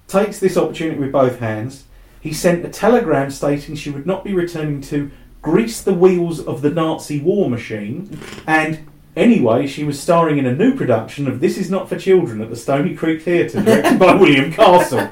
takes 0.08 0.40
this 0.40 0.58
opportunity 0.58 0.98
with 0.98 1.12
both 1.12 1.38
hands. 1.38 1.84
He 2.20 2.34
sent 2.34 2.66
a 2.66 2.70
telegram 2.70 3.30
stating 3.30 3.76
she 3.76 3.92
would 3.92 4.08
not 4.08 4.24
be 4.24 4.34
returning 4.34 4.82
to 4.82 5.12
grease 5.44 5.80
the 5.84 5.94
wheels 5.94 6.40
of 6.40 6.64
the 6.64 6.72
Nazi 6.72 7.20
war 7.22 7.48
machine, 7.48 8.20
and 8.48 8.88
anyway, 9.16 9.68
she 9.68 9.84
was 9.84 10.00
starring 10.02 10.40
in 10.40 10.48
a 10.48 10.56
new 10.56 10.76
production 10.76 11.28
of 11.28 11.40
This 11.40 11.56
Is 11.56 11.70
Not 11.70 11.88
for 11.88 12.00
Children 12.00 12.42
at 12.42 12.50
the 12.50 12.56
Stony 12.56 12.96
Creek 12.96 13.22
Theatre, 13.22 13.62
directed 13.62 14.00
by 14.00 14.16
William 14.20 14.52
Castle. 14.52 15.08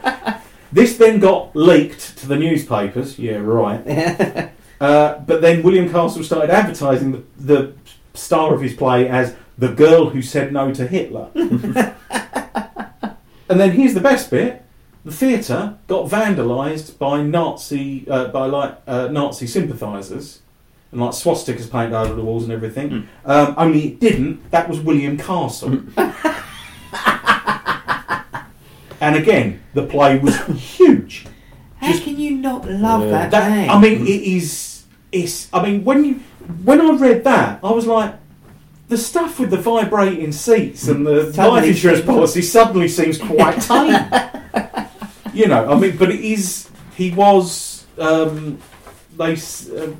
This 0.71 0.97
then 0.97 1.19
got 1.19 1.55
leaked 1.55 2.17
to 2.17 2.27
the 2.27 2.35
newspapers. 2.35 3.19
Yeah, 3.19 3.37
right. 3.37 4.51
Uh, 4.83 5.19
but 5.19 5.39
then 5.41 5.63
William 5.63 5.89
Castle 5.89 6.23
started 6.23 6.49
advertising 6.49 7.11
the, 7.13 7.23
the 7.39 7.73
star 8.13 8.53
of 8.53 8.61
his 8.61 8.73
play 8.73 9.07
as 9.07 9.33
the 9.57 9.69
girl 9.69 10.09
who 10.09 10.21
said 10.21 10.51
no 10.51 10.73
to 10.73 10.85
Hitler. 10.85 11.29
and 11.35 11.95
then 13.47 13.71
here's 13.71 13.93
the 13.93 14.01
best 14.01 14.29
bit: 14.29 14.61
the 15.05 15.11
theatre 15.11 15.77
got 15.87 16.09
vandalised 16.09 16.97
by 16.97 17.21
Nazi, 17.21 18.05
uh, 18.09 18.27
by 18.27 18.45
like 18.45 18.77
uh, 18.85 19.07
Nazi 19.07 19.47
sympathisers, 19.47 20.41
and 20.91 20.99
like 20.99 21.11
swastikas 21.11 21.71
painted 21.71 21.93
over 21.95 22.13
the 22.13 22.21
walls 22.23 22.43
and 22.43 22.51
everything. 22.51 23.07
Um, 23.23 23.55
only 23.57 23.87
it 23.87 23.99
didn't. 24.01 24.51
That 24.51 24.67
was 24.67 24.81
William 24.81 25.17
Castle. 25.17 25.81
and 28.99 29.15
again, 29.15 29.61
the 29.73 29.85
play 29.85 30.17
was 30.19 30.37
huge. 30.77 31.25
How 31.77 31.87
Just- 31.91 32.03
can 32.03 32.17
you 32.19 32.31
not 32.37 32.69
love 32.69 33.03
Yeah. 33.03 33.11
that, 33.11 33.31
That, 33.31 33.49
man? 33.49 33.69
I 33.69 33.79
mean, 33.79 34.01
it 34.07 34.21
is. 34.23 34.71
It's. 35.13 35.47
I 35.53 35.63
mean, 35.63 35.83
when 35.85 36.03
you 36.03 36.13
when 36.63 36.81
I 36.81 36.91
read 36.97 37.23
that, 37.23 37.59
I 37.63 37.71
was 37.71 37.87
like, 37.87 38.15
the 38.89 38.97
stuff 38.97 39.39
with 39.39 39.49
the 39.49 39.57
vibrating 39.57 40.31
seats 40.31 40.87
and 40.87 41.05
the 41.05 41.31
life 41.37 41.65
insurance 41.65 42.05
policy 42.05 42.41
suddenly 42.41 42.87
seems 42.87 43.17
quite 43.17 43.61
tame. 43.61 44.09
you 45.33 45.47
know, 45.47 45.71
I 45.71 45.79
mean, 45.79 45.97
but 45.97 46.11
it 46.11 46.19
is. 46.19 46.69
He 46.95 47.11
was. 47.11 47.85
Um, 47.97 48.59
they 49.17 49.33
uh, 49.33 49.35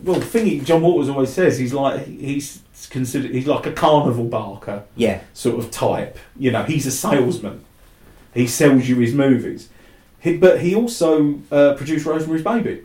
well, 0.04 0.20
thingy. 0.20 0.66
John 0.66 0.82
Waters 0.82 1.10
always 1.10 1.32
says 1.32 1.58
he's 1.58 1.74
like 1.74 2.06
he's 2.06 2.62
considered 2.90 3.32
he's 3.32 3.48
like 3.48 3.66
a 3.66 3.72
carnival 3.72 4.26
barker 4.26 4.84
yeah, 4.96 5.22
sort 5.34 5.60
of 5.60 5.72
type. 5.72 6.18
You 6.38 6.52
know, 6.52 6.64
he's 6.64 6.86
a 6.86 6.92
salesman. 6.92 7.64
He 8.34 8.48
sells 8.48 8.88
you 8.90 8.98
his 8.98 9.14
movies. 9.14 9.70
He, 10.20 10.38
but 10.38 10.62
he 10.62 10.74
also 10.74 11.42
uh, 11.52 11.76
produced 11.76 12.06
Rosemary's 12.06 12.44
Baby. 12.44 12.84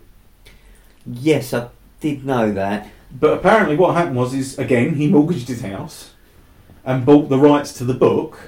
yes, 1.06 1.54
I 1.54 1.68
did 2.00 2.24
know 2.24 2.52
that. 2.52 2.88
But 3.10 3.34
apparently, 3.38 3.76
what 3.76 3.94
happened 3.94 4.16
was, 4.16 4.34
is 4.34 4.58
again, 4.58 4.94
he 4.94 5.08
mortgaged 5.08 5.48
his 5.48 5.62
house 5.62 6.10
and 6.84 7.04
bought 7.06 7.28
the 7.28 7.38
rights 7.38 7.72
to 7.74 7.84
the 7.84 7.94
book, 7.94 8.38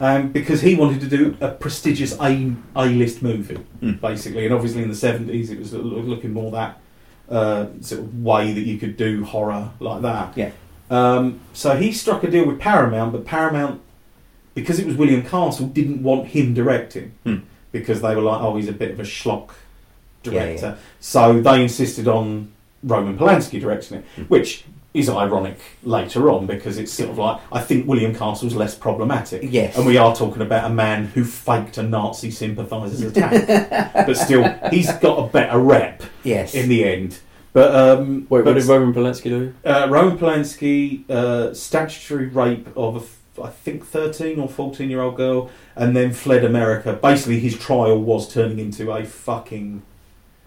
um, 0.00 0.30
because 0.32 0.60
he 0.60 0.74
wanted 0.74 1.00
to 1.00 1.06
do 1.08 1.36
a 1.40 1.48
prestigious 1.50 2.18
A 2.20 2.52
A 2.74 2.86
list 2.86 3.22
movie, 3.22 3.58
Mm. 3.82 4.00
basically. 4.00 4.44
And 4.44 4.54
obviously, 4.54 4.82
in 4.82 4.88
the 4.88 4.94
seventies, 4.94 5.50
it 5.50 5.58
was 5.58 5.72
looking 5.72 6.32
more 6.32 6.50
that 6.52 6.80
uh, 7.28 7.66
sort 7.80 8.02
of 8.02 8.22
way 8.22 8.52
that 8.52 8.60
you 8.60 8.78
could 8.78 8.96
do 8.96 9.24
horror 9.24 9.70
like 9.80 10.00
that. 10.02 10.36
Yeah. 10.36 10.50
Um, 10.90 11.40
so 11.52 11.76
he 11.76 11.90
struck 11.92 12.22
a 12.22 12.30
deal 12.30 12.46
with 12.46 12.60
Paramount, 12.60 13.10
but 13.12 13.24
Paramount, 13.24 13.80
because 14.54 14.78
it 14.78 14.86
was 14.86 14.94
William 14.96 15.22
Castle, 15.22 15.66
didn't 15.66 16.02
want 16.04 16.28
him 16.28 16.54
directing 16.54 17.12
Hmm. 17.24 17.38
because 17.72 18.00
they 18.00 18.14
were 18.14 18.22
like, 18.22 18.40
oh, 18.40 18.54
he's 18.56 18.68
a 18.68 18.72
bit 18.72 18.92
of 18.92 19.00
a 19.00 19.02
schlock 19.02 19.50
Yeah, 20.22 20.30
director. 20.30 20.78
So 21.00 21.40
they 21.40 21.62
insisted 21.62 22.06
on 22.06 22.52
Roman 22.86 23.18
Polanski 23.18 23.60
directing 23.60 23.98
it, 23.98 24.04
Hmm. 24.16 24.22
which 24.22 24.64
is 24.94 25.10
ironic 25.10 25.58
later 25.84 26.30
on 26.30 26.46
because 26.46 26.78
it's 26.78 26.90
sort 26.90 27.10
of 27.10 27.18
like 27.18 27.38
I 27.52 27.60
think 27.60 27.86
William 27.86 28.14
Castle's 28.14 28.54
less 28.54 28.74
problematic. 28.74 29.42
Yes. 29.44 29.76
And 29.76 29.84
we 29.84 29.98
are 29.98 30.14
talking 30.16 30.40
about 30.40 30.70
a 30.70 30.72
man 30.72 31.06
who 31.08 31.22
faked 31.24 31.76
a 31.76 31.82
Nazi 31.82 32.30
sympathiser's 32.30 33.02
attack, 33.02 33.92
but 34.06 34.16
still 34.16 34.42
he's 34.70 34.90
got 34.94 35.18
a 35.18 35.26
better 35.30 35.58
rep 35.58 36.02
Yes. 36.24 36.54
in 36.54 36.70
the 36.70 36.84
end. 36.84 37.18
But 37.52 37.74
um, 37.74 38.26
Wait, 38.30 38.44
but 38.44 38.54
what 38.54 38.60
did 38.60 38.64
Roman 38.64 38.94
Polanski 38.94 39.24
do? 39.24 39.54
uh, 39.64 39.86
Roman 39.90 40.16
Polanski, 40.18 41.08
uh, 41.10 41.52
statutory 41.54 42.26
rape 42.28 42.68
of 42.76 42.96
a, 42.96 42.98
f- 43.00 43.18
I 43.42 43.48
think, 43.48 43.84
13 43.86 44.38
or 44.40 44.46
14 44.48 44.88
year 44.90 45.00
old 45.02 45.16
girl, 45.16 45.50
and 45.74 45.96
then 45.96 46.12
fled 46.12 46.44
America. 46.44 46.92
Basically, 46.94 47.40
his 47.40 47.58
trial 47.58 47.98
was 48.02 48.32
turning 48.32 48.58
into 48.58 48.92
a 48.92 49.04
fucking 49.04 49.80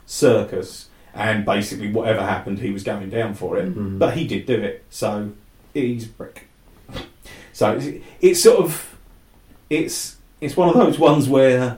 circus, 0.05 0.88
and 1.19 1.45
basically, 1.45 1.91
whatever 1.91 2.21
happened, 2.21 2.59
he 2.59 2.71
was 2.71 2.83
going 2.83 3.09
down 3.09 3.33
for 3.33 3.57
it. 3.57 3.75
Mhm. 3.75 3.99
But 3.99 4.15
he 4.15 4.25
did 4.25 4.45
do 4.45 4.53
it, 4.53 4.83
so 4.89 5.31
he's 5.73 6.05
a 6.05 6.09
brick. 6.09 6.47
So 7.51 7.73
it's, 7.73 8.05
it's 8.21 8.41
sort 8.41 8.59
of, 8.59 8.97
it's 9.69 10.15
it's 10.39 10.55
one 10.55 10.69
of 10.69 10.75
those 10.75 10.97
ones 10.97 11.27
where, 11.27 11.77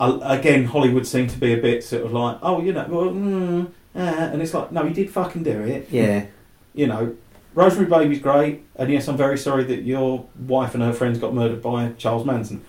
uh, 0.00 0.18
again, 0.22 0.64
Hollywood 0.64 1.06
seemed 1.06 1.28
to 1.30 1.38
be 1.38 1.52
a 1.52 1.58
bit 1.58 1.84
sort 1.84 2.06
of 2.06 2.12
like, 2.14 2.38
oh, 2.42 2.62
you 2.62 2.72
know, 2.72 2.86
well, 2.88 3.10
mm, 3.10 3.66
uh, 3.94 3.98
and 3.98 4.40
it's 4.40 4.54
like, 4.54 4.72
no, 4.72 4.86
he 4.86 4.94
did 4.94 5.10
fucking 5.10 5.42
do 5.42 5.60
it 5.60 5.88
yeah. 5.90 6.24
you 6.72 6.86
know, 6.86 7.14
Rosemary 7.52 7.90
Baby's 7.90 8.20
great, 8.20 8.62
and 8.76 8.90
yes, 8.90 9.08
I'm 9.08 9.18
very 9.18 9.36
sorry 9.36 9.64
that 9.64 9.82
your 9.82 10.24
wife 10.38 10.72
and 10.72 10.82
her 10.82 10.94
friends 10.94 11.18
got 11.18 11.34
murdered 11.34 11.60
by 11.60 11.92
Charles 11.98 12.24
Manson, 12.24 12.64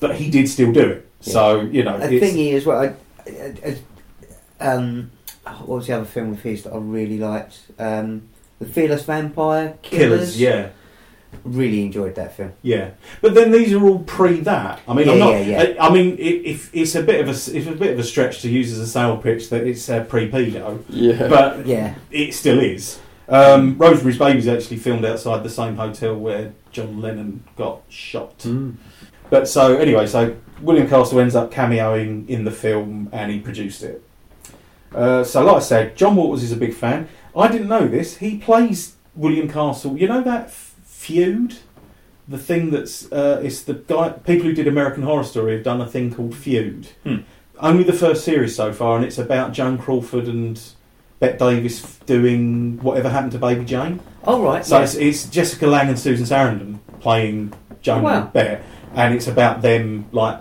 but 0.00 0.16
he 0.16 0.28
did 0.28 0.48
still 0.48 0.72
do 0.72 0.88
it. 0.88 1.08
So 1.20 1.60
you 1.60 1.84
know, 1.84 1.98
The 2.00 2.18
thing 2.18 2.38
is, 2.38 2.66
well, 2.66 2.80
I, 2.80 3.30
I, 3.30 3.78
I, 4.60 4.66
um, 4.66 5.12
what 5.44 5.68
was 5.68 5.86
the 5.86 5.94
other 5.94 6.04
film 6.04 6.30
with 6.30 6.42
his 6.42 6.62
that 6.64 6.72
I 6.72 6.78
really 6.78 7.18
liked? 7.18 7.60
Um, 7.78 8.28
the 8.58 8.66
Fearless 8.66 9.04
Vampire 9.04 9.76
Killers, 9.82 10.40
yeah. 10.40 10.70
Really 11.44 11.82
enjoyed 11.82 12.14
that 12.16 12.36
film. 12.36 12.52
Yeah, 12.60 12.90
but 13.22 13.34
then 13.34 13.50
these 13.52 13.72
are 13.72 13.82
all 13.82 14.00
pre 14.00 14.40
that. 14.40 14.80
I 14.86 14.92
mean, 14.92 15.08
I'm 15.08 15.18
not. 15.18 15.30
yeah, 15.30 15.40
yeah. 15.40 15.74
I, 15.80 15.88
I 15.88 15.90
mean, 15.92 16.18
it, 16.18 16.44
if 16.44 16.74
it's 16.74 16.94
a 16.94 17.02
bit 17.02 17.22
of 17.22 17.28
a 17.28 17.30
it's 17.30 17.66
a 17.66 17.72
bit 17.72 17.94
of 17.94 17.98
a 17.98 18.02
stretch 18.04 18.42
to 18.42 18.50
use 18.50 18.70
as 18.70 18.78
a 18.78 18.86
sale 18.86 19.16
pitch 19.16 19.48
that 19.48 19.66
it's 19.66 19.88
uh, 19.88 20.04
pre 20.04 20.30
pedo, 20.30 20.84
Yeah. 20.90 21.28
but 21.28 21.66
Yeah. 21.66 21.94
it 22.10 22.34
still 22.34 22.60
is. 22.60 23.00
Um, 23.30 23.78
Rosemary's 23.78 24.18
Baby 24.18 24.40
is 24.40 24.48
actually 24.48 24.76
filmed 24.76 25.06
outside 25.06 25.42
the 25.42 25.48
same 25.48 25.76
hotel 25.76 26.14
where 26.14 26.52
John 26.70 27.00
Lennon 27.00 27.42
got 27.56 27.80
shot. 27.88 28.36
Mm. 28.40 28.74
But 29.30 29.48
so 29.48 29.78
anyway, 29.78 30.06
so 30.06 30.36
William 30.60 30.86
Castle 30.86 31.18
ends 31.18 31.34
up 31.34 31.50
cameoing 31.50 32.28
in 32.28 32.44
the 32.44 32.50
film, 32.50 33.08
and 33.10 33.32
he 33.32 33.40
produced 33.40 33.82
it. 33.82 34.02
Uh, 34.94 35.24
so, 35.24 35.44
like 35.44 35.56
I 35.56 35.60
said, 35.60 35.96
John 35.96 36.16
Waters 36.16 36.42
is 36.42 36.52
a 36.52 36.56
big 36.56 36.74
fan. 36.74 37.08
I 37.36 37.48
didn't 37.48 37.68
know 37.68 37.88
this. 37.88 38.18
He 38.18 38.38
plays 38.38 38.96
William 39.14 39.48
Castle. 39.48 39.96
You 39.96 40.08
know 40.08 40.22
that 40.22 40.46
f- 40.46 40.74
feud, 40.84 41.56
the 42.28 42.38
thing 42.38 42.70
that's 42.70 43.10
uh, 43.10 43.40
it's 43.42 43.62
the 43.62 43.74
guy. 43.74 44.10
People 44.10 44.46
who 44.46 44.52
did 44.52 44.68
American 44.68 45.02
Horror 45.02 45.24
Story 45.24 45.54
have 45.54 45.64
done 45.64 45.80
a 45.80 45.86
thing 45.86 46.12
called 46.14 46.34
feud. 46.34 46.88
Hmm. 47.04 47.16
Only 47.58 47.84
the 47.84 47.92
first 47.92 48.24
series 48.24 48.54
so 48.56 48.72
far, 48.72 48.96
and 48.96 49.04
it's 49.04 49.18
about 49.18 49.52
Joan 49.52 49.78
Crawford 49.78 50.26
and 50.26 50.60
Bette 51.20 51.38
Davis 51.38 51.98
doing 52.06 52.78
whatever 52.82 53.08
happened 53.08 53.32
to 53.32 53.38
Baby 53.38 53.64
Jane. 53.64 54.00
All 54.24 54.42
right. 54.42 54.64
So 54.66 54.78
yeah. 54.78 54.84
it's, 54.84 54.94
it's 54.96 55.26
Jessica 55.26 55.66
Lange 55.66 55.88
and 55.90 55.98
Susan 55.98 56.26
Sarandon 56.26 56.78
playing 57.00 57.52
Joan 57.80 58.00
Oh, 58.00 58.04
wow. 58.04 58.22
and 58.22 58.32
Bette, 58.32 58.62
and 58.94 59.14
it's 59.14 59.28
about 59.28 59.62
them 59.62 60.06
like, 60.12 60.40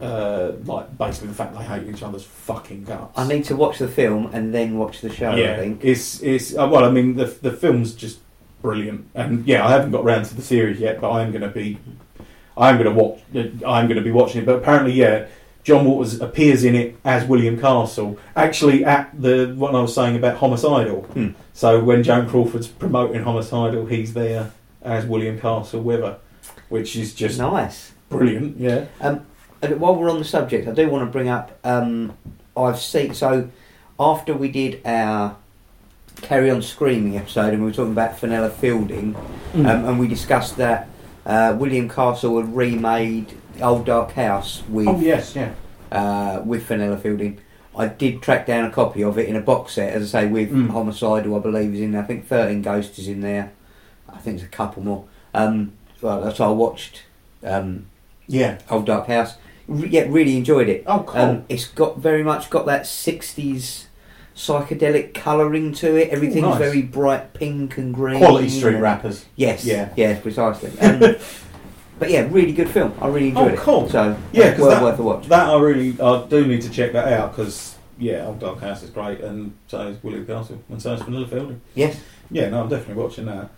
uh, 0.00 0.52
like 0.64 0.96
basically 0.98 1.28
the 1.28 1.34
fact 1.34 1.56
they 1.56 1.64
hate 1.64 1.88
each 1.88 2.02
other's 2.02 2.24
fucking 2.24 2.84
guts. 2.84 3.16
I 3.18 3.26
need 3.26 3.44
to 3.46 3.56
watch 3.56 3.78
the 3.78 3.88
film 3.88 4.30
and 4.32 4.54
then 4.54 4.78
watch 4.78 5.00
the 5.00 5.10
show. 5.10 5.34
yeah, 5.34 5.52
I 5.54 5.56
think. 5.56 5.84
it's 5.84 6.22
it's 6.22 6.56
uh, 6.56 6.68
well, 6.70 6.84
I 6.84 6.90
mean 6.90 7.16
the 7.16 7.26
the 7.26 7.52
film's 7.52 7.94
just 7.94 8.20
brilliant, 8.62 9.08
and 9.14 9.46
yeah, 9.46 9.66
I 9.66 9.70
haven't 9.70 9.90
got 9.92 10.04
round 10.04 10.26
to 10.26 10.34
the 10.34 10.42
series 10.42 10.80
yet, 10.80 11.00
but 11.00 11.10
I 11.10 11.22
am 11.22 11.30
going 11.30 11.42
to 11.42 11.48
be, 11.48 11.78
I 12.56 12.70
am 12.70 12.76
going 12.82 12.92
to 12.94 13.02
watch, 13.02 13.20
I 13.34 13.80
am 13.80 13.86
going 13.86 13.98
to 13.98 14.02
be 14.04 14.10
watching 14.10 14.42
it. 14.42 14.46
But 14.46 14.56
apparently, 14.56 14.92
yeah. 14.92 15.26
John 15.64 15.84
Waters 15.84 16.18
appears 16.20 16.64
in 16.64 16.74
it 16.74 16.96
as 17.04 17.26
William 17.26 17.60
Castle, 17.60 18.18
actually 18.34 18.86
at 18.86 19.10
the 19.20 19.52
what 19.54 19.74
I 19.74 19.80
was 19.82 19.94
saying 19.94 20.16
about 20.16 20.38
homicidal. 20.38 21.02
Hmm. 21.02 21.30
So 21.52 21.84
when 21.84 22.02
Joan 22.02 22.26
Crawford's 22.26 22.68
promoting 22.68 23.22
homicidal, 23.22 23.84
he's 23.84 24.14
there 24.14 24.52
as 24.80 25.04
William 25.04 25.38
Castle 25.38 25.82
with 25.82 26.00
her, 26.00 26.18
which 26.70 26.96
is 26.96 27.12
just 27.14 27.38
Nice. 27.38 27.92
brilliant. 28.08 28.56
Yeah, 28.58 28.86
And 28.98 29.26
while 29.62 29.94
we're 29.96 30.10
on 30.10 30.18
the 30.18 30.24
subject, 30.24 30.68
I 30.68 30.72
do 30.72 30.88
want 30.88 31.06
to 31.06 31.10
bring 31.12 31.28
up. 31.28 31.58
Um, 31.64 32.16
I've 32.56 32.78
seen 32.80 33.14
so 33.14 33.50
after 33.98 34.34
we 34.34 34.48
did 34.50 34.80
our 34.84 35.36
Carry 36.22 36.50
On 36.50 36.62
Screaming 36.62 37.16
episode, 37.16 37.52
and 37.54 37.62
we 37.62 37.68
were 37.70 37.74
talking 37.74 37.92
about 37.92 38.18
Fenella 38.18 38.50
Fielding, 38.50 39.14
Hmm. 39.52 39.64
um, 39.66 39.84
and 39.86 39.98
we 39.98 40.08
discussed 40.08 40.56
that 40.58 40.88
uh, 41.24 41.56
William 41.58 41.88
Castle 41.88 42.38
had 42.40 42.54
remade 42.54 43.32
Old 43.62 43.86
Dark 43.86 44.12
House 44.12 44.62
with 44.68 44.88
oh 44.88 44.98
yes, 45.00 45.34
yeah. 45.34 45.52
uh, 45.90 46.42
with 46.44 46.66
Fenella 46.66 46.98
Fielding. 46.98 47.40
I 47.76 47.86
did 47.86 48.20
track 48.22 48.46
down 48.46 48.64
a 48.64 48.70
copy 48.70 49.02
of 49.04 49.18
it 49.18 49.28
in 49.28 49.36
a 49.36 49.40
box 49.40 49.74
set, 49.74 49.92
as 49.92 50.14
I 50.14 50.22
say, 50.22 50.26
with 50.28 50.50
Mm. 50.50 50.70
Homicidal, 50.70 51.34
I 51.36 51.38
believe, 51.38 51.74
is 51.74 51.80
in 51.80 51.92
there. 51.92 52.02
I 52.02 52.04
think 52.04 52.26
13 52.26 52.60
Ghosts 52.60 52.98
is 52.98 53.06
in 53.08 53.20
there. 53.20 53.52
I 54.08 54.18
think 54.18 54.38
there's 54.38 54.48
a 54.48 54.50
couple 54.50 54.82
more. 54.82 55.04
Um, 55.32 55.72
well, 56.02 56.20
that's 56.20 56.40
I 56.40 56.48
watched 56.48 57.02
um, 57.44 57.86
Yeah. 58.26 58.58
Old 58.68 58.86
Dark 58.86 59.06
House. 59.06 59.34
Re- 59.68 59.88
yeah, 59.88 60.06
really 60.08 60.36
enjoyed 60.36 60.68
it. 60.68 60.82
Oh, 60.86 61.04
cool. 61.06 61.20
Um, 61.20 61.44
it's 61.48 61.66
got 61.68 61.98
very 61.98 62.22
much 62.24 62.50
got 62.50 62.66
that 62.66 62.82
60s 62.82 63.84
psychedelic 64.34 65.14
colouring 65.14 65.72
to 65.74 65.96
it. 65.96 66.08
Everything's 66.10 66.42
nice. 66.46 66.58
very 66.58 66.82
bright 66.82 67.34
pink 67.34 67.76
and 67.78 67.92
green. 67.94 68.18
Quality 68.18 68.48
street 68.48 68.74
and- 68.74 68.82
wrappers. 68.82 69.26
Yes. 69.36 69.64
Yeah. 69.64 69.92
Yeah, 69.96 70.18
precisely. 70.20 70.70
Um, 70.80 70.98
but 71.98 72.10
yeah, 72.10 72.26
really 72.30 72.52
good 72.52 72.70
film. 72.70 72.94
I 73.00 73.08
really 73.08 73.28
enjoyed 73.28 73.50
Oh, 73.50 73.54
it. 73.54 73.58
cool. 73.58 73.88
So 73.88 74.16
Yeah, 74.32 74.50
'cause 74.52 74.60
well 74.60 74.70
that- 74.70 74.82
worth 74.82 74.98
a 74.98 75.02
watch. 75.02 75.26
That 75.28 75.48
I 75.48 75.58
really, 75.60 76.00
I 76.00 76.24
do 76.26 76.46
need 76.46 76.62
to 76.62 76.70
check 76.70 76.92
that 76.92 77.08
out 77.12 77.36
because 77.36 77.74
yeah, 77.98 78.26
Old 78.26 78.38
Dark 78.38 78.60
House 78.60 78.82
is 78.84 78.90
great, 78.90 79.20
and 79.20 79.52
so 79.66 79.80
is 79.88 80.02
William 80.04 80.24
Castle, 80.24 80.62
and 80.70 80.80
so 80.80 80.92
is 80.94 81.02
Fenella 81.02 81.26
Fielding. 81.26 81.60
Yes. 81.74 82.00
Yeah, 82.30 82.48
no, 82.48 82.62
I'm 82.62 82.68
definitely 82.68 83.02
watching 83.02 83.26
that. 83.26 83.50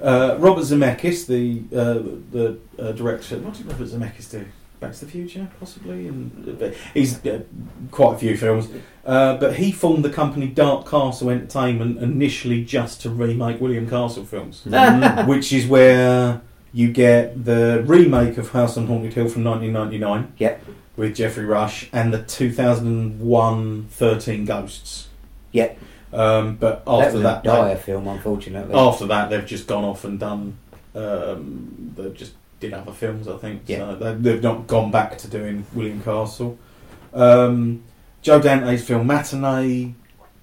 Uh, 0.00 0.36
Robert 0.38 0.62
Zemeckis, 0.62 1.26
the 1.26 1.62
uh, 1.76 1.94
the 2.30 2.58
uh, 2.78 2.92
director, 2.92 3.36
what 3.38 3.54
did 3.54 3.66
Robert 3.66 3.88
Zemeckis 3.88 4.30
do? 4.30 4.44
Back 4.80 4.94
to 4.94 5.04
the 5.04 5.10
Future, 5.10 5.46
possibly, 5.58 6.08
and 6.08 6.62
uh, 6.62 6.70
he's 6.94 7.24
uh, 7.26 7.42
quite 7.90 8.14
a 8.14 8.18
few 8.18 8.34
films. 8.36 8.68
Uh, 9.04 9.36
but 9.36 9.56
he 9.56 9.70
formed 9.72 10.04
the 10.04 10.10
company 10.10 10.46
Dark 10.46 10.88
Castle 10.88 11.28
Entertainment 11.28 11.98
initially 11.98 12.64
just 12.64 13.02
to 13.02 13.10
remake 13.10 13.60
William 13.60 13.88
Castle 13.88 14.24
films, 14.24 14.62
Mm. 14.66 15.26
which 15.26 15.52
is 15.52 15.66
where 15.66 16.40
you 16.72 16.90
get 16.92 17.44
the 17.44 17.82
remake 17.86 18.38
of 18.38 18.50
House 18.52 18.76
on 18.78 18.86
Haunted 18.86 19.12
Hill 19.12 19.28
from 19.28 19.44
1999 19.44 20.32
Yep. 20.38 20.64
with 20.96 21.14
Geoffrey 21.16 21.44
Rush 21.44 21.88
and 21.92 22.14
the 22.14 22.22
2001 22.22 23.86
13 23.90 24.44
Ghosts. 24.46 25.08
Yep. 25.52 25.78
Um, 26.12 26.56
but 26.56 26.84
that 26.86 26.90
after 26.90 27.18
that, 27.20 27.40
a 27.40 27.42
dire 27.44 27.76
film, 27.76 28.08
unfortunately. 28.08 28.74
after 28.74 29.06
that, 29.06 29.30
they've 29.30 29.46
just 29.46 29.66
gone 29.66 29.84
off 29.84 30.04
and 30.04 30.18
done. 30.18 30.56
Um, 30.94 31.92
they 31.96 32.08
just 32.10 32.32
did 32.60 32.72
other 32.72 32.92
films, 32.92 33.26
I 33.26 33.36
think. 33.38 33.62
Yeah. 33.66 33.78
So 33.78 33.94
they, 33.96 34.14
they've 34.14 34.42
not 34.42 34.66
gone 34.66 34.90
back 34.90 35.18
to 35.18 35.28
doing 35.28 35.66
William 35.74 36.02
Castle. 36.02 36.58
Um, 37.12 37.82
Joe 38.22 38.40
Dante's 38.40 38.84
film 38.84 39.06
Matinee 39.06 39.94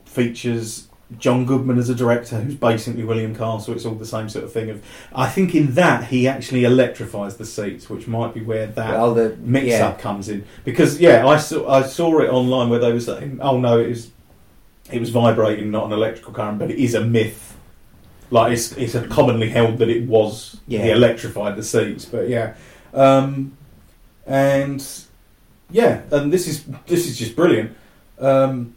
features 0.05 0.87
John 1.19 1.45
Goodman 1.45 1.77
as 1.77 1.89
a 1.89 1.95
director, 1.95 2.41
who's 2.41 2.55
basically 2.55 3.03
William 3.03 3.33
Castle. 3.33 3.73
It's 3.73 3.85
all 3.85 3.95
the 3.95 4.05
same 4.05 4.27
sort 4.27 4.43
of 4.43 4.51
thing. 4.51 4.69
Of 4.69 4.83
I 5.13 5.29
think 5.29 5.55
in 5.55 5.75
that 5.75 6.05
he 6.05 6.27
actually 6.27 6.65
electrifies 6.65 7.37
the 7.37 7.45
seats, 7.45 7.89
which 7.89 8.07
might 8.07 8.33
be 8.33 8.41
where 8.41 8.67
that 8.67 8.95
Oh, 8.95 9.13
the 9.13 9.37
mix 9.37 9.67
yeah. 9.67 9.87
up 9.87 9.99
comes 9.99 10.27
in 10.27 10.43
because 10.65 10.99
yeah, 10.99 11.25
I 11.25 11.37
saw 11.37 11.69
I 11.69 11.83
saw 11.83 12.19
it 12.19 12.29
online 12.29 12.69
where 12.69 12.79
they 12.79 12.91
were 12.91 12.99
saying, 12.99 13.39
oh 13.41 13.57
no, 13.59 13.79
it 13.79 13.87
was 13.87 14.11
it 14.91 14.99
was 14.99 15.09
vibrating, 15.09 15.71
not 15.71 15.85
an 15.85 15.93
electrical 15.93 16.33
current, 16.33 16.59
but 16.59 16.71
it 16.71 16.79
is 16.79 16.93
a 16.93 17.01
myth. 17.01 17.56
Like 18.29 18.51
it's 18.53 18.71
it's 18.73 18.93
a 18.95 19.07
commonly 19.07 19.49
held 19.49 19.77
that 19.79 19.89
it 19.89 20.03
was 20.07 20.57
Yeah. 20.67 20.83
he 20.83 20.89
electrified 20.91 21.55
the 21.55 21.63
seats, 21.63 22.05
but 22.05 22.27
yeah, 22.29 22.55
um, 22.93 23.53
and 24.25 24.85
yeah, 25.71 26.01
and 26.11 26.31
this 26.33 26.47
is 26.47 26.63
this 26.87 27.07
is 27.07 27.17
just 27.17 27.35
brilliant. 27.35 27.75
Um, 28.19 28.73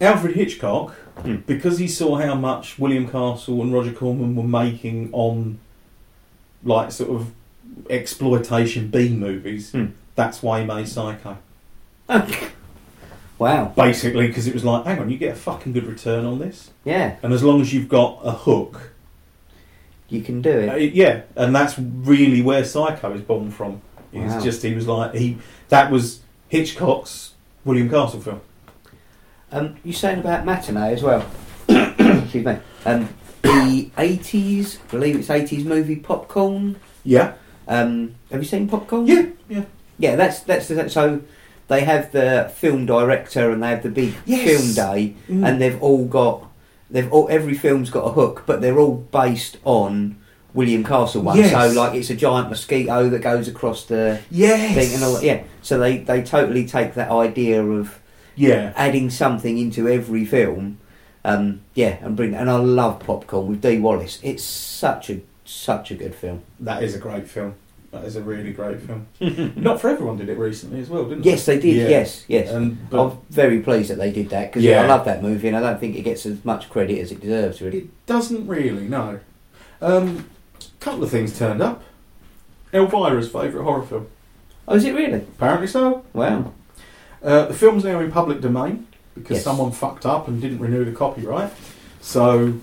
Alfred 0.00 0.34
Hitchcock, 0.34 0.94
Hmm. 1.22 1.36
because 1.46 1.78
he 1.78 1.86
saw 1.88 2.16
how 2.16 2.34
much 2.34 2.78
William 2.78 3.06
Castle 3.08 3.62
and 3.62 3.72
Roger 3.72 3.92
Corman 3.92 4.34
were 4.34 4.42
making 4.42 5.10
on 5.12 5.58
like 6.64 6.90
sort 6.92 7.10
of 7.10 7.30
exploitation 7.88 8.88
B 8.88 9.08
movies. 9.10 9.72
Hmm. 9.72 9.86
That's 10.14 10.42
why 10.42 10.60
he 10.60 10.66
made 10.66 10.88
Psycho. 10.88 11.38
wow. 13.42 13.72
Basically, 13.76 14.26
because 14.28 14.46
it 14.46 14.54
was 14.54 14.64
like, 14.64 14.84
hang 14.86 14.98
on, 15.00 15.10
you 15.10 15.18
get 15.18 15.32
a 15.32 15.36
fucking 15.38 15.72
good 15.72 15.84
return 15.86 16.24
on 16.24 16.38
this, 16.38 16.70
Yeah, 16.84 17.16
and 17.22 17.32
as 17.32 17.42
long 17.42 17.60
as 17.60 17.72
you've 17.74 17.88
got 17.88 18.20
a 18.24 18.32
hook, 18.32 18.92
you 20.08 20.22
can 20.22 20.42
do 20.42 20.70
uh, 20.70 20.74
it. 20.74 20.94
yeah, 20.94 21.22
and 21.36 21.54
that's 21.54 21.78
really 21.78 22.42
where 22.42 22.64
Psycho 22.64 23.12
is 23.14 23.22
born 23.22 23.50
from. 23.50 23.80
It's 24.12 24.34
Wow. 24.34 24.40
just 24.40 24.62
he 24.62 24.74
was 24.74 24.86
like 24.86 25.14
he 25.14 25.38
that 25.70 25.90
was 25.90 26.20
Hitchcock's 26.48 27.32
William 27.64 27.88
Castle 27.88 28.20
film. 28.20 28.40
Um, 29.50 29.76
you 29.84 29.92
saying 29.92 30.20
about 30.20 30.44
matinee 30.44 30.92
as 30.92 31.02
well? 31.02 31.24
Excuse 31.68 32.44
me. 32.44 32.58
Um, 32.84 33.08
the 33.42 33.90
eighties, 33.98 34.76
believe 34.90 35.16
it's 35.16 35.30
eighties 35.30 35.64
movie 35.64 35.96
Popcorn. 35.96 36.76
Yeah, 37.04 37.34
Um, 37.66 38.14
have 38.30 38.40
you 38.42 38.46
seen 38.48 38.68
Popcorn? 38.68 39.06
yeah, 39.06 39.26
yeah. 39.48 39.64
Yeah, 39.98 40.16
that's 40.16 40.40
that's 40.40 40.66
so. 40.92 41.20
They 41.72 41.84
have 41.84 42.12
the 42.12 42.50
film 42.54 42.84
director 42.84 43.50
and 43.50 43.62
they 43.62 43.68
have 43.70 43.82
the 43.82 43.88
big 43.88 44.12
Yes. 44.26 44.42
film 44.48 44.66
day, 44.86 45.14
Mm. 45.30 45.46
and 45.46 45.60
they've 45.60 45.80
all 45.82 46.04
got 46.04 46.36
they've 46.90 47.10
all 47.10 47.26
every 47.30 47.54
film's 47.54 47.88
got 47.88 48.04
a 48.04 48.12
hook, 48.12 48.42
but 48.46 48.60
they're 48.60 48.78
all 48.78 48.96
based 49.10 49.56
on 49.64 50.16
William 50.52 50.84
Castle 50.84 51.22
one. 51.22 51.38
Yes. 51.38 51.50
So 51.52 51.80
like 51.80 51.94
it's 51.94 52.10
a 52.10 52.14
giant 52.14 52.50
mosquito 52.50 53.08
that 53.08 53.20
goes 53.20 53.48
across 53.48 53.84
the 53.84 54.18
yes, 54.30 54.74
thing 54.74 54.94
and 54.94 55.02
all 55.02 55.14
that. 55.14 55.24
Yeah. 55.24 55.40
So 55.62 55.78
they 55.78 55.98
they 55.98 56.20
totally 56.22 56.66
take 56.66 56.92
that 56.94 57.10
idea 57.10 57.64
of 57.64 57.98
yeah. 58.36 58.72
adding 58.76 59.08
something 59.08 59.56
into 59.56 59.88
every 59.88 60.26
film. 60.26 60.76
Um, 61.24 61.60
yeah, 61.74 61.96
and 62.02 62.16
bring 62.16 62.34
and 62.34 62.50
I 62.50 62.56
love 62.56 63.00
Popcorn 63.00 63.46
with 63.48 63.62
Dee 63.62 63.78
Wallace. 63.78 64.18
It's 64.22 64.44
such 64.44 65.08
a 65.08 65.20
such 65.46 65.90
a 65.90 65.94
good 65.94 66.14
film. 66.14 66.42
That 66.60 66.82
is 66.82 66.94
a 66.94 66.98
great 66.98 67.26
film. 67.28 67.54
That 67.92 68.04
is 68.04 68.16
a 68.16 68.22
really 68.22 68.52
great 68.52 68.78
film. 68.80 69.06
Not 69.56 69.80
for 69.80 69.90
everyone 69.90 70.16
did 70.16 70.28
it 70.30 70.38
recently 70.38 70.80
as 70.80 70.88
well, 70.88 71.04
didn't 71.04 71.20
it? 71.26 71.30
Yes, 71.30 71.44
they 71.46 71.58
did. 71.60 71.76
Yeah. 71.76 71.88
Yes, 71.88 72.24
yes. 72.26 72.50
And, 72.50 72.88
but 72.90 73.04
I'm 73.04 73.18
very 73.28 73.60
pleased 73.60 73.90
that 73.90 73.98
they 73.98 74.10
did 74.10 74.30
that 74.30 74.50
because 74.50 74.64
Yeah. 74.64 74.82
I 74.82 74.86
love 74.86 75.04
that 75.04 75.22
movie 75.22 75.48
and 75.48 75.56
I 75.56 75.60
don't 75.60 75.78
think 75.78 75.94
it 75.96 76.02
gets 76.02 76.24
as 76.24 76.42
much 76.44 76.70
credit 76.70 76.98
as 77.00 77.12
it 77.12 77.20
deserves. 77.20 77.60
Really. 77.60 77.78
it 77.80 78.06
doesn't 78.06 78.46
really, 78.46 78.88
no. 78.88 79.20
Um, 79.82 80.28
couple 80.80 81.04
of 81.04 81.10
things 81.10 81.38
turned 81.38 81.60
up. 81.60 81.82
Elvira's 82.72 83.30
favourite 83.30 83.62
horror 83.62 83.82
film. 83.84 84.06
Oh, 84.66 84.74
is 84.74 84.84
it 84.84 84.94
really? 84.94 85.18
Apparently 85.18 85.66
so. 85.66 86.04
Wow. 86.14 86.52
Uh, 87.22 87.46
the 87.46 87.54
film's 87.54 87.84
now 87.84 88.00
in 88.00 88.10
public 88.10 88.40
domain. 88.40 88.86
because 89.14 89.36
Yes. 89.36 89.44
someone 89.44 89.70
fucked 89.70 90.06
up 90.06 90.28
and 90.28 90.40
didn't 90.40 90.60
renew 90.60 90.84
the 90.86 90.92
copyright. 90.92 91.52
So 92.00 92.54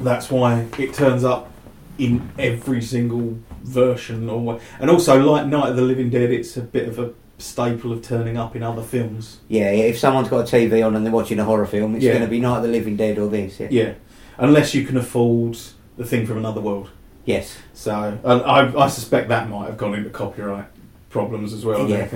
that's 0.00 0.30
why 0.30 0.66
it 0.78 0.94
turns 0.94 1.24
up 1.24 1.50
in 1.98 2.30
every 2.38 2.80
single 2.80 3.38
version. 3.62 4.28
Or 4.28 4.40
wha- 4.40 4.58
and 4.80 4.90
also, 4.90 5.20
like 5.22 5.46
Night 5.46 5.70
of 5.70 5.76
the 5.76 5.82
Living 5.82 6.10
Dead, 6.10 6.30
it's 6.30 6.56
a 6.56 6.62
bit 6.62 6.88
of 6.88 6.98
a 6.98 7.12
staple 7.38 7.92
of 7.92 8.02
turning 8.02 8.36
up 8.36 8.54
in 8.54 8.62
other 8.62 8.82
films. 8.82 9.38
Yeah, 9.48 9.70
if 9.70 9.98
someone's 9.98 10.28
got 10.28 10.40
a 10.52 10.56
TV 10.56 10.84
on 10.86 10.94
and 10.96 11.04
they're 11.06 11.12
watching 11.12 11.38
a 11.38 11.44
horror 11.44 11.66
film, 11.66 11.94
it's 11.94 12.04
Yeah. 12.04 12.12
going 12.12 12.24
to 12.24 12.28
be 12.30 12.40
Night 12.40 12.58
of 12.58 12.62
the 12.64 12.68
Living 12.68 12.96
Dead 12.96 13.18
or 13.18 13.28
this. 13.28 13.58
Yeah. 13.60 13.68
Yeah, 13.70 13.92
unless 14.38 14.74
you 14.74 14.84
can 14.84 14.96
afford 14.96 15.56
the 15.96 16.04
thing 16.04 16.26
from 16.26 16.36
another 16.38 16.60
world. 16.60 16.90
Yes. 17.24 17.56
So 17.74 18.18
and 18.24 18.42
I, 18.42 18.84
I 18.84 18.88
suspect 18.88 19.28
that 19.28 19.48
might 19.48 19.66
have 19.66 19.76
gone 19.78 19.94
into 19.94 20.10
copyright 20.10 20.66
problems 21.10 21.52
as 21.52 21.64
well. 21.64 21.88
Yeah. 21.88 22.08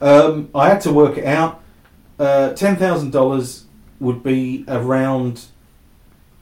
Um, 0.00 0.48
I 0.54 0.68
had 0.68 0.80
to 0.82 0.92
work 0.92 1.18
it 1.18 1.24
out. 1.24 1.62
Uh, 2.18 2.52
Ten 2.52 2.76
thousand 2.76 3.10
dollars 3.12 3.64
would 4.00 4.22
be 4.22 4.64
around 4.68 5.44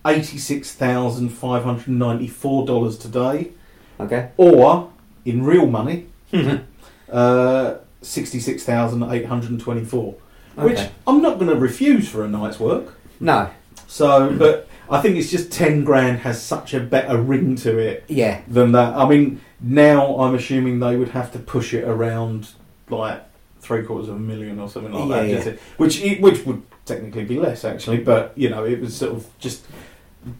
eighty-six 0.06 0.72
thousand 0.74 1.30
five 1.30 1.64
hundred 1.64 1.88
ninety-four 1.88 2.66
dollars 2.66 2.96
today, 2.98 3.52
Okay. 4.00 4.30
or 4.36 4.90
in 5.24 5.44
real 5.44 5.66
money, 5.66 6.06
uh, 7.10 7.74
sixty-six 8.02 8.64
thousand 8.64 9.02
eight 9.10 9.26
hundred 9.26 9.58
twenty-four. 9.60 10.14
Which 10.56 10.72
Okay. 10.78 10.90
I'm 11.06 11.22
not 11.22 11.38
going 11.38 11.50
to 11.50 11.56
refuse 11.56 12.08
for 12.08 12.24
a 12.24 12.28
night's 12.28 12.58
work. 12.58 12.94
No. 13.20 13.50
So, 13.86 14.34
but 14.36 14.68
I 14.90 15.00
think 15.00 15.16
it's 15.16 15.30
just 15.30 15.52
ten 15.52 15.84
grand 15.84 16.18
has 16.20 16.42
such 16.42 16.74
a 16.74 16.80
better 16.80 17.16
ring 17.20 17.54
to 17.56 17.78
it 17.78 18.04
Yeah. 18.08 18.40
than 18.48 18.72
that. 18.72 18.94
I 18.96 19.08
mean, 19.08 19.40
now 19.60 20.16
I'm 20.18 20.34
assuming 20.34 20.80
they 20.80 20.96
would 20.96 21.10
have 21.10 21.32
to 21.32 21.38
push 21.38 21.72
it 21.74 21.84
around 21.84 22.48
like 22.90 23.22
three 23.60 23.82
quarters 23.84 24.08
of 24.08 24.16
a 24.16 24.20
million 24.20 24.58
or 24.58 24.68
something 24.68 24.92
like 24.92 25.08
that, 25.10 25.28
yeah. 25.28 25.34
just 25.36 25.46
it- 25.48 25.60
which 25.76 26.02
which 26.20 26.44
would 26.46 26.62
technically 26.86 27.24
be 27.24 27.38
less 27.38 27.64
actually, 27.64 27.98
but 27.98 28.32
you 28.36 28.48
know, 28.48 28.64
it 28.64 28.80
was 28.80 28.96
sort 28.96 29.12
of 29.12 29.26
just 29.38 29.64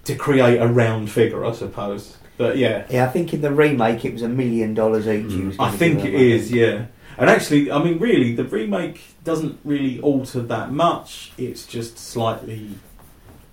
to 0.05 0.15
create 0.15 0.59
a 0.59 0.67
round 0.67 1.11
figure, 1.11 1.45
I 1.45 1.53
suppose. 1.53 2.17
But 2.39 2.57
yeah, 2.57 2.87
Yeah, 2.89 3.05
I 3.05 3.09
think 3.09 3.35
in 3.35 3.41
the 3.43 3.51
remake 3.53 4.05
it 4.07 4.13
was 4.15 4.23
a 4.23 4.29
million 4.29 4.73
dollars 4.73 5.07
each. 5.07 5.31
he 5.33 5.43
was 5.43 5.57
I 5.59 5.67
gonna 5.67 5.77
think 5.77 5.97
give 6.03 6.15
it 6.15 6.19
them, 6.19 6.21
is, 6.23 6.51
yeah. 6.53 6.87
And 7.19 7.29
actually, 7.29 7.71
I 7.71 7.83
mean, 7.83 7.99
really, 7.99 8.35
the 8.37 8.45
remake 8.45 9.01
doesn't 9.25 9.59
really 9.65 10.01
alter 10.01 10.41
that 10.43 10.71
much. 10.73 11.33
It's 11.37 11.67
just 11.67 11.99
slightly. 11.99 12.71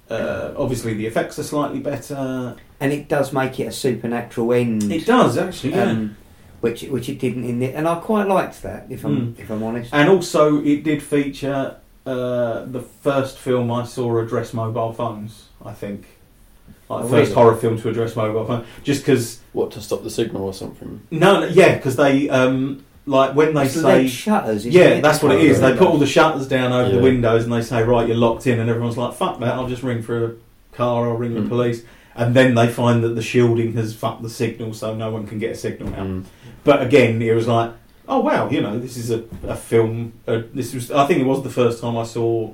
Uh, 0.10 0.54
obviously, 0.56 0.94
the 0.94 1.08
effects 1.08 1.40
are 1.40 1.44
slightly 1.44 1.80
better. 1.80 2.56
And 2.80 2.94
it 2.94 3.08
does 3.10 3.34
make 3.34 3.60
it 3.60 3.64
a 3.66 3.72
supernatural 3.72 4.54
end. 4.54 4.92
It 4.92 5.06
does 5.08 5.36
actually, 5.38 5.72
yeah. 5.72 5.84
um, 5.90 6.16
which 6.62 6.84
which 6.84 7.10
it 7.10 7.18
didn't 7.20 7.46
in 7.46 7.58
the 7.60 7.74
and 7.74 7.88
I 7.88 7.96
quite 7.96 8.28
liked 8.28 8.62
that 8.62 8.86
if 8.90 9.04
I'm 9.04 9.34
Mm. 9.34 9.40
if 9.40 9.50
I'm 9.50 9.64
honest. 9.64 9.90
And 9.94 10.10
also, 10.10 10.62
it 10.64 10.84
did 10.84 11.02
feature 11.02 11.78
uh, 12.06 12.66
the 12.66 12.82
first 13.02 13.40
film 13.40 13.72
I 13.72 13.84
saw 13.86 14.20
address 14.20 14.54
mobile 14.54 14.94
phones. 14.94 15.46
I 15.66 15.74
think, 15.74 16.06
like 16.90 17.04
the 17.04 17.10
first 17.10 17.34
horror 17.34 17.56
film 17.56 17.80
to 17.82 17.90
address 17.90 18.16
mobile 18.16 18.46
phone, 18.46 18.66
Just 18.84 19.02
because, 19.02 19.40
What 19.54 19.72
to 19.72 19.82
stop 19.82 20.04
the 20.04 20.10
signal 20.10 20.44
or 20.44 20.54
something? 20.54 21.02
no, 21.12 21.40
no 21.42 21.46
yeah, 21.48 21.76
because 21.76 21.96
they 21.96 22.30
um, 22.30 22.86
like 23.08 23.36
when 23.36 23.54
they 23.54 23.66
It's 23.66 23.80
say, 23.82 24.08
shutters. 24.08 24.66
yeah, 24.66 25.00
that's 25.02 25.22
what 25.24 25.32
it 25.34 25.52
Oh. 25.58 25.60
They 25.62 25.78
put 25.78 25.88
all 25.88 25.98
the 25.98 26.06
shutters 26.08 26.48
down 26.48 26.72
over 26.72 26.90
the 26.96 27.02
windows 27.02 27.44
and 27.44 27.54
they 27.54 27.62
say, 27.62 27.84
right, 27.84 28.08
you're 28.08 28.18
locked 28.18 28.48
in, 28.48 28.60
and 28.60 28.70
everyone's 28.70 28.98
like, 28.98 29.14
fuck 29.14 29.40
that, 29.40 29.54
I'll 29.56 29.68
just 29.68 29.84
ring 29.84 30.02
for 30.02 30.26
a 30.26 30.32
car 30.74 31.08
or 31.08 31.16
ring 31.16 31.34
the 31.34 31.42
Mm. 31.42 31.50
police. 31.50 31.84
And 32.18 32.34
then 32.34 32.56
they 32.56 32.68
find 32.70 33.04
that 33.04 33.10
the 33.10 33.22
shielding 33.22 33.74
has 33.74 33.94
fucked 33.94 34.22
the 34.24 34.30
signal, 34.30 34.74
so 34.74 34.96
no 34.96 35.10
one 35.12 35.28
can 35.28 35.38
get 35.38 35.52
a 35.52 35.56
signal 35.56 35.90
out. 35.96 36.08
Mm. 36.08 36.24
But 36.64 36.82
again, 36.82 37.22
it 37.22 37.34
was 37.36 37.48
like, 37.48 37.72
oh 38.08 38.20
wow, 38.20 38.50
you 38.50 38.62
know, 38.62 38.80
this 38.80 38.96
is 38.98 39.12
a, 39.12 39.24
a 39.48 39.56
film. 39.56 40.14
Uh, 40.28 40.42
this 40.54 40.74
was, 40.74 40.92
I 40.92 41.06
think, 41.08 41.20
it 41.22 41.26
was 41.26 41.44
the 41.44 41.50
first 41.50 41.82
time 41.82 41.98
I 41.98 42.04
saw, 42.04 42.54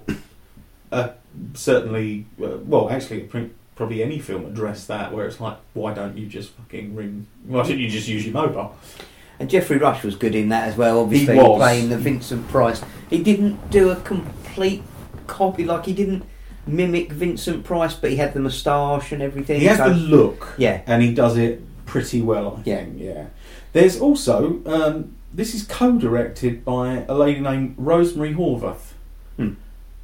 uh, 0.92 1.10
certainly, 1.54 2.26
uh, 2.44 2.58
well, 2.66 2.90
actually, 2.90 3.22
pr- 3.22 3.52
probably 3.82 4.04
any 4.04 4.20
film 4.20 4.46
address 4.46 4.86
that, 4.86 5.12
where 5.12 5.26
it's 5.26 5.40
like, 5.40 5.58
why 5.74 5.92
don't 5.92 6.16
you 6.16 6.28
just 6.28 6.52
fucking 6.52 6.94
ring? 6.96 7.26
Why 7.48 7.64
don't 7.68 7.80
you 7.80 7.90
just 7.90 8.08
use 8.08 8.24
your 8.24 8.34
mobile? 8.36 8.76
And 9.40 9.50
Geoffrey 9.50 9.78
Rush 9.78 10.04
was 10.04 10.16
good 10.16 10.36
in 10.36 10.50
that 10.50 10.68
as 10.68 10.78
well. 10.78 11.00
Obviously, 11.00 11.36
was. 11.36 11.58
playing 11.58 11.90
the 11.90 11.98
Vincent 11.98 12.48
Price. 12.48 12.80
He 13.10 13.24
didn't 13.24 13.72
do 13.72 13.90
a 13.90 13.96
complete 13.96 14.84
copy. 15.26 15.66
Like 15.66 15.88
he 15.88 15.94
didn't 15.94 16.24
mimic 16.68 17.12
Vincent 17.12 17.64
Price, 17.64 17.96
but 17.96 18.12
he 18.12 18.18
had 18.18 18.36
the 18.36 18.40
moustache 18.40 19.12
and 19.12 19.20
everything. 19.24 19.60
He 19.62 19.66
has 19.66 19.80
so- 19.80 19.90
the 19.90 19.96
look, 19.96 20.54
yeah. 20.60 20.82
and 20.86 21.02
he 21.02 21.12
does 21.12 21.38
it 21.38 21.64
pretty 21.88 22.22
well. 22.22 22.58
I 22.60 22.70
Yeah. 22.70 22.76
think. 22.84 23.00
Yeah. 23.00 23.26
There's 23.74 24.00
also 24.00 24.62
um, 24.68 25.16
this 25.34 25.56
is 25.56 25.64
co-directed 25.64 26.64
by 26.64 27.04
a 27.10 27.16
lady 27.16 27.40
named 27.40 27.74
Rosemary 27.80 28.36
Horvath, 28.36 28.94
Hmm. 29.38 29.54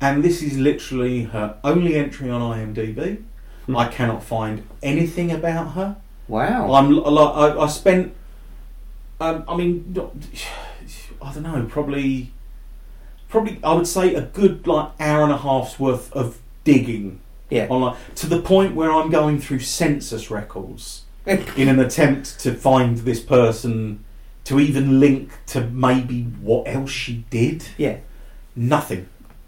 and 0.02 0.24
this 0.24 0.42
is 0.42 0.58
literally 0.58 1.24
her 1.26 1.58
only 1.64 1.94
entry 1.94 2.28
on 2.32 2.42
IMDb. 2.42 3.22
I 3.76 3.88
cannot 3.88 4.24
find 4.24 4.68
anything 4.82 5.32
about 5.32 5.74
her. 5.74 5.98
Wow. 6.28 6.74
I'm 6.74 6.92
like 6.92 7.36
I, 7.36 7.60
I 7.60 7.68
spent. 7.68 8.14
Um, 9.20 9.44
I 9.48 9.56
mean, 9.56 9.94
not- 9.96 10.14
I 11.22 11.34
don't 11.34 11.44
know. 11.44 11.66
Probably, 11.68 12.32
probably 13.30 13.60
I 13.64 13.74
would 13.74 13.88
say 13.88 14.14
a 14.14 14.22
good 14.22 14.68
like 14.68 14.92
hour 15.00 15.24
and 15.24 15.32
a 15.32 15.38
half's 15.38 15.80
worth 15.80 16.14
of 16.14 16.40
digging 16.64 17.22
yeah. 17.50 17.68
online 17.68 17.98
to 18.16 18.28
the 18.28 18.42
point 18.42 18.76
where 18.76 18.92
I'm 18.92 19.10
going 19.10 19.40
through 19.40 19.60
census 19.60 20.30
records 20.30 21.04
in 21.26 21.68
an 21.68 21.80
attempt 21.80 22.40
to 22.42 22.54
find 22.54 23.00
this 23.00 23.20
person 23.20 24.04
to 24.44 24.60
even 24.60 25.00
link 25.00 25.32
to 25.48 25.62
maybe 25.62 26.24
what 26.24 26.68
else 26.68 26.92
she 26.92 27.26
did. 27.30 27.66
yeah. 27.78 27.98
Nothing. 28.56 29.08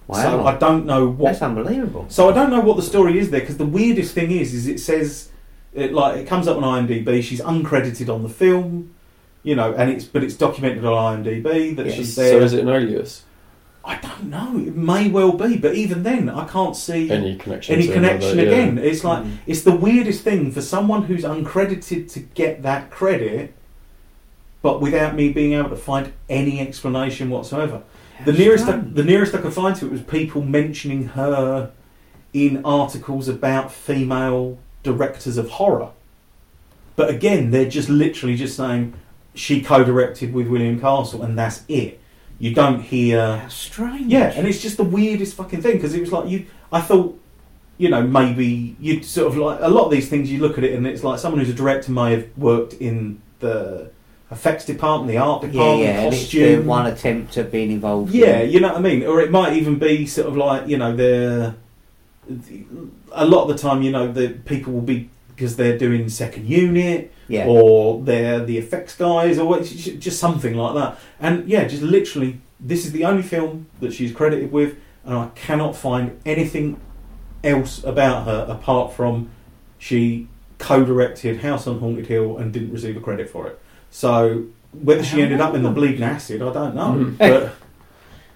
Wow. 0.09 0.21
So 0.23 0.45
I 0.47 0.55
don't 0.57 0.87
know 0.87 1.07
what 1.07 1.29
That's 1.33 1.43
unbelievable. 1.43 2.05
so 2.09 2.29
I 2.29 2.33
don't 2.33 2.49
know 2.49 2.61
what 2.61 2.77
the 2.77 2.81
story 2.81 3.19
is 3.19 3.29
there 3.29 3.41
because 3.41 3.57
the 3.57 3.65
weirdest 3.65 4.15
thing 4.15 4.31
is, 4.31 4.55
is 4.55 4.65
it 4.67 4.79
says 4.79 5.29
it 5.71 5.93
like 5.93 6.17
it 6.17 6.25
comes 6.27 6.47
up 6.47 6.57
on 6.57 6.63
IMDb. 6.87 7.21
She's 7.21 7.41
uncredited 7.41 8.11
on 8.13 8.23
the 8.23 8.29
film, 8.29 8.95
you 9.43 9.55
know, 9.55 9.71
and 9.73 9.91
it's 9.91 10.05
but 10.05 10.23
it's 10.23 10.33
documented 10.35 10.83
on 10.83 11.23
IMDb 11.23 11.75
that 11.75 11.85
Yes. 11.85 11.95
she's 11.95 12.15
So 12.15 12.23
there. 12.23 12.41
is 12.41 12.53
it 12.53 12.61
an 12.61 12.69
alias? 12.69 13.23
I 13.85 13.97
don't 13.97 14.25
know. 14.25 14.57
It 14.57 14.75
may 14.75 15.09
well 15.09 15.31
be, 15.31 15.57
but 15.57 15.75
even 15.75 16.01
then, 16.01 16.27
I 16.27 16.45
can't 16.47 16.75
see 16.75 17.09
Any 17.11 17.35
connection? 17.37 17.75
any 17.75 17.87
connection 17.87 18.39
another, 18.39 18.49
yeah. 18.49 18.63
again. 18.63 18.77
It's 18.79 19.03
like 19.03 19.23
Mm. 19.23 19.37
it's 19.45 19.61
the 19.61 19.75
weirdest 19.75 20.23
thing 20.23 20.51
for 20.51 20.61
someone 20.61 21.03
who's 21.03 21.23
uncredited 21.23 22.11
to 22.13 22.19
get 22.19 22.63
that 22.63 22.89
credit, 22.89 23.53
but 24.63 24.81
without 24.81 25.15
me 25.15 25.31
being 25.31 25.53
able 25.53 25.69
to 25.69 25.75
find 25.75 26.11
any 26.29 26.59
explanation 26.59 27.29
whatsoever. 27.29 27.83
The 28.25 28.33
nearest, 28.33 28.65
I, 28.65 28.77
the 28.77 29.03
nearest 29.03 29.33
I 29.33 29.41
could 29.41 29.53
find 29.53 29.75
to 29.77 29.85
it 29.85 29.91
was 29.91 30.01
people 30.01 30.41
mentioning 30.41 31.09
her 31.09 31.71
in 32.33 32.63
articles 32.65 33.27
about 33.27 33.71
female 33.71 34.59
directors 34.83 35.37
of 35.37 35.49
horror. 35.51 35.91
But 36.95 37.09
again, 37.09 37.51
they're 37.51 37.69
just 37.69 37.87
literally 37.89 38.35
just 38.35 38.57
saying 38.57 38.93
she 39.33 39.61
co-directed 39.61 40.33
with 40.33 40.47
William 40.47 40.79
Castle, 40.79 41.23
and 41.23 41.37
that's 41.37 41.63
it. 41.69 41.99
You 42.39 42.53
don't 42.53 42.81
hear. 42.81 43.37
How 43.37 43.47
strange. 43.47 44.11
Yeah, 44.11 44.31
and 44.35 44.47
it's 44.47 44.61
just 44.61 44.77
the 44.77 44.83
weirdest 44.83 45.35
fucking 45.35 45.61
thing 45.61 45.73
because 45.73 45.93
it 45.93 46.01
was 46.01 46.11
like 46.11 46.29
you. 46.29 46.45
I 46.71 46.81
thought, 46.81 47.19
you 47.77 47.89
know, 47.89 48.01
maybe 48.03 48.75
you'd 48.79 49.05
sort 49.05 49.27
of 49.27 49.37
like 49.37 49.59
a 49.61 49.69
lot 49.69 49.85
of 49.85 49.91
these 49.91 50.09
things. 50.09 50.31
You 50.31 50.39
look 50.39 50.57
at 50.57 50.63
it 50.63 50.73
and 50.73 50.85
it's 50.85 51.03
like 51.03 51.19
someone 51.19 51.39
who's 51.39 51.49
a 51.49 51.53
director 51.53 51.91
may 51.91 52.11
have 52.11 52.37
worked 52.37 52.73
in 52.73 53.21
the 53.39 53.91
effects 54.31 54.65
department, 54.65 55.11
the 55.11 55.17
art 55.17 55.41
department, 55.41 55.81
yeah. 55.81 56.01
It's 56.03 56.17
costume. 56.17 56.61
the 56.61 56.67
one 56.67 56.85
attempt 56.85 57.37
at 57.37 57.51
being 57.51 57.71
involved. 57.71 58.13
Yeah, 58.13 58.39
in- 58.39 58.51
you 58.51 58.59
know 58.59 58.69
what 58.69 58.77
I 58.77 58.81
mean. 58.81 59.05
Or 59.05 59.21
it 59.21 59.31
might 59.31 59.53
even 59.53 59.79
be 59.79 60.05
sort 60.05 60.27
of 60.27 60.37
like 60.37 60.67
you 60.67 60.77
know 60.77 60.95
they're 60.95 61.55
a 63.11 63.25
lot 63.25 63.43
of 63.43 63.47
the 63.47 63.57
time 63.57 63.81
you 63.81 63.91
know 63.91 64.11
the 64.11 64.29
people 64.29 64.71
will 64.71 64.81
be 64.81 65.09
because 65.29 65.55
they're 65.55 65.77
doing 65.77 66.09
second 66.09 66.47
unit 66.47 67.11
yeah. 67.29 67.45
or 67.47 68.03
they're 68.03 68.43
the 68.43 68.57
effects 68.57 68.95
guys 68.95 69.39
or 69.39 69.61
just 69.61 70.19
something 70.19 70.55
like 70.55 70.75
that. 70.75 70.99
And 71.19 71.47
yeah, 71.47 71.65
just 71.65 71.81
literally, 71.81 72.41
this 72.59 72.85
is 72.85 72.91
the 72.91 73.05
only 73.05 73.23
film 73.23 73.67
that 73.79 73.93
she's 73.93 74.11
credited 74.11 74.51
with, 74.51 74.77
and 75.05 75.15
I 75.15 75.27
cannot 75.35 75.75
find 75.75 76.19
anything 76.25 76.81
else 77.43 77.81
about 77.83 78.25
her 78.25 78.45
apart 78.49 78.91
from 78.91 79.29
she 79.77 80.27
co-directed 80.57 81.39
House 81.39 81.67
on 81.67 81.79
Haunted 81.79 82.07
Hill 82.07 82.37
and 82.37 82.51
didn't 82.51 82.73
receive 82.73 82.97
a 82.97 82.99
credit 82.99 83.29
for 83.29 83.47
it. 83.47 83.61
So 83.91 84.45
whether 84.71 85.03
she 85.03 85.21
ended 85.21 85.41
up 85.41 85.55
in 85.55 85.63
the 85.63 85.71
bleeding 85.71 86.03
acid, 86.03 86.41
I 86.41 86.53
don't 86.53 86.75
know. 86.75 86.93
Mhm. 86.93 87.17
But 87.17 87.55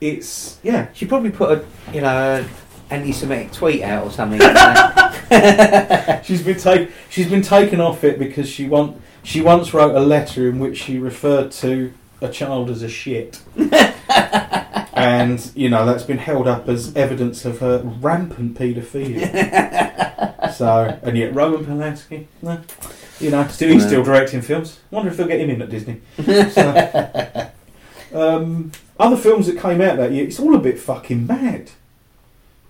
it's 0.02 0.60
yeah. 0.64 0.88
She 0.94 1.06
probably 1.06 1.32
put 1.32 1.52
a 1.60 1.66
you 1.94 2.02
know 2.02 2.46
anti-Semitic 2.90 3.52
tweet 3.52 3.82
out 3.82 4.06
or 4.06 4.12
something. 4.12 4.40
like 4.40 4.54
that. 4.54 6.24
She's 6.26 6.42
been 6.42 6.58
taken. 6.58 6.94
She's 7.10 7.30
been 7.30 7.42
taken 7.42 7.80
off 7.82 8.04
it 8.04 8.20
because 8.20 8.48
she 8.50 8.68
want. 8.68 9.00
She 9.24 9.42
once 9.42 9.74
wrote 9.74 9.96
a 9.96 10.00
letter 10.02 10.50
in 10.50 10.60
which 10.60 10.78
she 10.78 11.00
referred 11.00 11.52
to 11.54 11.94
a 12.22 12.30
child 12.30 12.70
as 12.70 12.84
a 12.84 12.90
shit, 12.90 13.42
and 14.94 15.52
you 15.56 15.70
know 15.70 15.86
that's 15.86 16.04
been 16.04 16.18
held 16.18 16.48
up 16.48 16.68
as 16.68 16.96
evidence 16.96 17.46
of 17.46 17.60
her 17.60 17.80
rampant 18.02 18.58
paedophilia. 18.58 20.54
so, 20.54 21.00
and 21.04 21.18
yet 21.18 21.34
Roman 21.34 21.66
Polanski, 21.66 22.26
no, 22.42 22.62
you 23.20 23.30
know, 23.32 23.48
still 23.48 23.70
he's 23.70 23.86
still 23.86 24.04
directing 24.04 24.42
films. 24.42 24.80
Wonder 24.92 25.10
if 25.12 25.18
they'll 25.18 25.28
get 25.28 25.40
him 25.40 25.50
in 25.50 25.62
at 25.62 25.70
Disney. 25.70 26.02
So, 28.14 28.28
um, 28.36 28.72
other 29.00 29.18
films 29.18 29.48
that 29.48 29.60
came 29.60 29.82
out 29.82 29.98
that 29.98 30.12
year, 30.12 30.26
it's 30.26 30.40
all 30.40 30.54
a 30.56 30.60
bit 30.60 30.80
fucking 30.80 31.26
mad. 31.26 31.72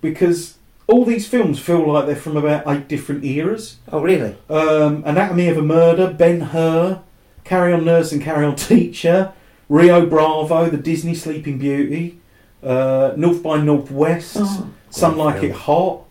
because 0.01 0.57
all 0.87 1.05
these 1.05 1.27
films 1.27 1.59
feel 1.59 1.91
like 1.91 2.05
they're 2.05 2.15
from 2.15 2.35
about 2.37 2.67
eight 2.67 2.87
different 2.87 3.23
eras. 3.23 3.77
Oh, 3.91 4.01
really? 4.01 4.35
Um, 4.49 5.01
Anatomy 5.05 5.47
of 5.47 5.57
a 5.57 5.61
Murder, 5.61 6.13
Ben 6.13 6.41
Hur, 6.41 7.01
Carry 7.45 7.73
On 7.73 7.83
Nurse 7.85 8.11
and 8.11 8.21
Carry 8.21 8.45
On 8.45 8.55
Teacher, 8.55 9.31
Rio 9.69 10.05
Bravo, 10.05 10.69
The 10.69 10.77
Disney 10.77 11.15
Sleeping 11.15 11.57
Beauty, 11.57 12.19
uh, 12.61 13.13
North 13.15 13.41
by 13.41 13.61
Northwest, 13.61 14.37
Oh, 14.39 14.69
Some 14.89 15.17
Like 15.17 15.35
film. 15.39 15.45
It 15.51 15.55
Hot, 15.55 16.03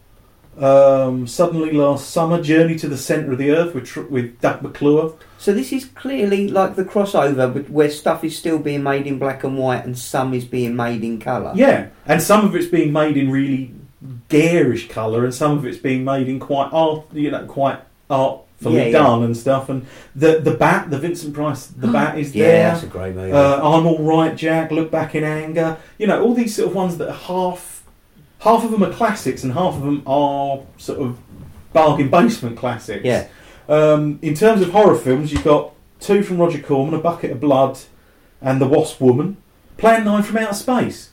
um, 0.59 1.27
Suddenly 1.27 1.73
Last 1.73 2.11
Summer, 2.11 2.43
Journey 2.43 2.77
to 2.79 2.89
the 2.89 2.99
Centre 2.99 3.33
of 3.33 3.39
the 3.39 3.51
Earth 3.51 3.75
with, 3.75 3.97
with 4.11 4.41
Doug 4.41 4.63
McClure. 4.63 5.15
So 5.39 5.53
this 5.53 5.73
is 5.73 5.87
clearly 5.87 6.49
like 6.49 6.77
the 6.77 6.85
crossover, 6.85 7.53
but 7.53 7.69
where 7.71 7.91
stuff 7.91 8.23
is 8.23 8.37
still 8.37 8.59
being 8.59 8.83
made 8.83 9.07
in 9.07 9.19
black 9.19 9.43
and 9.45 9.59
white, 9.59 9.85
and 9.85 9.99
some 9.99 10.35
is 10.35 10.45
being 10.45 10.77
made 10.77 11.03
in 11.03 11.19
colour. 11.19 11.53
Yeah, 11.55 11.89
and 12.07 12.23
some 12.23 12.45
of 12.45 12.55
it's 12.55 12.69
being 12.69 12.93
made 12.93 13.17
in 13.17 13.31
really 13.31 13.75
garish 14.29 14.89
colour, 14.89 15.25
and 15.25 15.35
some 15.35 15.57
of 15.59 15.67
it's 15.67 15.79
being 15.79 16.05
made 16.05 16.29
in 16.29 16.39
quite 16.39 16.69
art, 16.73 17.05
you 17.13 17.31
know, 17.31 17.45
quite 17.47 17.81
artfully 18.11 18.77
Yeah, 18.77 18.85
yeah. 18.87 18.93
done 18.93 19.23
and 19.25 19.37
stuff. 19.37 19.69
And 19.69 19.87
the 20.15 20.39
the 20.39 20.55
bat, 20.55 20.91
the 20.91 20.99
Vincent 20.99 21.35
Price, 21.35 21.67
the 21.67 21.89
bat 21.99 22.19
is 22.19 22.35
yeah, 22.35 22.47
there. 22.47 22.57
Yeah, 22.57 22.71
that's 22.73 22.85
a 22.85 22.89
great 22.89 23.15
movie. 23.15 23.33
Uh, 23.33 23.57
I'm 23.57 23.87
all 23.87 24.03
right, 24.03 24.37
Jack. 24.37 24.71
Look 24.71 24.91
back 24.91 25.15
in 25.15 25.25
anger. 25.25 25.79
You 25.99 26.07
know, 26.07 26.23
all 26.23 26.35
these 26.35 26.55
sort 26.55 26.69
of 26.69 26.75
ones 26.75 26.99
that 26.99 27.09
are 27.09 27.15
half, 27.15 27.72
half 28.43 28.65
of 28.65 28.71
them 28.71 28.83
are 28.85 28.93
classics, 28.93 29.43
and 29.45 29.53
half 29.53 29.75
of 29.75 29.83
them 29.83 30.03
are 30.07 30.61
sort 30.79 30.99
of 31.01 31.19
bargain 31.73 32.09
basement 32.11 32.57
classics. 32.57 33.05
yeah, 33.05 33.27
Um, 33.69 34.19
in 34.23 34.35
terms 34.35 34.61
of 34.63 34.71
horror 34.71 34.97
films, 34.97 35.33
you've 35.33 35.45
got 35.45 35.73
two 36.01 36.23
from 36.23 36.39
Roger 36.39 36.59
Corman, 36.59 36.95
A 36.95 36.99
Bucket 36.99 37.31
of 37.31 37.41
Blood, 37.41 37.79
and 38.41 38.61
The 38.61 38.67
Wasp 38.67 39.01
Woman. 39.01 39.37
Plan 39.79 40.05
Nine 40.05 40.23
from 40.23 40.37
Outer 40.39 40.55
Space. 40.55 41.11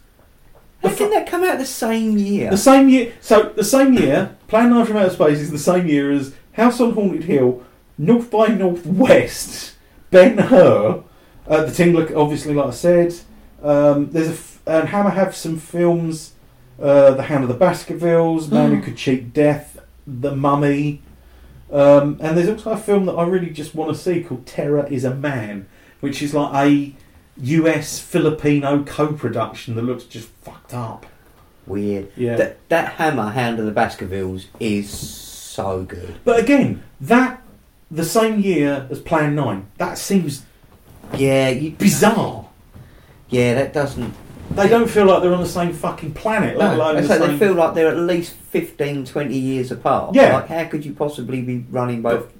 how 0.83 0.93
can 0.93 1.09
that 1.11 1.27
come 1.29 1.43
out 1.43 1.57
the 1.57 1.65
same 1.65 2.17
year? 2.17 2.49
The 2.51 2.57
same 2.57 2.89
year. 2.89 3.13
So 3.21 3.51
the 3.55 3.63
same 3.63 3.93
year, 3.93 4.35
Plan 4.47 4.69
Nine 4.69 4.85
from 4.85 4.97
Outer 4.97 5.09
Space 5.11 5.39
is 5.39 5.51
the 5.51 5.57
same 5.57 5.87
year 5.87 6.11
as 6.11 6.33
House 6.53 6.79
on 6.81 6.93
Haunted 6.93 7.23
Hill, 7.23 7.63
North 7.97 8.29
by 8.31 8.47
Northwest, 8.47 9.73
Ben 10.11 10.37
Hur, 10.37 11.03
uh, 11.47 11.63
the 11.65 11.71
Tingler, 11.71 12.15
obviously, 12.15 12.53
like 12.53 12.67
I 12.67 12.71
said. 12.71 13.15
Um, 13.63 14.09
there's 14.11 14.27
a 14.29 14.31
f- 14.31 14.59
and 14.67 14.89
Hammer 14.89 15.09
have 15.11 15.35
some 15.35 15.57
films. 15.57 16.33
Uh, 16.79 17.11
the 17.11 17.23
Hand 17.23 17.43
of 17.43 17.49
the 17.49 17.55
Baskervilles, 17.55 18.49
Man 18.49 18.75
Who 18.75 18.81
Could 18.81 18.95
Cheat 18.95 19.33
Death, 19.33 19.79
The 20.07 20.35
Mummy, 20.35 21.01
um, 21.71 22.17
and 22.19 22.37
there's 22.37 22.49
also 22.49 22.71
a 22.71 22.77
film 22.77 23.05
that 23.05 23.13
I 23.13 23.23
really 23.25 23.49
just 23.51 23.75
want 23.75 23.93
to 23.93 23.99
see 24.01 24.23
called 24.23 24.45
Terror 24.45 24.87
Is 24.87 25.03
a 25.03 25.13
Man, 25.13 25.67
which 25.99 26.21
is 26.21 26.33
like 26.33 26.53
a 26.53 26.95
US 27.41 27.99
Filipino 27.99 28.83
co-production 28.83 29.75
that 29.75 29.83
looks 29.83 30.03
just 30.05 30.29
fucked 30.41 30.73
up. 30.73 31.05
Weird. 31.67 32.11
Yeah. 32.15 32.35
That 32.35 32.69
that 32.69 32.93
Hammer 32.93 33.29
Hand 33.29 33.59
of 33.59 33.65
the 33.65 33.71
Baskervilles 33.71 34.47
is 34.59 34.89
so 34.89 35.83
good. 35.83 36.15
But 36.23 36.39
again, 36.39 36.83
that 37.01 37.43
the 37.91 38.05
same 38.05 38.39
year 38.39 38.87
as 38.89 38.99
Plan 38.99 39.35
Nine. 39.35 39.67
That 39.77 39.97
seems 39.97 40.43
Yeah, 41.15 41.49
you, 41.49 41.71
bizarre. 41.71 42.47
Yeah, 43.29 43.53
that 43.55 43.73
doesn't. 43.73 44.13
They 44.51 44.67
don't 44.67 44.89
feel 44.89 45.05
like 45.05 45.21
they're 45.21 45.33
on 45.33 45.41
the 45.41 45.47
same 45.47 45.73
fucking 45.73 46.13
planet. 46.13 46.57
No, 46.57 46.75
alone 46.75 46.97
I 46.97 47.01
the 47.01 47.27
they 47.27 47.37
feel 47.37 47.53
like 47.53 47.75
they're 47.75 47.89
at 47.89 47.97
least 47.97 48.33
15, 48.33 49.05
20 49.05 49.37
years 49.37 49.71
apart. 49.71 50.15
Yeah. 50.15 50.35
Like, 50.37 50.47
how 50.47 50.65
could 50.65 50.85
you 50.85 50.93
possibly 50.93 51.41
be 51.41 51.65
running 51.69 52.01
both? 52.01 52.33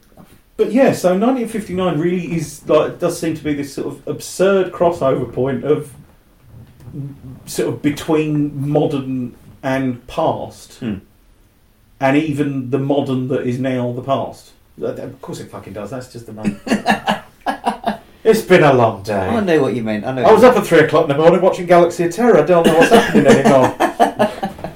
But 0.57 0.72
yeah, 0.74 0.91
so 0.91 1.10
1959 1.10 1.99
really 1.99 2.36
is 2.36 2.68
like 2.68 2.99
does 2.99 3.18
seem 3.18 3.34
to 3.36 3.43
be 3.43 3.53
this 3.53 3.74
sort 3.74 3.88
of 3.88 4.07
absurd 4.07 4.74
crossover 4.74 5.32
point 5.32 5.64
of 5.64 5.93
sort 7.45 7.70
of 7.70 7.82
between 7.82 8.70
modern 8.70 9.36
and 9.64 10.05
past, 10.07 10.80
Hmm. 10.80 10.95
and 12.01 12.18
even 12.18 12.72
the 12.72 12.80
modern 12.80 13.28
that 13.30 13.47
is 13.47 13.57
now 13.60 13.93
the 13.93 14.01
past. 14.01 14.51
Of 14.82 15.22
course, 15.22 15.39
it 15.39 15.49
fucking 15.49 15.74
does. 15.74 15.91
That's 15.91 16.12
just 16.12 16.26
the 16.26 16.34
name. 16.34 16.60
it's 18.30 18.41
been 18.41 18.63
a 18.63 18.73
long 18.73 19.03
day. 19.03 19.27
I 19.27 19.39
know 19.39 19.61
what 19.61 19.75
you 19.75 19.84
mean. 19.84 20.03
I 20.03 20.11
know. 20.13 20.23
I 20.23 20.32
was 20.32 20.43
up 20.43 20.55
at 20.55 20.65
three 20.65 20.80
o'clock 20.80 21.09
in 21.09 21.09
the 21.09 21.17
morning 21.21 21.41
watching 21.41 21.65
Galaxy 21.65 22.03
of 22.05 22.11
Terror. 22.13 22.38
I 22.38 22.45
don't 22.45 22.65
know 22.65 22.77
what's 22.77 22.91
happening 22.91 23.27
anymore. 23.27 23.75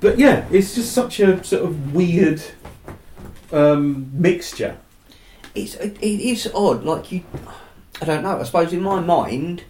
but 0.00 0.18
yeah, 0.18 0.46
it's 0.50 0.74
just 0.74 0.92
such 0.92 1.20
a 1.20 1.42
sort 1.44 1.64
of 1.64 1.94
weird 1.94 2.42
um, 3.52 4.10
mixture. 4.12 4.76
It's 5.54 5.74
it, 5.76 5.98
is 6.02 6.50
odd. 6.54 6.84
Like 6.84 7.10
you, 7.12 7.22
I 8.00 8.04
don't 8.04 8.22
know. 8.22 8.38
I 8.38 8.42
suppose 8.44 8.72
in 8.72 8.82
my 8.82 9.00
mind, 9.00 9.64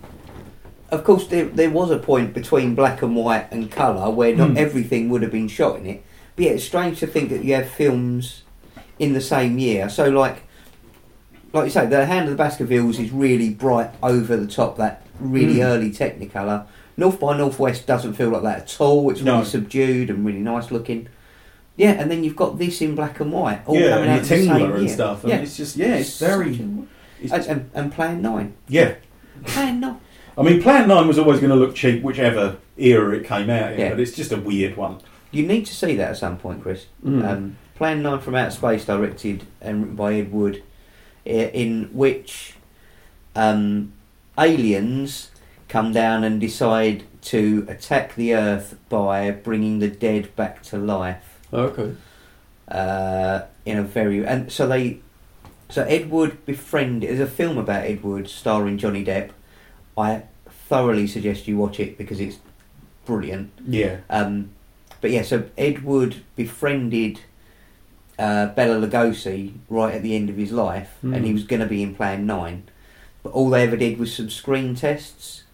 of 0.91 1.05
course, 1.05 1.27
there 1.27 1.47
there 1.47 1.71
was 1.71 1.91
a 1.91 1.99
point 1.99 2.35
between 2.35 2.75
black 2.75 3.03
and 3.03 3.17
white 3.17 3.51
and 3.51 3.71
colour 3.71 4.11
where 4.11 4.35
not 4.35 4.51
Hmm. 4.51 4.57
everything 4.59 5.09
would 5.11 5.23
have 5.23 5.33
been 5.33 5.49
shot 5.49 5.77
in 5.79 5.87
it. 5.87 6.05
But 6.37 6.45
yeah, 6.47 6.51
it's 6.53 6.65
strange 6.65 7.01
to 7.01 7.07
think 7.07 7.31
that 7.31 7.45
you 7.45 7.55
have 7.55 7.69
films 7.69 8.43
in 8.99 9.13
the 9.13 9.21
same 9.21 9.59
year. 9.59 9.89
So 9.89 10.09
like, 10.09 10.43
like 11.53 11.65
you 11.65 11.71
say, 11.71 11.87
the 11.87 12.07
Hand 12.07 12.25
of 12.29 12.31
the 12.31 12.37
Baskervilles 12.37 12.99
is 12.99 13.11
really 13.11 13.51
bright 13.51 13.91
over 14.03 14.37
the 14.37 14.47
top. 14.47 14.77
That 14.77 15.03
really 15.21 15.57
Hmm. 15.57 15.63
early 15.63 15.91
Technicolor. 15.91 16.65
North 16.97 17.21
by 17.21 17.37
Northwest 17.37 17.87
doesn't 17.87 18.15
feel 18.15 18.29
like 18.31 18.43
that 18.43 18.59
at 18.63 18.77
all. 18.81 19.09
It's 19.11 19.23
No. 19.23 19.35
really 19.35 19.45
subdued 19.47 20.11
and 20.11 20.27
really 20.27 20.41
nice 20.41 20.71
looking. 20.71 21.09
Yeah, 21.77 21.93
and 21.93 22.11
then 22.11 22.25
you've 22.25 22.35
got 22.37 22.59
this 22.59 22.81
in 22.83 22.95
black 22.97 23.21
and 23.21 23.33
white, 23.33 23.61
all 23.67 23.77
yeah, 23.79 23.91
coming 23.91 24.11
out 24.11 24.23
the 24.23 24.29
the 24.35 24.43
same 24.47 24.51
and 24.51 24.79
year. 24.81 24.89
stuff. 24.89 25.23
And 25.23 25.31
Yeah. 25.33 25.39
it's 25.39 25.57
just 25.57 25.77
yeah, 25.77 25.95
it's 25.97 26.19
very. 26.19 26.61
It's 27.23 27.33
And, 27.33 27.47
and, 27.47 27.71
and 27.75 27.93
Plan 27.93 28.21
9. 28.21 28.53
yeah, 28.69 28.95
Plan 29.45 29.79
9. 29.81 29.97
I 30.37 30.43
mean, 30.43 30.63
Plan 30.63 30.87
Nine 30.89 31.07
was 31.09 31.19
always 31.19 31.39
going 31.41 31.51
to 31.51 31.57
look 31.57 31.75
cheap, 31.75 32.03
whichever 32.03 32.57
era 32.77 33.17
it 33.17 33.25
came 33.27 33.51
out 33.51 33.73
in. 33.73 33.81
Yeah. 33.81 33.91
But 33.91 34.01
it's 34.01 34.13
just 34.13 34.31
a 34.33 34.37
weird 34.37 34.77
one. 34.77 34.97
You 35.33 35.45
need 35.47 35.67
to 35.67 35.75
see 35.75 35.97
that 35.97 36.11
at 36.11 36.17
some 36.17 36.37
point, 36.37 36.63
Chris. 36.63 36.87
Mm. 37.05 37.25
Um, 37.25 37.57
Plan 37.77 38.03
9 38.03 38.21
from 38.21 38.35
Outer 38.37 38.51
Space, 38.53 38.85
directed 38.85 39.45
and 39.61 39.81
written 39.81 39.97
by 39.97 40.15
Ed 40.15 40.33
Wood, 40.33 40.63
in 41.29 41.91
which 41.93 42.55
um, 43.37 43.93
aliens 44.39 45.31
come 45.69 45.93
down 45.93 46.25
and 46.25 46.41
decide 46.41 47.05
to 47.21 47.67
attack 47.69 48.15
the 48.15 48.35
Earth 48.35 48.77
by 48.89 49.31
bringing 49.31 49.81
the 49.81 49.89
dead 49.89 50.35
back 50.37 50.63
to 50.63 50.79
life. 50.79 51.41
okay. 51.53 51.95
uh, 52.69 53.43
in 53.65 53.79
a 53.79 53.83
very 53.83 54.27
and 54.27 54.51
so 54.51 54.67
they 54.67 55.01
so 55.69 55.85
Ed 55.85 56.11
Wood 56.11 56.45
befriended. 56.47 57.11
There's 57.11 57.21
a 57.21 57.31
film 57.31 57.59
about 57.59 57.85
Ed 57.85 58.03
Wood 58.03 58.29
starring 58.29 58.79
Johnny 58.79 59.05
Depp. 59.05 59.31
I 59.97 60.23
thoroughly 60.47 61.07
suggest 61.07 61.47
you 61.47 61.57
watch 61.57 61.81
it 61.81 61.99
because 61.99 62.21
it's 62.21 62.39
brilliant. 63.05 63.53
Yeah, 63.67 63.99
Um, 64.09 64.51
but 65.01 65.11
yeah, 65.11 65.23
so 65.23 65.45
Ed 65.57 65.83
Wood 65.83 66.23
befriended 66.37 67.21
uh, 68.19 68.47
Bela 68.49 68.85
Lugosi 68.87 69.53
right 69.69 69.95
at 69.95 70.03
the 70.03 70.15
end 70.17 70.29
of 70.31 70.37
his 70.37 70.53
life, 70.53 70.97
Hmm. 71.01 71.15
and 71.15 71.25
he 71.25 71.33
was 71.33 71.45
going 71.45 71.61
to 71.61 71.67
be 71.67 71.83
in 71.83 71.95
Plan 71.95 72.27
Nine, 72.27 72.65
but 73.23 73.33
all 73.33 73.51
they 73.51 73.63
ever 73.63 73.77
did 73.77 73.99
was 73.99 74.15
some 74.15 74.31
screen 74.31 74.75
tests. 74.75 75.45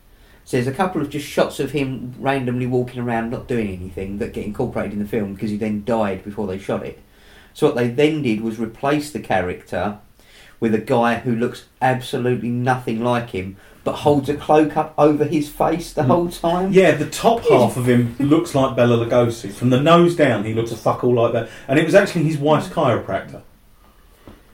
So 0.46 0.56
there's 0.56 0.66
a 0.66 0.72
couple 0.72 1.00
of 1.00 1.08
just 1.08 1.26
shots 1.26 1.58
of 1.58 1.70
him 1.72 2.14
randomly 2.18 2.66
walking 2.66 3.00
around, 3.02 3.30
not 3.30 3.48
doing 3.48 3.68
anything, 3.68 4.18
that 4.18 4.34
get 4.34 4.44
incorporated 4.44 4.92
in 4.92 4.98
the 4.98 5.08
film 5.08 5.32
because 5.34 5.50
he 5.50 5.56
then 5.56 5.84
died 5.84 6.22
before 6.22 6.46
they 6.46 6.58
shot 6.58 6.84
it. 6.84 6.98
So 7.54 7.66
what 7.66 7.76
they 7.76 7.88
then 7.88 8.20
did 8.22 8.42
was 8.42 8.58
replace 8.58 9.10
the 9.10 9.20
character 9.20 9.98
with 10.60 10.74
a 10.74 10.78
guy 10.78 11.16
who 11.20 11.34
looks 11.34 11.64
absolutely 11.80 12.50
nothing 12.50 13.02
like 13.02 13.30
him, 13.30 13.56
but 13.84 13.92
holds 13.96 14.28
a 14.30 14.34
cloak 14.34 14.76
up 14.76 14.94
over 14.98 15.24
his 15.24 15.48
face 15.48 15.92
the 15.92 16.02
Hmm. 16.04 16.10
whole 16.10 16.28
time. 16.30 16.72
yeah. 16.72 16.92
The 16.92 17.08
top 17.10 17.40
half 17.48 17.76
of 17.76 17.86
him 17.88 18.16
looks 18.18 18.54
like 18.54 18.74
Bela 18.74 19.04
Lugosi. 19.04 19.52
From 19.52 19.70
the 19.70 19.80
nose 19.80 20.16
down, 20.16 20.44
he 20.44 20.54
looks 20.54 20.72
a 20.72 20.76
fuck 20.76 21.04
all 21.04 21.14
like 21.14 21.32
that. 21.34 21.48
And 21.68 21.78
it 21.78 21.84
was 21.84 21.94
actually 21.94 22.24
his 22.24 22.38
wife's 22.38 22.68
chiropractor. 22.68 23.42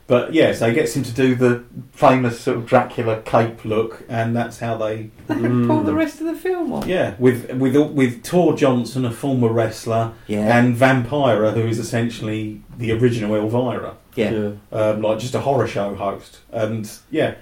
But 0.07 0.33
yeah, 0.33 0.51
so 0.51 0.67
he 0.67 0.73
gets 0.73 0.93
him 0.93 1.03
to 1.03 1.13
do 1.13 1.35
the 1.35 1.63
famous 1.93 2.41
sort 2.41 2.57
of 2.57 2.65
Dracula 2.65 3.21
cape 3.21 3.63
look, 3.63 4.03
and 4.09 4.35
that's 4.35 4.59
how 4.59 4.75
they 4.75 5.09
They 5.27 5.35
pull 5.67 5.83
the 5.83 5.93
rest 5.93 6.19
of 6.19 6.27
the 6.27 6.35
film 6.35 6.73
off. 6.73 6.85
Yeah, 6.85 7.13
with 7.17 7.49
with 7.53 7.77
with 7.93 8.21
Tor 8.21 8.53
Johnson, 8.57 9.05
a 9.05 9.11
former 9.11 9.47
wrestler, 9.47 10.11
Yeah. 10.27 10.57
and 10.59 10.75
Vampira, 10.75 11.53
who 11.53 11.61
is 11.65 11.79
essentially 11.79 12.61
the 12.77 12.91
original 12.91 13.35
Elvira, 13.35 13.93
yeah. 14.15 14.51
um, 14.73 15.01
like 15.01 15.19
just 15.19 15.33
a 15.33 15.39
horror 15.39 15.67
show 15.67 15.95
host. 15.95 16.39
And 16.51 16.91
yeah, 17.09 17.35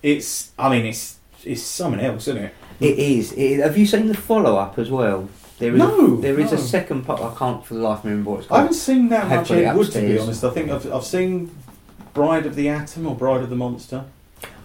it's 0.00 0.52
I 0.56 0.68
mean 0.70 0.86
it's 0.86 1.15
it's 1.46 1.62
something 1.62 2.00
else, 2.00 2.28
isn't 2.28 2.42
it? 2.44 2.54
It 2.80 2.98
is. 2.98 3.32
It 3.32 3.38
is. 3.38 3.62
Have 3.62 3.78
you 3.78 3.86
seen 3.86 4.06
the 4.08 4.14
follow 4.14 4.56
up 4.56 4.78
as 4.78 4.90
well? 4.90 5.28
There 5.58 5.72
is 5.72 5.78
No, 5.78 6.18
a, 6.18 6.20
there 6.20 6.38
is 6.38 6.52
no. 6.52 6.58
a 6.58 6.60
second 6.60 7.04
part. 7.04 7.20
I 7.20 7.34
can't 7.34 7.64
for 7.64 7.74
the 7.74 7.80
life 7.80 8.00
of 8.00 8.04
me 8.04 8.10
remember 8.10 8.30
what 8.32 8.38
it's 8.40 8.48
called. 8.48 8.58
I 8.58 8.62
haven't 8.62 8.76
seen 8.76 9.08
that 9.08 9.24
I 9.24 9.36
much 9.36 9.50
Ed 9.50 9.74
Wood 9.74 9.90
to 9.92 10.00
be 10.00 10.18
honest. 10.18 10.44
I 10.44 10.50
think 10.50 10.70
I've 10.70 10.92
I've 10.92 11.04
seen 11.04 11.50
Bride 12.12 12.44
of 12.46 12.54
the 12.54 12.68
Atom 12.68 13.06
or 13.06 13.14
Bride 13.14 13.42
of 13.42 13.48
the 13.50 13.56
Monster 13.56 14.04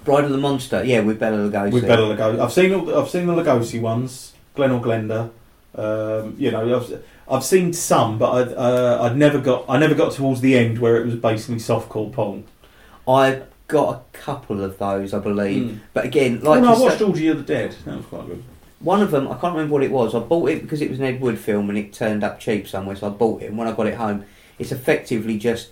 Bride 0.03 0.23
of 0.25 0.31
the 0.31 0.37
Monster. 0.37 0.83
Yeah, 0.83 1.01
with 1.01 1.19
Bela 1.19 1.37
Lugosi. 1.49 1.71
with 1.71 1.87
Bela 1.87 2.15
Lugosi. 2.15 2.39
I've 2.39 2.51
seen 2.51 2.73
all 2.73 2.83
the, 2.85 2.97
I've 2.97 3.09
seen 3.09 3.27
the 3.27 3.33
Lugosi 3.33 3.79
ones, 3.79 4.33
Glen 4.55 4.71
or 4.71 4.81
Glenda. 4.81 5.29
Um, 5.75 6.35
you 6.37 6.51
know, 6.51 6.75
I've, 6.75 7.03
I've 7.29 7.43
seen 7.45 7.71
some, 7.71 8.17
but 8.17 8.31
I'd, 8.31 8.53
uh, 8.53 9.03
I'd 9.03 9.15
never 9.15 9.39
got 9.39 9.63
I 9.69 9.77
never 9.77 9.93
got 9.95 10.11
towards 10.11 10.41
the 10.41 10.57
end 10.57 10.79
where 10.79 10.97
it 10.97 11.05
was 11.05 11.15
basically 11.15 11.55
softcore 11.57 12.11
porn. 12.11 12.43
I 13.07 13.43
got 13.71 13.95
a 13.95 14.17
couple 14.17 14.63
of 14.63 14.77
those, 14.77 15.13
I 15.13 15.19
believe. 15.19 15.63
Mm. 15.71 15.79
But 15.93 16.05
again, 16.05 16.41
like 16.41 16.61
no, 16.61 16.73
I 16.73 16.79
watched 16.79 16.99
said, 16.99 17.07
of 17.07 17.15
the 17.15 17.33
Dead. 17.43 17.75
That 17.85 17.97
was 17.97 18.05
quite 18.05 18.27
good. 18.27 18.43
one 18.79 19.01
of 19.01 19.11
them, 19.11 19.27
I 19.27 19.35
can't 19.37 19.53
remember 19.55 19.73
what 19.73 19.83
it 19.83 19.91
was. 19.91 20.13
I 20.13 20.19
bought 20.19 20.49
it 20.49 20.61
because 20.61 20.81
it 20.81 20.89
was 20.89 20.99
an 20.99 21.05
Ed 21.05 21.21
Wood 21.21 21.39
film 21.39 21.69
and 21.69 21.77
it 21.77 21.93
turned 21.93 22.23
up 22.23 22.39
cheap 22.39 22.67
somewhere, 22.67 22.95
so 22.95 23.07
I 23.07 23.09
bought 23.09 23.41
it. 23.41 23.47
And 23.47 23.57
when 23.57 23.67
I 23.67 23.71
got 23.71 23.87
it 23.87 23.95
home, 23.95 24.25
it's 24.59 24.71
effectively 24.71 25.37
just 25.37 25.69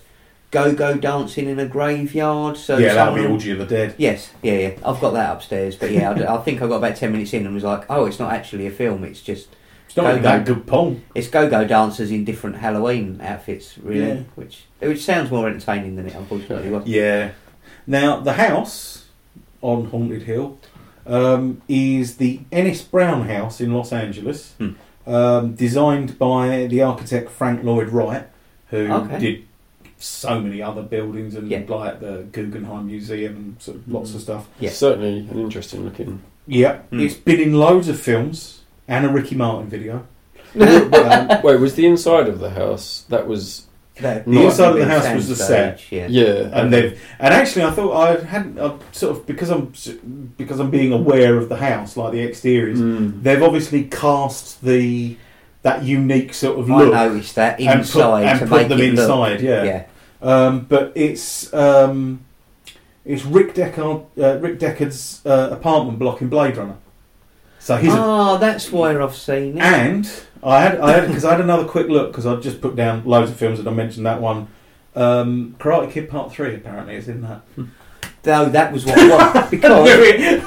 go-go 0.50 0.96
dancing 0.96 1.48
in 1.48 1.58
a 1.60 1.66
graveyard. 1.66 2.56
So 2.56 2.76
yeah, 2.78 2.94
that'll 2.94 3.14
be 3.14 3.20
someone- 3.20 3.32
Orgy 3.34 3.50
of 3.52 3.58
the 3.58 3.66
Dead. 3.66 3.94
Yes, 3.98 4.30
yeah, 4.42 4.54
yeah. 4.54 4.70
I've 4.84 5.00
got 5.00 5.12
that 5.12 5.32
upstairs, 5.36 5.76
but 5.76 5.90
yeah, 5.92 6.10
I, 6.10 6.34
I 6.36 6.38
think 6.42 6.60
I 6.62 6.66
got 6.66 6.76
about 6.76 6.96
ten 6.96 7.12
minutes 7.12 7.32
in 7.32 7.44
and 7.46 7.54
was 7.54 7.64
like, 7.64 7.84
oh, 7.88 8.06
it's 8.06 8.18
not 8.18 8.32
actually 8.32 8.66
a 8.66 8.70
film. 8.70 9.04
It's 9.04 9.20
just 9.20 9.48
It's 9.86 9.96
not 9.96 10.04
Go-go. 10.04 10.22
that 10.22 10.44
good 10.46 10.66
pong. 10.66 11.02
it's 11.14 11.28
go-go 11.28 11.64
dancers 11.64 12.10
in 12.10 12.24
different 12.24 12.56
Halloween 12.56 13.20
outfits, 13.20 13.76
really, 13.78 14.06
Yeah. 14.08 14.20
which 14.36 14.64
which 14.80 15.02
sounds 15.04 15.30
more 15.30 15.48
entertaining 15.48 15.96
than 15.96 16.06
it 16.06 16.14
unfortunately 16.14 16.70
was. 16.70 16.86
Yeah. 16.86 17.30
Now 17.90 18.20
the 18.20 18.34
house 18.34 19.06
on 19.62 19.86
Haunted 19.86 20.22
Hill 20.22 20.58
um, 21.06 21.60
is 21.68 22.18
the 22.18 22.38
Ennis 22.52 22.82
Brown 22.82 23.28
House 23.28 23.60
in 23.60 23.74
Los 23.74 23.92
Angeles, 23.92 24.54
Hmm. 24.58 24.70
um, 25.12 25.54
designed 25.56 26.16
by 26.16 26.68
the 26.68 26.82
architect 26.82 27.30
Frank 27.32 27.64
Lloyd 27.64 27.88
Wright, 27.88 28.28
who 28.68 28.86
Okay. 28.92 29.18
did 29.18 29.42
so 29.98 30.40
many 30.40 30.62
other 30.62 30.82
buildings 30.82 31.34
and 31.34 31.50
Yeah. 31.50 31.62
like 31.68 31.98
the 31.98 32.26
Guggenheim 32.30 32.86
Museum 32.86 33.34
and 33.34 33.56
sort 33.58 33.78
of 33.78 33.88
lots 33.92 34.14
of 34.14 34.20
stuff. 34.20 34.46
Yeah. 34.60 34.70
Certainly 34.70 35.26
an 35.28 35.40
interesting 35.40 35.84
looking. 35.84 36.20
Yeah, 36.46 36.76
Hmm. 36.90 37.00
it's 37.00 37.14
been 37.14 37.40
in 37.40 37.54
loads 37.54 37.88
of 37.88 37.98
films 37.98 38.60
and 38.86 39.04
a 39.04 39.08
Ricky 39.08 39.34
Martin 39.34 39.68
video. 39.68 40.04
um, 40.60 41.42
Wait, 41.42 41.58
was 41.58 41.74
the 41.74 41.86
inside 41.86 42.28
of 42.28 42.38
the 42.38 42.50
house? 42.50 43.04
That 43.08 43.26
was 43.26 43.66
The, 44.00 44.22
The 44.26 44.44
inside 44.44 44.70
of 44.72 44.76
the 44.78 44.86
house 44.86 45.14
was 45.14 45.28
the 45.28 45.36
set. 45.36 45.90
Yeah. 45.92 46.06
yeah. 46.08 46.48
and 46.52 46.72
they've 46.72 47.00
and 47.18 47.34
actually 47.34 47.64
I 47.64 47.70
thought 47.70 47.92
I 47.94 48.24
hadn't 48.24 48.58
I 48.58 48.76
sort 48.92 49.16
of 49.16 49.26
because 49.26 49.50
I'm 49.50 49.72
because 50.36 50.58
I'm 50.60 50.70
being 50.70 50.92
aware 50.92 51.36
of 51.36 51.48
the 51.48 51.56
house 51.56 51.96
like 51.96 52.12
the 52.12 52.22
exteriors 52.22 52.80
Mm. 52.80 53.22
they've 53.22 53.42
obviously 53.42 53.84
cast 53.84 54.62
the 54.62 55.16
that 55.62 55.84
unique 55.84 56.32
sort 56.32 56.58
of 56.58 56.68
look. 56.70 56.94
I 56.94 57.04
look 57.04 57.12
noticed 57.12 57.34
that 57.34 57.60
and 57.60 57.68
put, 57.68 57.78
inside 57.80 58.24
and 58.24 58.38
to 58.40 58.46
put 58.46 58.56
make 58.56 58.68
them 58.68 58.80
it 58.80 58.94
look- 58.94 59.00
inside 59.00 59.40
yeah, 59.42 59.62
yeah. 59.64 59.84
Um, 60.22 60.60
but 60.68 60.92
it's 60.94 61.52
um, 61.54 62.20
it's 63.04 63.24
Rick 63.24 63.54
Deckard 63.54 64.04
uh, 64.18 64.38
Rick 64.38 64.58
Deckard's 64.58 65.20
uh, 65.26 65.48
apartment 65.52 65.98
block 65.98 66.20
in 66.22 66.28
Blade 66.28 66.56
Runner 66.56 66.76
so 67.60 67.76
he's 67.76 67.92
a, 67.94 67.96
Oh, 67.96 68.38
that's 68.38 68.72
where 68.72 69.00
I've 69.00 69.14
seen 69.14 69.58
it. 69.58 69.62
and 69.62 70.10
I 70.42 70.60
had 70.62 70.80
I 70.80 70.92
had 70.92 71.06
because 71.06 71.24
I 71.24 71.32
had 71.32 71.40
another 71.40 71.64
quick 71.66 71.88
look 71.88 72.10
because 72.10 72.26
I 72.26 72.34
just 72.36 72.60
put 72.60 72.74
down 72.74 73.04
loads 73.04 73.30
of 73.30 73.36
films 73.36 73.58
and 73.60 73.68
I 73.68 73.72
mentioned 73.72 74.04
that 74.06 74.20
one 74.20 74.48
um, 74.96 75.54
Karate 75.60 75.90
Kid 75.92 76.08
Part 76.10 76.32
Three 76.32 76.54
apparently 76.56 76.96
is 76.96 77.06
in 77.08 77.20
that 77.22 77.42
No, 78.26 78.46
that 78.46 78.72
was 78.72 78.84
what 78.84 78.98
I 78.98 79.08
want 79.34 79.50
because 79.50 79.84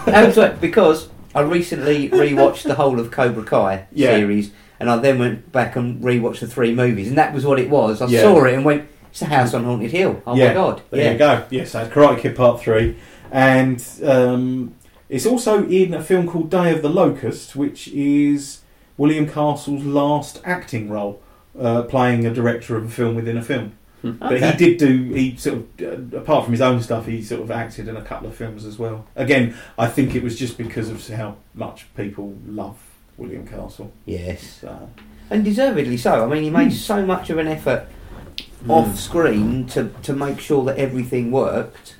that 0.05 0.25
was 0.27 0.35
what- 0.37 0.59
because 0.59 1.09
I 1.35 1.41
recently 1.41 2.09
rewatched 2.09 2.63
the 2.63 2.75
whole 2.75 2.99
of 2.99 3.09
Cobra 3.09 3.43
Kai 3.43 3.87
Yeah. 3.91 4.15
series, 4.17 4.51
and 4.79 4.87
I 4.89 4.97
then 4.97 5.17
went 5.17 5.51
back 5.51 5.75
and 5.75 6.03
rewatched 6.03 6.41
the 6.41 6.47
three 6.47 6.75
movies, 6.75 7.07
and 7.07 7.17
that 7.17 7.33
was 7.33 7.43
what 7.43 7.57
it 7.59 7.69
was. 7.71 8.01
I 8.03 8.05
Yeah. 8.07 8.21
saw 8.21 8.43
it 8.45 8.53
and 8.53 8.63
went, 8.63 8.83
"It's 9.09 9.23
a 9.23 9.25
house 9.25 9.55
on 9.55 9.63
haunted 9.63 9.89
hill." 9.91 10.21
Oh 10.27 10.35
Yeah. 10.35 10.49
my 10.49 10.53
god! 10.53 10.81
There 10.91 11.03
yeah, 11.03 11.11
you 11.13 11.17
go. 11.17 11.43
Yes, 11.49 11.71
so 11.71 11.87
Karate 11.87 12.19
Kid 12.19 12.35
Part 12.35 12.61
3. 12.61 12.95
And 13.31 13.83
um, 14.03 14.75
it's 15.13 15.25
also 15.27 15.65
in 15.67 15.93
a 15.93 16.01
film 16.03 16.27
called 16.27 16.49
Day 16.49 16.73
of 16.73 16.81
the 16.81 16.89
Locust, 16.89 17.55
which 17.55 17.87
is 17.89 18.61
William 18.97 19.27
Castle's 19.29 19.83
last 19.83 20.41
acting 20.43 20.89
role, 20.89 21.21
uh, 21.59 21.83
playing 21.83 22.25
a 22.25 22.33
director 22.33 22.75
of 22.75 22.85
a 22.85 22.89
film 22.89 23.15
within 23.15 23.37
a 23.37 23.41
film. 23.43 23.73
But 24.01 24.41
he 24.41 24.51
did 24.57 24.77
do, 24.79 25.13
he 25.13 25.37
sort 25.37 25.59
of, 25.59 26.13
uh, 26.13 26.17
apart 26.17 26.43
from 26.43 26.51
his 26.51 26.59
own 26.61 26.81
stuff, 26.81 27.05
he 27.05 27.21
sort 27.23 27.41
of 27.41 27.51
acted 27.51 27.87
in 27.87 27.95
a 27.95 28.01
couple 28.01 28.27
of 28.27 28.35
films 28.35 28.65
as 28.65 28.77
well. 28.77 29.05
Again, 29.15 29.55
I 29.77 29.87
think 29.87 30.13
it 30.15 30.21
was 30.23 30.37
just 30.37 30.57
because 30.57 30.89
of 30.89 31.07
how 31.07 31.35
much 31.53 31.85
people 31.95 32.35
love 32.45 32.75
William 33.17 33.47
Castle. 33.47 33.93
Yes, 34.05 34.59
So, 34.61 34.89
and 35.29 35.45
deservedly 35.45 35.95
so. 35.97 36.25
I 36.25 36.27
mean, 36.27 36.43
he 36.43 36.49
made 36.49 36.69
Hmm. 36.71 36.77
so 36.91 37.05
much 37.05 37.29
of 37.29 37.37
an 37.37 37.47
effort 37.47 37.85
Mm. 38.65 38.69
off 38.69 38.97
screen 38.99 39.65
to 39.67 39.89
to 40.03 40.13
make 40.13 40.39
sure 40.39 40.63
that 40.65 40.77
everything 40.77 41.31
worked. 41.31 41.95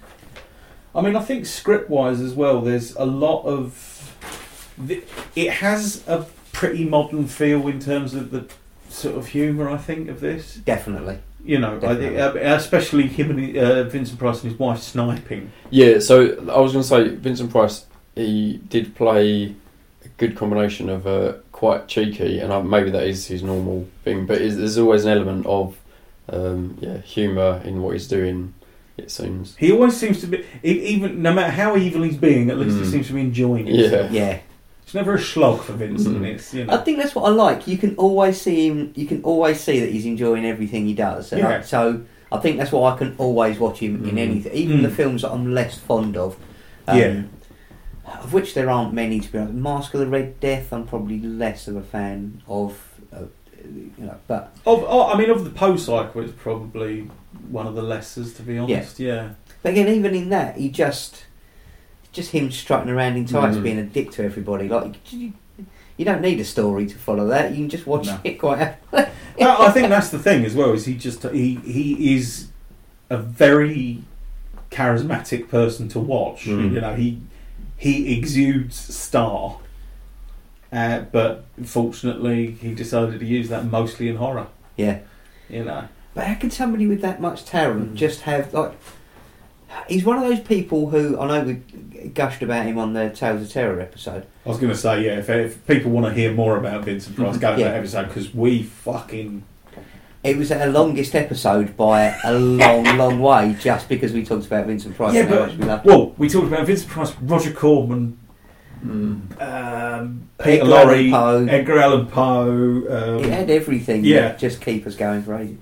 I 0.96 1.02
mean, 1.02 1.16
I 1.16 1.22
think 1.22 1.46
script 1.46 1.89
wise 1.89 2.22
as 2.22 2.34
well, 2.34 2.62
there's 2.62 2.96
a 2.96 3.06
lot 3.06 3.44
of. 3.44 4.16
It 5.36 5.50
has 5.50 6.08
a 6.08 6.26
pretty 6.52 6.86
modern 6.86 7.28
feel 7.28 7.68
in 7.68 7.80
terms 7.80 8.14
of 8.14 8.32
the 8.32 8.48
sort 8.89 9.16
of 9.18 9.28
humour, 9.28 9.70
I 9.70 9.78
think, 9.78 10.10
of 10.10 10.20
this. 10.20 10.56
Definitely. 10.56 11.20
You 11.44 11.60
know, 11.60 11.78
I 11.84 12.20
uh, 12.22 12.56
especially 12.56 13.08
him 13.08 13.32
and 13.32 13.58
uh, 13.58 13.84
Vincent 13.84 14.18
Price 14.18 14.41
and 14.41 14.52
his 14.52 14.60
wife 14.60 14.80
sniping. 14.80 15.52
Yeah, 15.72 16.00
so 16.00 16.38
I 16.50 16.60
was 16.60 16.72
going 16.72 16.84
to 16.84 16.88
say 16.88 17.10
Vincent 17.16 17.52
Price. 17.52 17.86
He 18.16 18.62
did 18.70 18.96
play 18.96 19.56
a 20.06 20.08
good 20.18 20.38
combination 20.38 20.89
of 20.89 21.06
uh, 21.06 21.34
quite 21.52 21.89
cheeky, 21.89 22.39
and 22.39 22.54
uh, 22.54 22.64
maybe 22.64 22.91
that 22.91 23.04
is 23.04 23.28
his 23.28 23.44
normal 23.44 23.88
thing. 24.06 24.26
But 24.26 24.39
there's 24.39 24.78
always 24.78 25.04
an 25.04 25.12
element 25.12 25.46
of 25.46 25.78
um, 26.30 26.78
yeah 26.80 27.00
humour 27.00 27.62
in 27.66 27.82
what 27.82 27.94
he's 27.94 28.08
doing. 28.08 28.54
It 28.98 29.10
seems. 29.10 29.56
He 29.58 29.72
always 29.72 29.98
seems 29.98 30.22
to 30.22 30.28
be, 30.28 30.46
e- 30.64 30.70
even 30.94 31.22
no 31.22 31.34
matter 31.34 31.52
how 31.52 31.76
evil 31.76 32.04
he's 32.04 32.18
being, 32.18 32.50
at 32.52 32.58
least 32.60 32.78
he 32.78 32.84
Mm. 32.84 32.91
seems 32.91 33.08
to 33.08 33.14
be 33.14 33.22
enjoying 33.22 33.68
it. 33.68 33.91
Yeah. 33.91 34.10
Yeah. 34.12 34.39
It's 34.84 34.94
never 34.94 35.16
a 35.16 35.20
slog 35.20 35.62
for 35.62 35.74
Vincent. 35.74 36.20
Mm. 36.22 36.26
It's, 36.28 36.54
you 36.54 36.66
know. 36.66 36.74
I 36.74 36.78
think 36.78 37.00
that's 37.00 37.16
what 37.16 37.24
I 37.24 37.30
like. 37.30 37.68
You 37.68 37.78
can 37.78 37.96
always 37.96 38.39
see 38.39 38.68
him. 38.68 38.91
You 38.96 39.06
can 39.08 39.24
always 39.24 39.60
see 39.60 39.80
that 39.80 39.89
he's 39.89 40.06
enjoying 40.06 40.46
everything 40.46 40.86
he 40.86 40.94
does. 40.94 41.32
And 41.34 41.41
I- 41.44 41.50
Yeah. 41.52 41.62
so 41.62 42.02
I 42.32 42.38
think 42.38 42.58
that's 42.58 42.72
why 42.72 42.91
I 42.91 42.98
can 42.98 43.16
always 43.18 43.58
watch 43.60 43.80
him 43.80 44.04
in 44.08 44.16
Mm. 44.16 44.20
anything, 44.20 44.54
even 44.54 44.80
Mm. 44.80 44.84
the 44.84 44.89
films 44.89 45.22
that 45.24 45.32
I'm 45.32 45.54
less 45.54 45.78
fond 45.78 46.16
of. 46.18 46.36
Um, 46.88 46.98
Yeah. 47.00 47.22
Of 48.22 48.34
which 48.34 48.54
there 48.54 48.70
aren't 48.70 48.94
many 48.94 49.20
to 49.22 49.32
be 49.32 49.38
honest. 49.39 49.54
Mask 49.56 49.94
of 49.96 50.02
the 50.02 50.08
Red 50.08 50.39
Death, 50.39 50.72
I'm 50.72 50.86
probably 50.86 51.20
less 51.20 51.68
of 51.68 51.76
a 51.78 51.82
fan 51.82 52.41
of. 52.48 52.78
Uh, 53.12 53.20
you 53.64 54.06
know, 54.06 54.16
but 54.28 54.54
Of, 54.66 54.84
oh, 54.88 55.08
I 55.12 55.18
mean, 55.18 55.30
of 55.30 55.46
the 55.46 55.50
Poe 55.50 55.78
cycle, 55.78 56.22
it's 56.22 56.34
probably 56.38 57.10
one 57.50 57.68
of 57.68 57.76
the 57.76 57.82
lessers, 57.82 58.36
to 58.38 58.41
be 58.44 58.58
honest. 58.58 59.00
Yeah. 59.00 59.30
but 59.62 59.72
again, 59.74 59.88
even 59.89 60.14
in 60.16 60.30
that, 60.30 60.58
he 60.58 60.70
just 60.70 61.26
just 62.12 62.32
him 62.32 62.52
strutting 62.52 62.89
around 62.91 63.16
in 63.18 63.26
tights, 63.26 63.58
Mm. 63.58 63.64
being 63.64 63.80
a 63.80 63.84
dick 63.84 64.12
to 64.12 64.24
everybody. 64.24 64.68
Like 64.70 65.12
you, 65.12 65.34
you 65.98 66.06
don't 66.06 66.22
need 66.22 66.39
a 66.39 66.46
story 66.46 66.86
to 66.86 66.96
follow 66.98 67.28
that. 67.28 67.52
You 67.52 67.58
can 67.58 67.70
just 67.70 67.88
watch 67.88 68.06
No. 68.08 68.20
it 68.24 68.36
quite. 68.39 68.76
No, 69.39 69.58
I 69.62 69.72
think 69.72 69.89
that's 69.89 70.10
the 70.10 70.20
thing 70.20 70.46
as 70.46 70.54
well. 70.54 70.74
Is 70.74 70.86
he 70.86 70.94
just 70.96 71.24
he 71.24 71.56
he 71.56 72.16
is 72.16 72.50
a 73.10 73.18
very 73.18 74.04
charismatic 74.70 75.50
person 75.50 75.88
to 75.89 76.00
watch. 76.00 76.46
Mm. 76.46 76.74
You 76.74 76.82
know, 76.82 76.94
he 76.94 77.20
he 77.76 78.16
exudes 78.18 78.76
star, 78.76 79.58
uh, 80.72 81.00
but 81.12 81.46
fortunately, 81.66 82.52
he 82.52 82.74
decided 82.76 83.20
to 83.20 83.26
use 83.26 83.50
that 83.50 83.66
mostly 83.66 84.08
in 84.08 84.18
horror. 84.18 84.48
yeah. 84.78 85.00
You 85.50 85.64
know, 85.66 85.88
But 86.14 86.26
how 86.28 86.36
can 86.36 86.51
somebody 86.51 86.86
with 86.88 87.01
that 87.01 87.20
much 87.22 87.45
talent 87.45 87.93
Mm. 87.93 87.95
just 87.95 88.22
have 88.22 88.53
like? 88.53 88.74
He's 89.88 90.05
one 90.05 90.18
of 90.18 90.24
those 90.30 90.39
people 90.39 90.89
who 90.91 91.20
I 91.20 91.28
know 91.28 91.43
we 91.45 91.53
gushed 92.09 92.43
about 92.43 92.66
him 92.66 92.78
on 92.78 92.93
the 92.93 93.09
Tales 93.09 93.41
of 93.41 93.51
Terror 93.51 93.82
episode. 93.82 94.26
I 94.45 94.49
was 94.49 94.59
going 94.59 94.72
to 94.72 94.78
say 94.78 95.03
yeah. 95.05 95.18
If, 95.18 95.30
if 95.30 95.66
people 95.66 95.89
want 95.91 96.05
to 96.05 96.14
hear 96.14 96.32
more 96.32 96.57
about 96.57 96.84
Vincent 96.86 97.16
Price, 97.16 97.38
go 97.38 97.55
to 97.55 97.59
Yeah. 97.59 97.70
that 97.70 97.78
episode 97.78 98.07
because 98.09 98.34
we 98.34 98.61
fucking 98.64 99.43
It 100.24 100.38
was 100.38 100.51
our 100.51 100.68
longest 100.68 101.16
episode 101.16 101.76
by 101.76 102.16
a 102.24 102.34
long, 102.34 102.84
long 102.97 103.20
way, 103.20 103.55
just 103.59 103.89
because 103.89 104.14
we 104.14 104.24
talked 104.24 104.45
about 104.45 104.68
Vincent 104.68 104.95
Price 104.95 105.16
Yeah, 105.16 105.28
but- 105.28 105.57
we 105.57 105.66
well, 105.91 106.14
we 106.20 106.30
talked 106.30 106.47
about 106.47 106.66
Vincent 106.68 106.89
Price, 106.91 107.14
Roger 107.22 107.51
Corman, 107.51 108.20
Mm. 108.86 109.41
um, 109.41 110.28
Edgar 110.39 110.43
Peter 110.43 110.64
Allan 110.66 110.88
Lorre, 110.88 111.11
Poe. 111.11 111.45
Edgar 111.49 111.80
Allan 111.80 112.05
Poe. 112.07 112.49
Um, 112.89 113.24
It 113.24 113.30
had 113.32 113.49
everything 113.49 114.03
yeah. 114.03 114.22
that 114.22 114.39
just 114.39 114.59
keep 114.61 114.86
us 114.86 114.95
going 114.95 115.24
for 115.24 115.36
ages. 115.36 115.55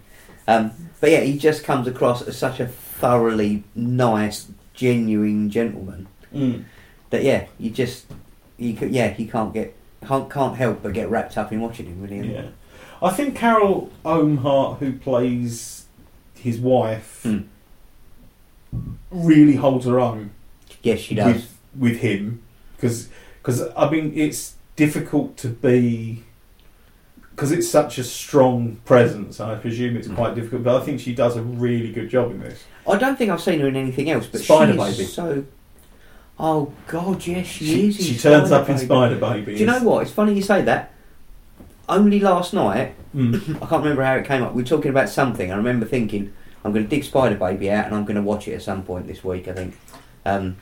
Um, 0.52 0.72
but 1.00 1.12
yeah, 1.12 1.22
he 1.22 1.38
just 1.38 1.64
comes 1.64 1.88
across 1.88 2.22
as 2.22 2.38
such 2.38 2.60
a 2.60 2.68
thoroughly 2.68 3.64
nice, 3.76 4.48
genuine 4.74 5.50
gentleman 5.50 6.08
mm. 6.34 6.64
that 7.10 7.24
yeah, 7.24 7.48
you 7.58 7.70
just 7.70 8.06
you 8.58 8.74
could, 8.74 8.92
yeah, 8.92 9.16
you 9.18 9.28
can't 9.28 9.54
get 9.54 9.76
can't, 10.06 10.30
can't 10.30 10.56
help 10.56 10.84
but 10.84 10.94
get 10.94 11.10
wrapped 11.10 11.38
up 11.38 11.52
in 11.52 11.62
watching 11.62 11.86
him. 11.88 12.02
Really, 12.02 12.34
Yeah, 12.34 12.48
I 13.02 13.12
think 13.12 13.36
Carol 13.36 13.92
Ohmart, 14.06 14.78
who 14.80 14.94
plays 14.94 15.86
his 16.36 16.60
wife, 16.60 17.22
Hmm. 17.24 17.42
really 19.10 19.56
holds 19.56 19.86
her 19.86 20.00
own 20.00 20.32
yes, 20.84 21.00
she 21.00 21.16
does. 21.16 21.34
with 21.36 21.58
with 21.78 21.98
him 21.98 22.42
because 22.76 23.10
I 23.76 23.90
mean 23.90 24.14
it's 24.16 24.56
difficult 24.76 25.38
to 25.38 25.48
be 25.50 26.24
because 27.36 27.52
it's 27.52 27.70
such 27.70 27.98
a 27.98 28.04
strong 28.04 28.78
presence. 28.86 29.40
I 29.40 29.56
presume 29.56 29.96
it's 29.98 30.08
Hmm. 30.08 30.16
quite 30.16 30.36
difficult, 30.36 30.64
but 30.64 30.82
I 30.82 30.86
think 30.86 31.00
she 31.00 31.14
does 31.14 31.36
a 31.38 31.42
really 31.42 31.92
good 31.92 32.10
job 32.10 32.32
in 32.32 32.40
this. 32.40 32.64
I 32.88 32.98
don't 32.98 33.18
think 33.18 33.32
I've 33.32 33.42
seen 33.42 33.60
her 33.62 33.68
in 33.68 33.76
anything 33.76 34.10
else, 34.10 34.28
but 34.28 34.42
Spider 34.42 34.74
she 34.74 34.80
is 34.80 34.98
Baby. 34.98 35.08
so. 35.10 35.44
Oh 36.40 36.72
God, 36.88 37.26
yes, 37.28 37.46
she, 37.48 37.66
She, 37.66 37.88
is. 37.90 38.00
in 38.00 38.06
she 38.06 38.18
turns 38.18 38.48
Spider 38.50 38.64
up 38.64 38.70
in 38.70 38.76
Baby. 38.76 38.86
Spider 38.86 39.16
Baby. 39.16 39.54
Do 39.54 39.60
you 39.60 39.66
know 39.66 39.84
what? 39.84 40.04
It's 40.04 40.12
funny 40.12 40.34
you 40.34 40.42
say 40.42 40.62
that. 40.64 40.92
Only 41.90 42.20
last 42.20 42.54
night, 42.54 42.96
Mm. 43.16 43.36
I 43.62 43.66
can't 43.68 43.84
remember 43.84 44.04
how 44.04 44.16
it 44.16 44.26
came 44.26 44.42
up. 44.42 44.54
We 44.54 44.62
were 44.64 44.68
talking 44.68 44.90
about 44.90 45.10
something. 45.10 45.52
I 45.52 45.56
remember 45.58 45.86
thinking, 45.86 46.32
I'm 46.64 46.72
going 46.72 46.86
to 46.86 46.90
dig 46.90 47.04
Spider 47.04 47.36
Baby 47.36 47.70
out 47.70 47.86
and 47.88 47.94
I'm 47.96 48.06
going 48.06 48.16
to 48.16 48.22
watch 48.22 48.48
it 48.48 48.54
at 48.54 48.62
some 48.62 48.84
point 48.84 49.06
this 49.08 49.22
week. 49.24 49.48
I 49.50 49.54
think. 49.54 49.78
Um, 50.26 50.56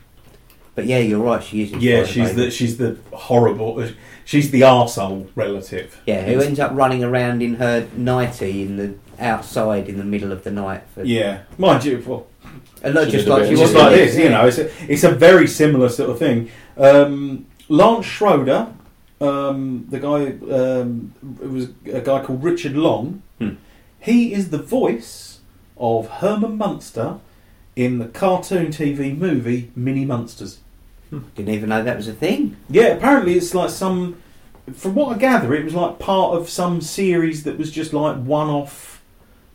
But 0.75 0.85
yeah, 0.85 0.99
you're 0.99 1.19
right. 1.19 1.43
She 1.43 1.63
is. 1.63 1.71
Yeah, 1.73 2.05
she's 2.05 2.35
the 2.35 2.51
she's 2.51 2.77
the 2.77 2.97
horrible. 3.13 3.85
She's 4.25 4.51
the 4.51 4.61
arsehole 4.61 5.27
relative. 5.35 5.99
Yeah, 6.05 6.23
who 6.23 6.39
ends 6.39 6.59
up 6.59 6.71
running 6.73 7.03
around 7.03 7.41
in 7.41 7.55
her 7.55 7.87
nightie 7.97 8.61
in 8.61 8.77
the 8.77 8.93
outside 9.19 9.89
in 9.89 9.97
the 9.97 10.03
middle 10.03 10.31
of 10.31 10.43
the 10.43 10.51
night. 10.51 10.83
For, 10.93 11.03
Yeah, 11.03 11.41
mind 11.57 11.83
you, 11.83 12.03
well, 12.05 12.27
and 12.83 12.93
not 12.93 13.07
just 13.09 13.27
like 13.27 13.41
bit- 13.43 13.49
she 13.49 13.55
just 13.55 13.73
was 13.73 13.81
like 13.83 13.95
this, 13.95 14.15
you 14.15 14.29
know, 14.29 14.45
it's 14.45 14.57
a, 14.59 14.69
it's 14.91 15.03
a 15.03 15.11
very 15.11 15.47
similar 15.47 15.89
sort 15.89 16.11
of 16.11 16.19
thing. 16.19 16.49
Um, 16.77 17.47
Lance 17.69 18.05
Schroeder, 18.05 18.67
um, 19.19 19.87
the 19.89 19.99
guy, 19.99 20.27
um, 20.55 21.13
it 21.41 21.49
was 21.49 21.69
a 21.91 21.99
guy 22.01 22.23
called 22.23 22.43
Richard 22.43 22.75
Long. 22.75 23.21
Hmm. 23.39 23.55
He 23.99 24.33
is 24.33 24.49
the 24.51 24.61
voice 24.61 25.39
of 25.77 26.07
Herman 26.07 26.57
Munster 26.57 27.19
in 27.75 27.99
the 27.99 28.05
cartoon 28.07 28.67
TV 28.67 29.17
movie 29.17 29.71
Mini-Munsters. 29.75 30.59
Hmm. 31.09 31.19
Didn't 31.35 31.53
even 31.53 31.69
know 31.69 31.83
that 31.83 31.97
was 31.97 32.07
a 32.07 32.13
thing. 32.13 32.57
Yeah, 32.69 32.87
apparently 32.87 33.33
it's 33.35 33.53
like 33.55 33.69
some. 33.69 34.21
From 34.73 34.93
what 34.93 35.15
I 35.15 35.19
gather, 35.19 35.53
it 35.55 35.63
was 35.63 35.73
like 35.73 35.97
part 35.97 36.35
of 36.37 36.47
some 36.49 36.81
series 36.81 37.43
that 37.43 37.57
was 37.57 37.71
just 37.71 37.91
like 37.93 38.17
one-off 38.17 39.01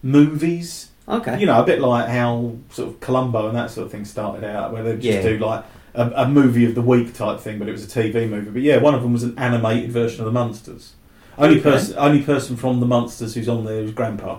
movies. 0.02 0.90
Okay. 1.08 1.38
You 1.38 1.46
know, 1.46 1.60
a 1.62 1.66
bit 1.66 1.80
like 1.80 2.08
how 2.08 2.56
sort 2.70 2.88
of 2.88 3.00
Columbo 3.00 3.48
and 3.48 3.56
that 3.56 3.70
sort 3.70 3.86
of 3.86 3.92
thing 3.92 4.04
started 4.04 4.44
out, 4.44 4.72
where 4.72 4.82
they 4.82 4.94
just 4.94 5.04
Yeah. 5.04 5.22
do 5.22 5.38
like 5.38 5.64
a, 5.94 6.10
a 6.24 6.28
movie 6.28 6.64
of 6.64 6.74
the 6.74 6.82
week 6.82 7.14
type 7.14 7.40
thing, 7.40 7.58
but 7.58 7.68
it 7.68 7.72
was 7.72 7.84
a 7.84 8.00
TV 8.02 8.28
movie. 8.28 8.50
But 8.50 8.62
yeah, 8.62 8.78
one 8.78 8.94
of 8.94 9.02
them 9.02 9.12
was 9.12 9.22
an 9.22 9.38
animated 9.38 9.92
version 9.92 10.20
of 10.20 10.26
the 10.26 10.32
Munsters. 10.32 10.94
Only 11.36 11.56
Okay. 11.60 11.70
person, 11.70 11.94
only 11.98 12.22
person 12.22 12.56
from 12.56 12.80
the 12.80 12.86
Munsters 12.86 13.34
who's 13.34 13.48
on 13.48 13.64
there 13.64 13.80
is 13.82 13.90
Grandpa, 13.92 14.38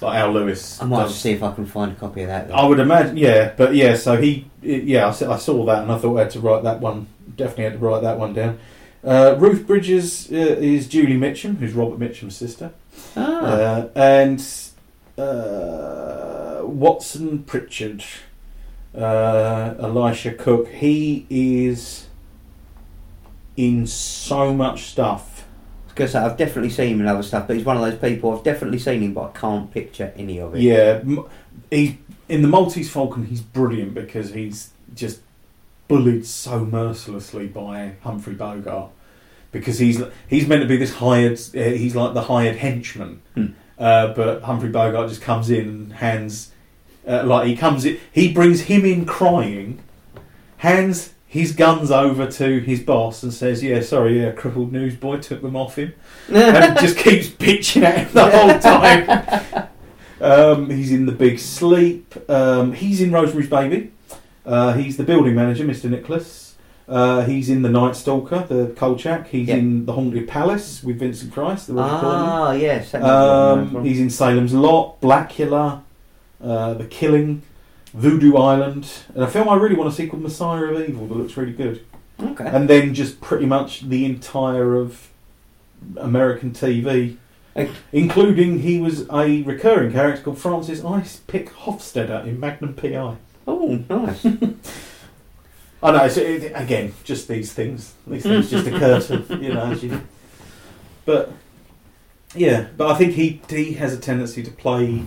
like 0.00 0.16
Al 0.18 0.32
Lewis. 0.32 0.80
I 0.80 0.84
might 0.86 1.04
does. 1.04 1.18
see 1.18 1.32
if 1.32 1.42
I 1.42 1.52
can 1.52 1.66
find 1.66 1.92
a 1.92 1.94
copy 1.94 2.22
of 2.22 2.28
that. 2.28 2.48
then. 2.48 2.56
I 2.56 2.64
would 2.64 2.78
imagine, 2.80 3.16
yeah, 3.16 3.52
but 3.56 3.74
yeah. 3.74 3.96
So 3.96 4.16
he, 4.16 4.46
yeah, 4.62 5.08
I 5.08 5.10
saw, 5.12 5.32
I 5.32 5.36
saw 5.38 5.64
that 5.66 5.82
and 5.82 5.92
I 5.92 5.98
thought 5.98 6.16
I 6.16 6.20
had 6.22 6.30
to 6.32 6.40
write 6.40 6.62
that 6.64 6.80
one. 6.80 7.06
Definitely 7.36 7.64
had 7.64 7.72
to 7.74 7.78
write 7.78 8.02
that 8.02 8.18
one 8.18 8.32
down. 8.34 8.58
Uh, 9.04 9.36
Ruth 9.38 9.66
Bridgers 9.66 10.30
uh, 10.32 10.34
is 10.34 10.88
Julie 10.88 11.16
Mitchum, 11.18 11.58
who's 11.58 11.74
Robert 11.74 11.98
Mitchum's 12.00 12.36
sister, 12.36 12.72
Ah, 13.16 13.20
uh, 13.44 13.88
and 13.94 14.40
uh, 15.16 16.62
Watson 16.64 17.44
Pritchard, 17.44 18.04
uh, 18.96 19.74
Elisha 19.78 20.32
Cook. 20.32 20.68
He 20.68 21.26
is 21.30 22.06
in 23.56 23.86
so 23.86 24.52
much 24.52 24.82
stuff. 24.84 25.35
Because 25.96 26.14
I've 26.14 26.36
definitely 26.36 26.68
seen 26.68 26.92
him 26.96 27.00
in 27.00 27.06
other 27.06 27.22
stuff, 27.22 27.46
but 27.46 27.56
he's 27.56 27.64
one 27.64 27.78
of 27.78 27.82
those 27.82 27.98
people 27.98 28.36
I've 28.36 28.44
definitely 28.44 28.78
seen 28.78 29.00
him, 29.02 29.14
but 29.14 29.22
I 29.34 29.38
can't 29.38 29.72
picture 29.72 30.12
any 30.14 30.38
of 30.38 30.54
it. 30.54 30.60
Yeah, 30.60 31.00
m- 31.02 31.24
he 31.70 31.98
in 32.28 32.42
the 32.42 32.48
Maltese 32.48 32.90
Falcon. 32.90 33.24
He's 33.24 33.40
brilliant 33.40 33.94
because 33.94 34.34
he's 34.34 34.70
just 34.94 35.20
bullied 35.88 36.26
so 36.26 36.64
mercilessly 36.66 37.46
by 37.46 37.94
Humphrey 38.02 38.34
Bogart 38.34 38.90
because 39.52 39.78
he's 39.78 40.02
he's 40.28 40.46
meant 40.46 40.60
to 40.60 40.68
be 40.68 40.76
this 40.76 40.96
hired. 40.96 41.38
Uh, 41.56 41.62
he's 41.62 41.96
like 41.96 42.12
the 42.12 42.22
hired 42.24 42.56
henchman, 42.56 43.22
Hmm. 43.34 43.46
uh, 43.78 44.12
but 44.12 44.42
Humphrey 44.42 44.68
Bogart 44.68 45.08
just 45.08 45.22
comes 45.22 45.48
in 45.48 45.66
and 45.66 45.92
hands 45.94 46.52
uh, 47.08 47.22
like 47.24 47.46
he 47.46 47.56
comes 47.56 47.86
in. 47.86 47.98
He 48.12 48.30
brings 48.34 48.62
him 48.62 48.84
in 48.84 49.06
crying, 49.06 49.78
hands 50.58 51.14
his 51.36 51.52
guns 51.52 51.90
over 51.90 52.26
to 52.26 52.58
his 52.60 52.80
boss 52.80 53.22
and 53.22 53.32
says, 53.32 53.62
"Yeah, 53.62 53.80
sorry, 53.80 54.20
yeah, 54.22 54.32
crippled 54.32 54.72
newsboy 54.72 55.18
took 55.18 55.42
them 55.42 55.54
off 55.56 55.76
him." 55.76 55.92
and 56.32 56.78
just 56.78 56.96
keeps 56.98 57.28
bitching 57.28 57.82
at 57.82 57.98
him 57.98 58.08
the 58.12 58.30
whole 58.30 58.58
time. 58.60 59.68
um, 60.20 60.70
he's 60.70 60.92
in 60.92 61.06
the 61.06 61.12
Big 61.12 61.38
Sleep. 61.38 62.14
Um, 62.28 62.72
he's 62.72 63.00
in 63.00 63.12
Rosemary's 63.12 63.48
Baby. 63.50 63.92
Uh, 64.44 64.72
he's 64.74 64.96
the 64.96 65.02
building 65.04 65.34
manager, 65.34 65.64
Mr. 65.64 65.90
Nicholas. 65.90 66.54
Uh, 66.88 67.24
he's 67.24 67.50
in 67.50 67.62
the 67.62 67.68
Night 67.68 67.96
Stalker, 67.96 68.46
the 68.48 68.72
Kolchak. 68.76 69.26
He's 69.28 69.48
Yeah. 69.48 69.56
in 69.56 69.86
the 69.86 69.92
Haunted 69.92 70.28
Palace 70.28 70.84
with 70.84 71.00
Vincent 71.00 71.32
Price, 71.32 71.66
the 71.66 71.74
Roger 71.74 72.06
ah, 72.06 72.52
yes. 72.52 72.92
that 72.92 73.02
was 73.02 73.08
where 73.10 73.16
I 73.20 73.72
know 73.72 73.78
Um, 73.80 73.84
he's 73.84 73.98
in 73.98 74.08
Salem's 74.08 74.54
Lot, 74.54 75.00
Blacula, 75.00 75.80
uh, 76.42 76.74
The 76.74 76.84
Killing, 76.84 77.42
Voodoo 77.96 78.36
Island, 78.36 78.88
and 79.14 79.24
a 79.24 79.26
film 79.26 79.48
I 79.48 79.56
really 79.56 79.74
want 79.74 79.90
to 79.90 79.96
see 79.96 80.06
called 80.06 80.22
Messiah 80.22 80.64
of 80.64 80.88
Evil 80.88 81.06
that 81.06 81.14
looks 81.14 81.36
really 81.36 81.52
good 81.52 81.84
okay. 82.20 82.46
and 82.46 82.68
then 82.68 82.94
just 82.94 83.20
pretty 83.20 83.46
much 83.46 83.82
the 83.88 84.04
entire 84.04 84.74
of 84.74 85.10
American 85.96 86.52
TV, 86.52 87.16
including 87.92 88.60
he 88.60 88.80
was 88.80 89.08
a 89.10 89.42
recurring 89.42 89.92
character 89.92 90.22
called 90.22 90.38
Francis 90.38 90.84
Ice 90.84 91.20
Pick 91.26 91.50
Hofstetler 91.50 92.26
in 92.26 92.40
Magnum 92.40 92.74
PI. 92.74 93.16
oh, 93.46 93.84
nice. 93.88 94.24
I 95.82 95.90
know. 95.90 96.08
So 96.08 96.20
it, 96.20 96.52
again, 96.54 96.94
just 97.04 97.28
these 97.28 97.52
things. 97.52 97.94
These 98.06 98.22
things 98.22 98.50
just 98.50 98.66
occur 98.66 99.00
to 99.00 99.36
you 99.36 99.52
know. 99.52 99.66
As 99.66 99.82
you, 99.84 100.00
but 101.04 101.30
yeah, 102.34 102.68
but 102.76 102.90
I 102.90 102.94
think 102.96 103.12
he 103.12 103.42
he 103.48 103.74
has 103.74 103.92
a 103.92 103.98
tendency 103.98 104.42
to 104.42 104.50
play 104.50 105.04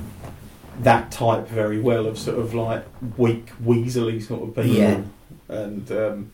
that 0.79 1.11
type 1.11 1.47
very 1.47 1.79
well 1.79 2.05
of 2.07 2.17
sort 2.17 2.39
of 2.39 2.53
like 2.53 2.85
weak, 3.17 3.51
weaselly 3.63 4.21
sort 4.21 4.43
of 4.43 4.55
people, 4.55 4.71
Yeah. 4.71 5.01
and 5.49 5.91
um, 5.91 6.31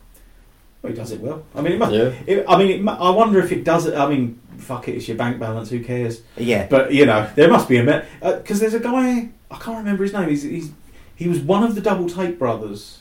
well, 0.82 0.92
he 0.92 0.96
does 0.96 1.12
it 1.12 1.20
well. 1.20 1.44
I 1.54 1.60
mean, 1.62 1.72
it 1.72 1.78
must, 1.78 1.92
Yeah. 1.92 2.12
It, 2.26 2.44
I 2.48 2.56
mean, 2.58 2.86
it, 2.88 2.90
I 2.90 3.10
wonder 3.10 3.38
if 3.40 3.50
it 3.52 3.64
does 3.64 3.86
it. 3.86 3.94
I 3.96 4.08
mean, 4.08 4.40
fuck 4.58 4.88
it, 4.88 4.92
it's 4.96 5.08
your 5.08 5.16
bank 5.16 5.38
balance. 5.40 5.70
Who 5.70 5.82
cares? 5.82 6.22
yeah. 6.36 6.66
But 6.68 6.92
you 6.92 7.06
know, 7.06 7.28
there 7.34 7.50
must 7.50 7.68
be 7.68 7.78
a 7.78 8.06
because 8.20 8.60
there's 8.60 8.74
a 8.74 8.80
guy 8.80 9.30
I 9.50 9.56
can't 9.58 9.78
remember 9.78 10.02
his 10.04 10.12
name. 10.12 10.28
He's, 10.28 10.42
he's 10.42 10.70
he 11.14 11.28
was 11.28 11.40
one 11.40 11.62
of 11.64 11.74
the 11.74 11.80
Double 11.80 12.08
Take 12.08 12.38
brothers 12.38 13.00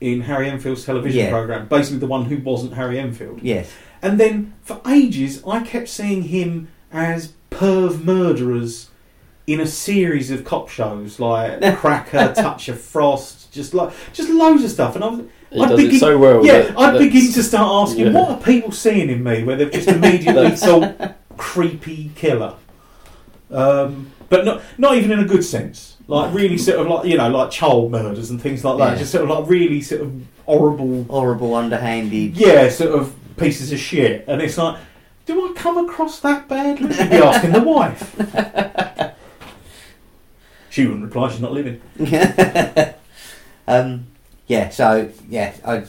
in 0.00 0.22
Harry 0.22 0.50
Enfield's 0.50 0.84
television 0.84 1.18
Yeah. 1.24 1.30
program, 1.30 1.68
basically 1.68 1.98
the 2.00 2.06
one 2.06 2.26
who 2.26 2.36
wasn't 2.38 2.74
Harry 2.74 2.98
Enfield. 2.98 3.40
Yes. 3.42 3.72
And 4.02 4.20
then 4.20 4.52
for 4.62 4.80
ages, 4.86 5.42
I 5.46 5.60
kept 5.60 5.88
seeing 5.88 6.24
him 6.24 6.68
as 6.92 7.32
perv 7.50 8.04
murderers 8.04 8.90
in 9.46 9.60
a 9.60 9.66
series 9.66 10.30
of 10.30 10.44
cop 10.44 10.68
shows 10.68 11.20
like 11.20 11.60
Cracker, 11.78 12.32
Touch 12.34 12.68
of 12.68 12.80
Frost, 12.80 13.52
just 13.52 13.74
like 13.74 13.92
just 14.12 14.28
loads 14.30 14.64
of 14.64 14.70
stuff. 14.70 14.94
And 14.96 15.04
I 15.04 15.08
was 15.08 15.20
He 15.52 15.60
I'd 15.60 15.68
does 15.68 15.76
begin- 15.80 15.96
it 15.96 16.00
so 16.00 16.18
well. 16.18 16.44
yeah, 16.44 16.74
I'd 16.76 16.98
begin 16.98 17.32
to 17.32 17.42
start 17.42 17.88
asking, 17.88 18.06
yeah. 18.06 18.12
what 18.12 18.30
are 18.30 18.40
people 18.40 18.72
seeing 18.72 19.08
in 19.10 19.22
me 19.22 19.44
where 19.44 19.56
they've 19.56 19.70
just 19.70 19.88
immediately 19.88 20.50
thought 20.56 21.14
creepy 21.36 22.10
killer? 22.16 22.54
Um, 23.50 24.10
but 24.28 24.44
not 24.44 24.62
not 24.76 24.96
even 24.96 25.12
in 25.12 25.20
a 25.20 25.24
good 25.24 25.44
sense. 25.44 25.96
Like 26.08 26.34
really 26.34 26.58
sort 26.58 26.78
of 26.80 26.86
like 26.88 27.06
you 27.06 27.16
know 27.16 27.28
like 27.30 27.50
child 27.52 27.90
murders 27.92 28.30
and 28.30 28.40
things 28.42 28.64
like 28.64 28.78
that. 28.78 28.92
Yeah. 28.94 28.98
Just 28.98 29.12
sort 29.12 29.24
of 29.24 29.30
like 29.30 29.48
really 29.48 29.80
sort 29.80 30.00
of 30.02 30.12
horrible, 30.44 31.04
Horrible, 31.04 31.54
underhanded. 31.54 32.36
yeah, 32.36 32.68
sort 32.68 32.92
of 32.98 33.14
pieces 33.36 33.70
of 33.72 33.78
shit. 33.78 34.24
And 34.28 34.40
it's 34.42 34.58
like, 34.58 34.78
do 35.26 35.48
I 35.48 35.52
come 35.54 35.78
across 35.78 36.20
that 36.20 36.48
badly? 36.48 36.88
You'd 36.96 37.10
be 37.10 37.16
asking 37.16 37.52
the 37.52 37.62
wife. 37.62 38.16
She 40.76 40.84
wouldn't 40.84 41.04
reply. 41.04 41.30
She's 41.30 41.40
not 41.40 41.52
living. 41.52 41.80
um, 43.66 44.08
yeah, 44.46 44.68
so 44.68 45.10
yeah, 45.26 45.54
I 45.64 45.86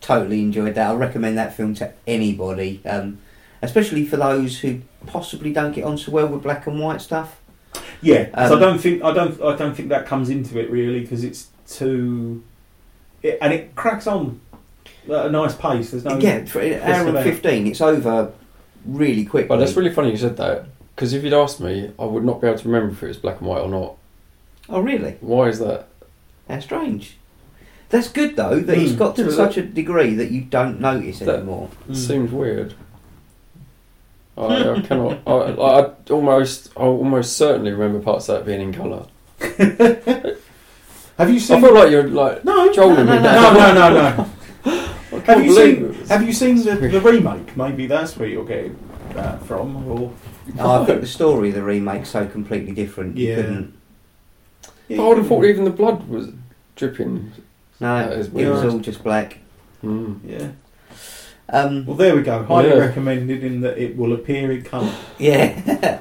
totally 0.00 0.42
enjoyed 0.42 0.76
that. 0.76 0.92
I 0.92 0.94
recommend 0.94 1.36
that 1.38 1.56
film 1.56 1.74
to 1.74 1.92
anybody, 2.06 2.80
um, 2.86 3.18
especially 3.62 4.06
for 4.06 4.16
those 4.16 4.60
who 4.60 4.82
possibly 5.08 5.52
don't 5.52 5.72
get 5.72 5.82
on 5.82 5.98
so 5.98 6.12
well 6.12 6.28
with 6.28 6.44
black 6.44 6.68
and 6.68 6.78
white 6.78 7.00
stuff. 7.00 7.40
Yeah, 8.00 8.28
Um, 8.32 8.52
I 8.52 8.60
don't 8.60 8.78
think 8.78 9.02
I 9.02 9.12
don't 9.12 9.42
I 9.42 9.56
don't 9.56 9.74
think 9.74 9.88
that 9.88 10.06
comes 10.06 10.30
into 10.30 10.56
it 10.60 10.70
really 10.70 11.00
because 11.00 11.24
it's 11.24 11.48
too, 11.66 12.44
it, 13.24 13.38
and 13.42 13.52
it 13.52 13.74
cracks 13.74 14.06
on 14.06 14.40
at 15.10 15.26
a 15.26 15.30
nice 15.32 15.56
pace. 15.56 15.90
There's 15.90 16.04
no 16.04 16.16
yeah, 16.16 16.44
for 16.44 16.60
an 16.60 16.80
hour 16.80 17.08
and 17.08 17.24
fifteen, 17.24 17.66
it's 17.66 17.80
over 17.80 18.32
really 18.84 19.24
quick. 19.24 19.48
But 19.48 19.56
that's 19.56 19.74
really 19.76 19.92
funny 19.92 20.12
you 20.12 20.16
said 20.16 20.36
that 20.36 20.66
because 20.94 21.12
if 21.12 21.24
you'd 21.24 21.32
asked 21.32 21.58
me, 21.58 21.92
I 21.98 22.04
would 22.04 22.24
not 22.24 22.40
be 22.40 22.46
able 22.46 22.60
to 22.60 22.68
remember 22.68 22.92
if 22.92 23.02
it 23.02 23.08
was 23.08 23.16
black 23.16 23.40
and 23.40 23.48
white 23.48 23.62
or 23.62 23.68
not. 23.68 23.97
Oh, 24.68 24.80
really? 24.80 25.16
Why 25.20 25.48
is 25.48 25.58
that? 25.60 25.86
How 26.48 26.60
strange. 26.60 27.16
That's 27.90 28.08
good 28.08 28.36
though 28.36 28.60
that 28.60 28.76
it's 28.78 28.92
Mm. 28.92 28.98
got 28.98 29.16
to 29.16 29.24
Yeah, 29.24 29.30
such 29.30 29.56
a 29.56 29.62
degree 29.62 30.14
that 30.14 30.30
you 30.30 30.42
don't 30.42 30.80
notice 30.80 31.20
That- 31.20 31.36
anymore. 31.36 31.68
Mm. 31.88 31.96
Seems 31.96 32.32
weird. 32.32 32.74
I, 34.36 34.70
I 34.70 34.80
cannot. 34.82 35.18
I, 35.26 35.32
I 35.32 35.90
almost, 36.10 36.70
I 36.76 36.80
almost 36.82 37.36
certainly 37.36 37.72
remember 37.72 37.98
parts 38.00 38.28
of 38.28 38.36
that 38.36 38.46
being 38.46 38.60
in 38.60 38.72
colour. 38.72 39.06
Have 41.18 41.30
you 41.30 41.40
seen. 41.40 41.56
I 41.56 41.60
seen? 41.60 41.62
feel 41.62 41.74
like 41.74 41.90
you're 41.90 42.08
like 42.08 42.44
no, 42.44 42.72
trolling 42.72 43.06
no, 43.06 43.16
me 43.16 43.16
no, 43.16 43.22
now. 43.22 43.52
no, 43.52 43.74
no, 43.74 43.92
no, 43.94 44.16
no. 44.16 44.30
I 44.64 45.10
can't 45.10 45.24
Have 45.26 45.44
you 45.44 45.54
believe 45.54 45.76
seen? 45.76 45.84
it 45.84 45.98
was- 46.00 46.08
Have 46.10 46.22
you 46.26 46.32
seen 46.32 46.56
the, 46.62 46.74
the 46.76 47.00
remake? 47.00 47.56
Maybe 47.56 47.86
that's 47.86 48.16
where 48.16 48.28
you're 48.28 48.44
getting 48.44 48.78
that 49.14 49.42
from. 49.44 49.88
Or 49.90 50.12
Oh, 50.58 50.82
I 50.82 50.86
think 50.86 51.00
the 51.00 51.06
story 51.06 51.48
of 51.50 51.54
the 51.56 51.62
remake's 51.62 52.10
so 52.10 52.26
completely 52.26 52.72
different. 52.72 53.16
You 53.16 53.28
Yeah. 53.30 53.36
couldn't. 53.36 53.74
But 54.88 54.98
I 55.04 55.08
would 55.08 55.18
have 55.18 55.26
thought 55.28 55.44
even 55.44 55.64
the 55.64 55.70
blood 55.70 56.08
was 56.08 56.30
dripping. 56.76 57.32
No, 57.80 57.98
That 57.98 58.12
is 58.12 58.26
it 58.28 58.32
was 58.34 58.60
weird. 58.62 58.72
all 58.74 58.78
just 58.80 59.04
black. 59.04 59.38
Mm. 59.84 60.18
Yeah. 60.24 60.48
Um, 61.50 61.86
Well, 61.86 61.96
there 61.96 62.14
we 62.16 62.22
go. 62.22 62.42
Highly 62.42 62.68
Yeah. 62.70 62.74
recommended 62.76 63.42
in 63.44 63.60
that 63.62 63.78
it 63.78 63.96
will 63.96 64.12
appear 64.12 64.50
in 64.52 64.62
colour. 64.62 64.92
yeah. 65.18 66.00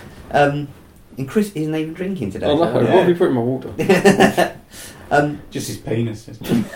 um, 0.30 0.68
and 1.16 1.28
Chris 1.28 1.52
isn't 1.54 1.74
even 1.74 1.94
drinking 1.94 2.30
today. 2.32 2.46
I 2.46 2.54
know. 2.54 2.64
so- 2.72 2.72
What 2.80 2.86
have 2.86 3.08
you 3.08 3.14
put 3.14 3.28
in 3.28 3.34
my 3.34 3.40
water? 3.40 3.72
um, 5.10 5.40
Just 5.50 5.66
his 5.68 5.76
penis. 5.78 6.28
isn't 6.28 6.66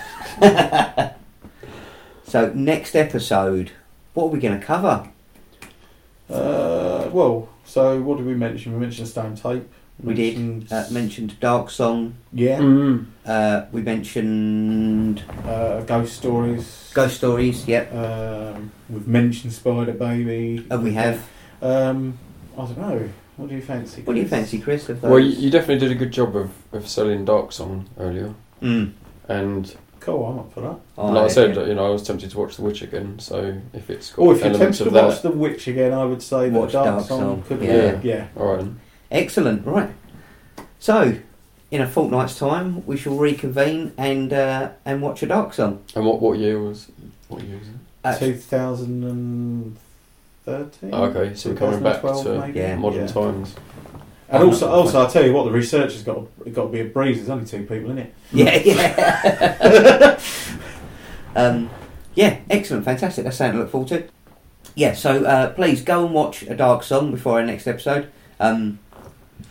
it? 0.41 1.13
So 2.25 2.51
next 2.55 2.95
episode, 2.97 3.73
what 4.15 4.25
are 4.25 4.29
we 4.29 4.39
going 4.41 4.59
to 4.59 4.65
cover? 4.65 5.07
Uh, 6.31 7.11
well, 7.13 7.49
so 7.67 8.01
what 8.01 8.17
did 8.17 8.27
we 8.27 8.35
mention? 8.35 8.73
We 8.73 8.79
mentioned 8.81 9.09
Stone 9.09 9.37
Tape. 9.37 9.69
We 10.03 10.15
did 10.15 10.37
Mentioned- 10.39 10.73
uh, 10.73 10.85
mentioned 10.91 11.41
Dark 11.41 11.71
Song. 11.71 12.15
yeah. 12.33 12.59
Mm. 12.59 13.07
Uh, 13.25 13.63
we 13.73 13.83
mentioned 13.83 15.23
Uh, 15.47 15.81
ghost 15.83 16.15
stories. 16.17 16.91
Ghost 16.95 17.17
Stories. 17.17 17.67
Yep, 17.69 17.95
Um, 17.95 18.73
we've 18.91 19.07
mentioned 19.07 19.53
Spider 19.53 19.93
Baby. 19.93 20.67
and 20.71 20.83
we 20.83 20.95
have. 20.95 21.29
Um, 21.61 22.19
I 22.59 22.63
don't 22.67 22.79
know. 22.79 23.09
What 23.37 23.49
do 23.49 23.55
you 23.55 23.63
fancy? 23.63 24.03
What 24.03 24.15
do 24.15 24.21
you 24.21 24.27
fancy, 24.29 24.59
Chris? 24.59 24.89
Of 24.89 25.03
Well, 25.03 25.19
you, 25.19 25.31
you 25.31 25.51
definitely 25.51 25.79
did 25.87 25.93
a 25.97 25.99
good 25.99 26.11
job 26.13 26.37
of, 26.37 26.51
of 26.73 26.87
selling 26.89 27.25
Dark 27.25 27.53
Song 27.53 27.87
earlier, 27.99 28.35
Mm. 28.63 28.93
and 29.29 29.75
Cool, 30.01 30.27
I'm 30.27 30.39
up 30.41 30.53
for 30.53 30.61
that. 30.63 30.77
Oh, 30.99 31.13
like 31.13 31.25
I 31.27 31.29
said, 31.29 31.55
yeah. 31.55 31.65
you 31.67 31.75
know, 31.77 31.87
I 31.87 31.91
was 31.91 32.03
tempted 32.03 32.29
to 32.33 32.39
watch 32.39 32.57
The 32.57 32.63
Witch 32.63 32.83
again. 32.83 33.21
So 33.21 33.55
if 33.73 33.89
it's 33.89 34.11
got 34.11 34.23
Or 34.23 34.35
if 34.35 34.41
you're 34.45 34.53
tempted 34.53 34.81
of 34.81 34.89
to 34.89 34.95
that, 34.95 35.05
watch 35.07 35.23
The 35.23 35.31
Witch 35.31 35.69
again, 35.69 35.93
I 35.93 36.05
would 36.05 36.21
say 36.21 36.49
that 36.51 36.59
Watch 36.61 36.73
Dark, 36.73 36.87
Dark 36.87 37.07
Song, 37.07 37.21
Song, 37.21 37.43
could 37.47 37.63
yeah. 37.63 37.93
be. 37.95 38.09
Yeah. 38.09 38.27
all 38.37 38.57
right. 38.57 38.67
Then. 39.13 39.23
Excellent. 39.23 39.67
Right. 39.67 39.91
So, 40.79 41.17
in 41.71 41.81
a 41.81 41.89
fortnight's 41.89 42.39
time, 42.39 42.85
we 42.87 42.97
shall 42.97 43.17
reconvene 43.17 43.93
and 43.97 44.33
uh, 44.33 44.71
and 44.85 45.01
watch 45.03 45.23
a 45.23 45.27
Dark 45.27 45.55
Song. 45.55 45.83
And 45.95 46.05
what 46.05 46.21
what 46.21 46.39
year 46.39 46.59
was 46.61 46.91
what 47.29 47.43
year 47.45 47.59
was 47.59 47.69
it? 47.69 47.75
Uh, 48.05 48.19
2013. 48.19 50.91
Oh, 50.93 51.05
okay, 51.05 51.35
so 51.37 51.51
we're 51.51 51.57
coming 51.57 51.81
back 51.83 52.03
to 52.03 52.39
maybe? 52.41 52.59
Yeah. 52.59 52.75
modern 52.77 53.03
Yeah. 53.03 53.07
times. 53.07 53.55
And 54.29 54.43
also, 54.45 54.69
also, 54.71 54.99
I'll 55.01 55.11
tell 55.11 55.25
you 55.25 55.33
what, 55.35 55.45
the 55.45 55.51
research 55.53 55.93
has 55.93 56.03
got 56.03 56.27
to, 56.45 56.51
got 56.51 56.63
to 56.65 56.69
be 56.71 56.81
a 56.81 56.85
breeze. 56.87 57.19
There's 57.19 57.29
only 57.29 57.45
two 57.45 57.65
people 57.65 57.91
in 57.91 57.99
it. 57.99 58.15
Yeah, 58.33 58.57
yeah. 58.65 60.19
um, 61.37 61.69
yeah, 62.15 62.39
excellent, 62.51 62.85
fantastic. 62.87 63.25
That's 63.25 63.37
something 63.37 63.59
to 63.59 63.63
look 63.63 63.71
forward 63.71 63.89
to. 63.91 64.05
Yeah, 64.75 64.95
so 64.95 65.23
uh, 65.25 65.51
please 65.53 65.83
go 65.83 66.07
and 66.07 66.15
watch 66.15 66.43
A 66.45 66.55
Dark 66.57 66.83
Song 66.83 67.11
before 67.11 67.41
our 67.41 67.45
next 67.47 67.67
episode. 67.67 68.11
Um, 68.41 68.79
I- 68.92 68.92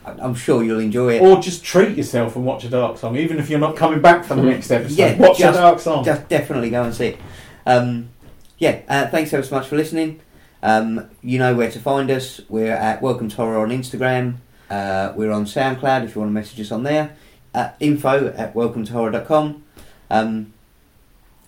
I'm 0.05 0.35
sure 0.35 0.63
you'll 0.63 0.79
enjoy 0.79 1.15
it. 1.15 1.21
Or 1.21 1.39
just 1.41 1.63
treat 1.63 1.97
yourself 1.97 2.35
and 2.35 2.45
watch 2.45 2.63
a 2.63 2.69
dark 2.69 2.97
song, 2.97 3.17
even 3.17 3.37
if 3.39 3.49
you're 3.49 3.59
not 3.59 3.75
coming 3.75 4.01
back 4.01 4.23
for 4.25 4.35
the 4.35 4.43
next 4.43 4.71
episode. 4.71 4.97
Yeah, 4.97 5.17
watch 5.17 5.37
just- 5.39 5.57
a 5.57 5.61
dark 5.61 5.79
song. 5.79 6.03
Just 6.03 6.27
definitely 6.29 6.69
go 6.69 6.83
and 6.83 6.93
see 6.93 7.07
it. 7.07 7.19
Um, 7.65 8.09
yeah, 8.57 8.79
uh, 8.87 9.07
thanks 9.07 9.33
ever 9.33 9.43
so 9.43 9.55
much 9.55 9.67
for 9.67 9.75
listening. 9.77 10.19
Um, 10.63 11.09
you 11.23 11.39
know 11.39 11.55
where 11.55 11.71
to 11.71 11.79
find 11.79 12.09
us. 12.11 12.41
We're 12.49 12.71
at 12.73 13.01
Welcome 13.01 13.29
to 13.29 13.35
Horror 13.35 13.59
on 13.59 13.69
Instagram. 13.69 14.35
Uh, 14.69 15.11
we're 15.15 15.31
on 15.31 15.45
SoundCloud 15.45 16.03
if 16.05 16.15
you 16.15 16.21
want 16.21 16.29
to 16.29 16.33
message 16.33 16.59
us 16.61 16.71
on 16.71 16.83
there. 16.83 17.15
Uh, 17.53 17.69
info 17.79 18.27
at 18.37 18.53
welcometohorror.com. 18.53 19.63
Um, 20.09 20.53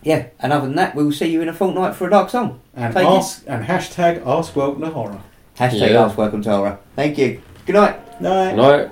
yeah, 0.02 0.26
and 0.40 0.52
other 0.52 0.66
than 0.66 0.76
that, 0.76 0.94
we 0.94 1.02
will 1.04 1.12
see 1.12 1.30
you 1.30 1.40
in 1.40 1.48
a 1.48 1.54
fortnight 1.54 1.94
for 1.94 2.06
a 2.06 2.10
dark 2.10 2.28
song. 2.28 2.60
and 2.74 2.92
Thank 2.92 3.08
you. 3.08 3.14
ask 3.16 3.44
and 3.46 3.64
hashtag 3.64 4.26
ask 4.26 4.54
welcome 4.56 4.82
to 4.82 4.90
horror. 4.90 5.20
Hashtag 5.56 5.90
Yeah. 5.92 6.04
ask 6.04 6.18
welcome 6.18 6.42
to 6.42 6.50
horror. 6.50 6.78
Thank 6.96 7.16
you. 7.16 7.40
Good 7.66 7.74
night. 7.76 8.03
Night. 8.20 8.54
Night. 8.56 8.90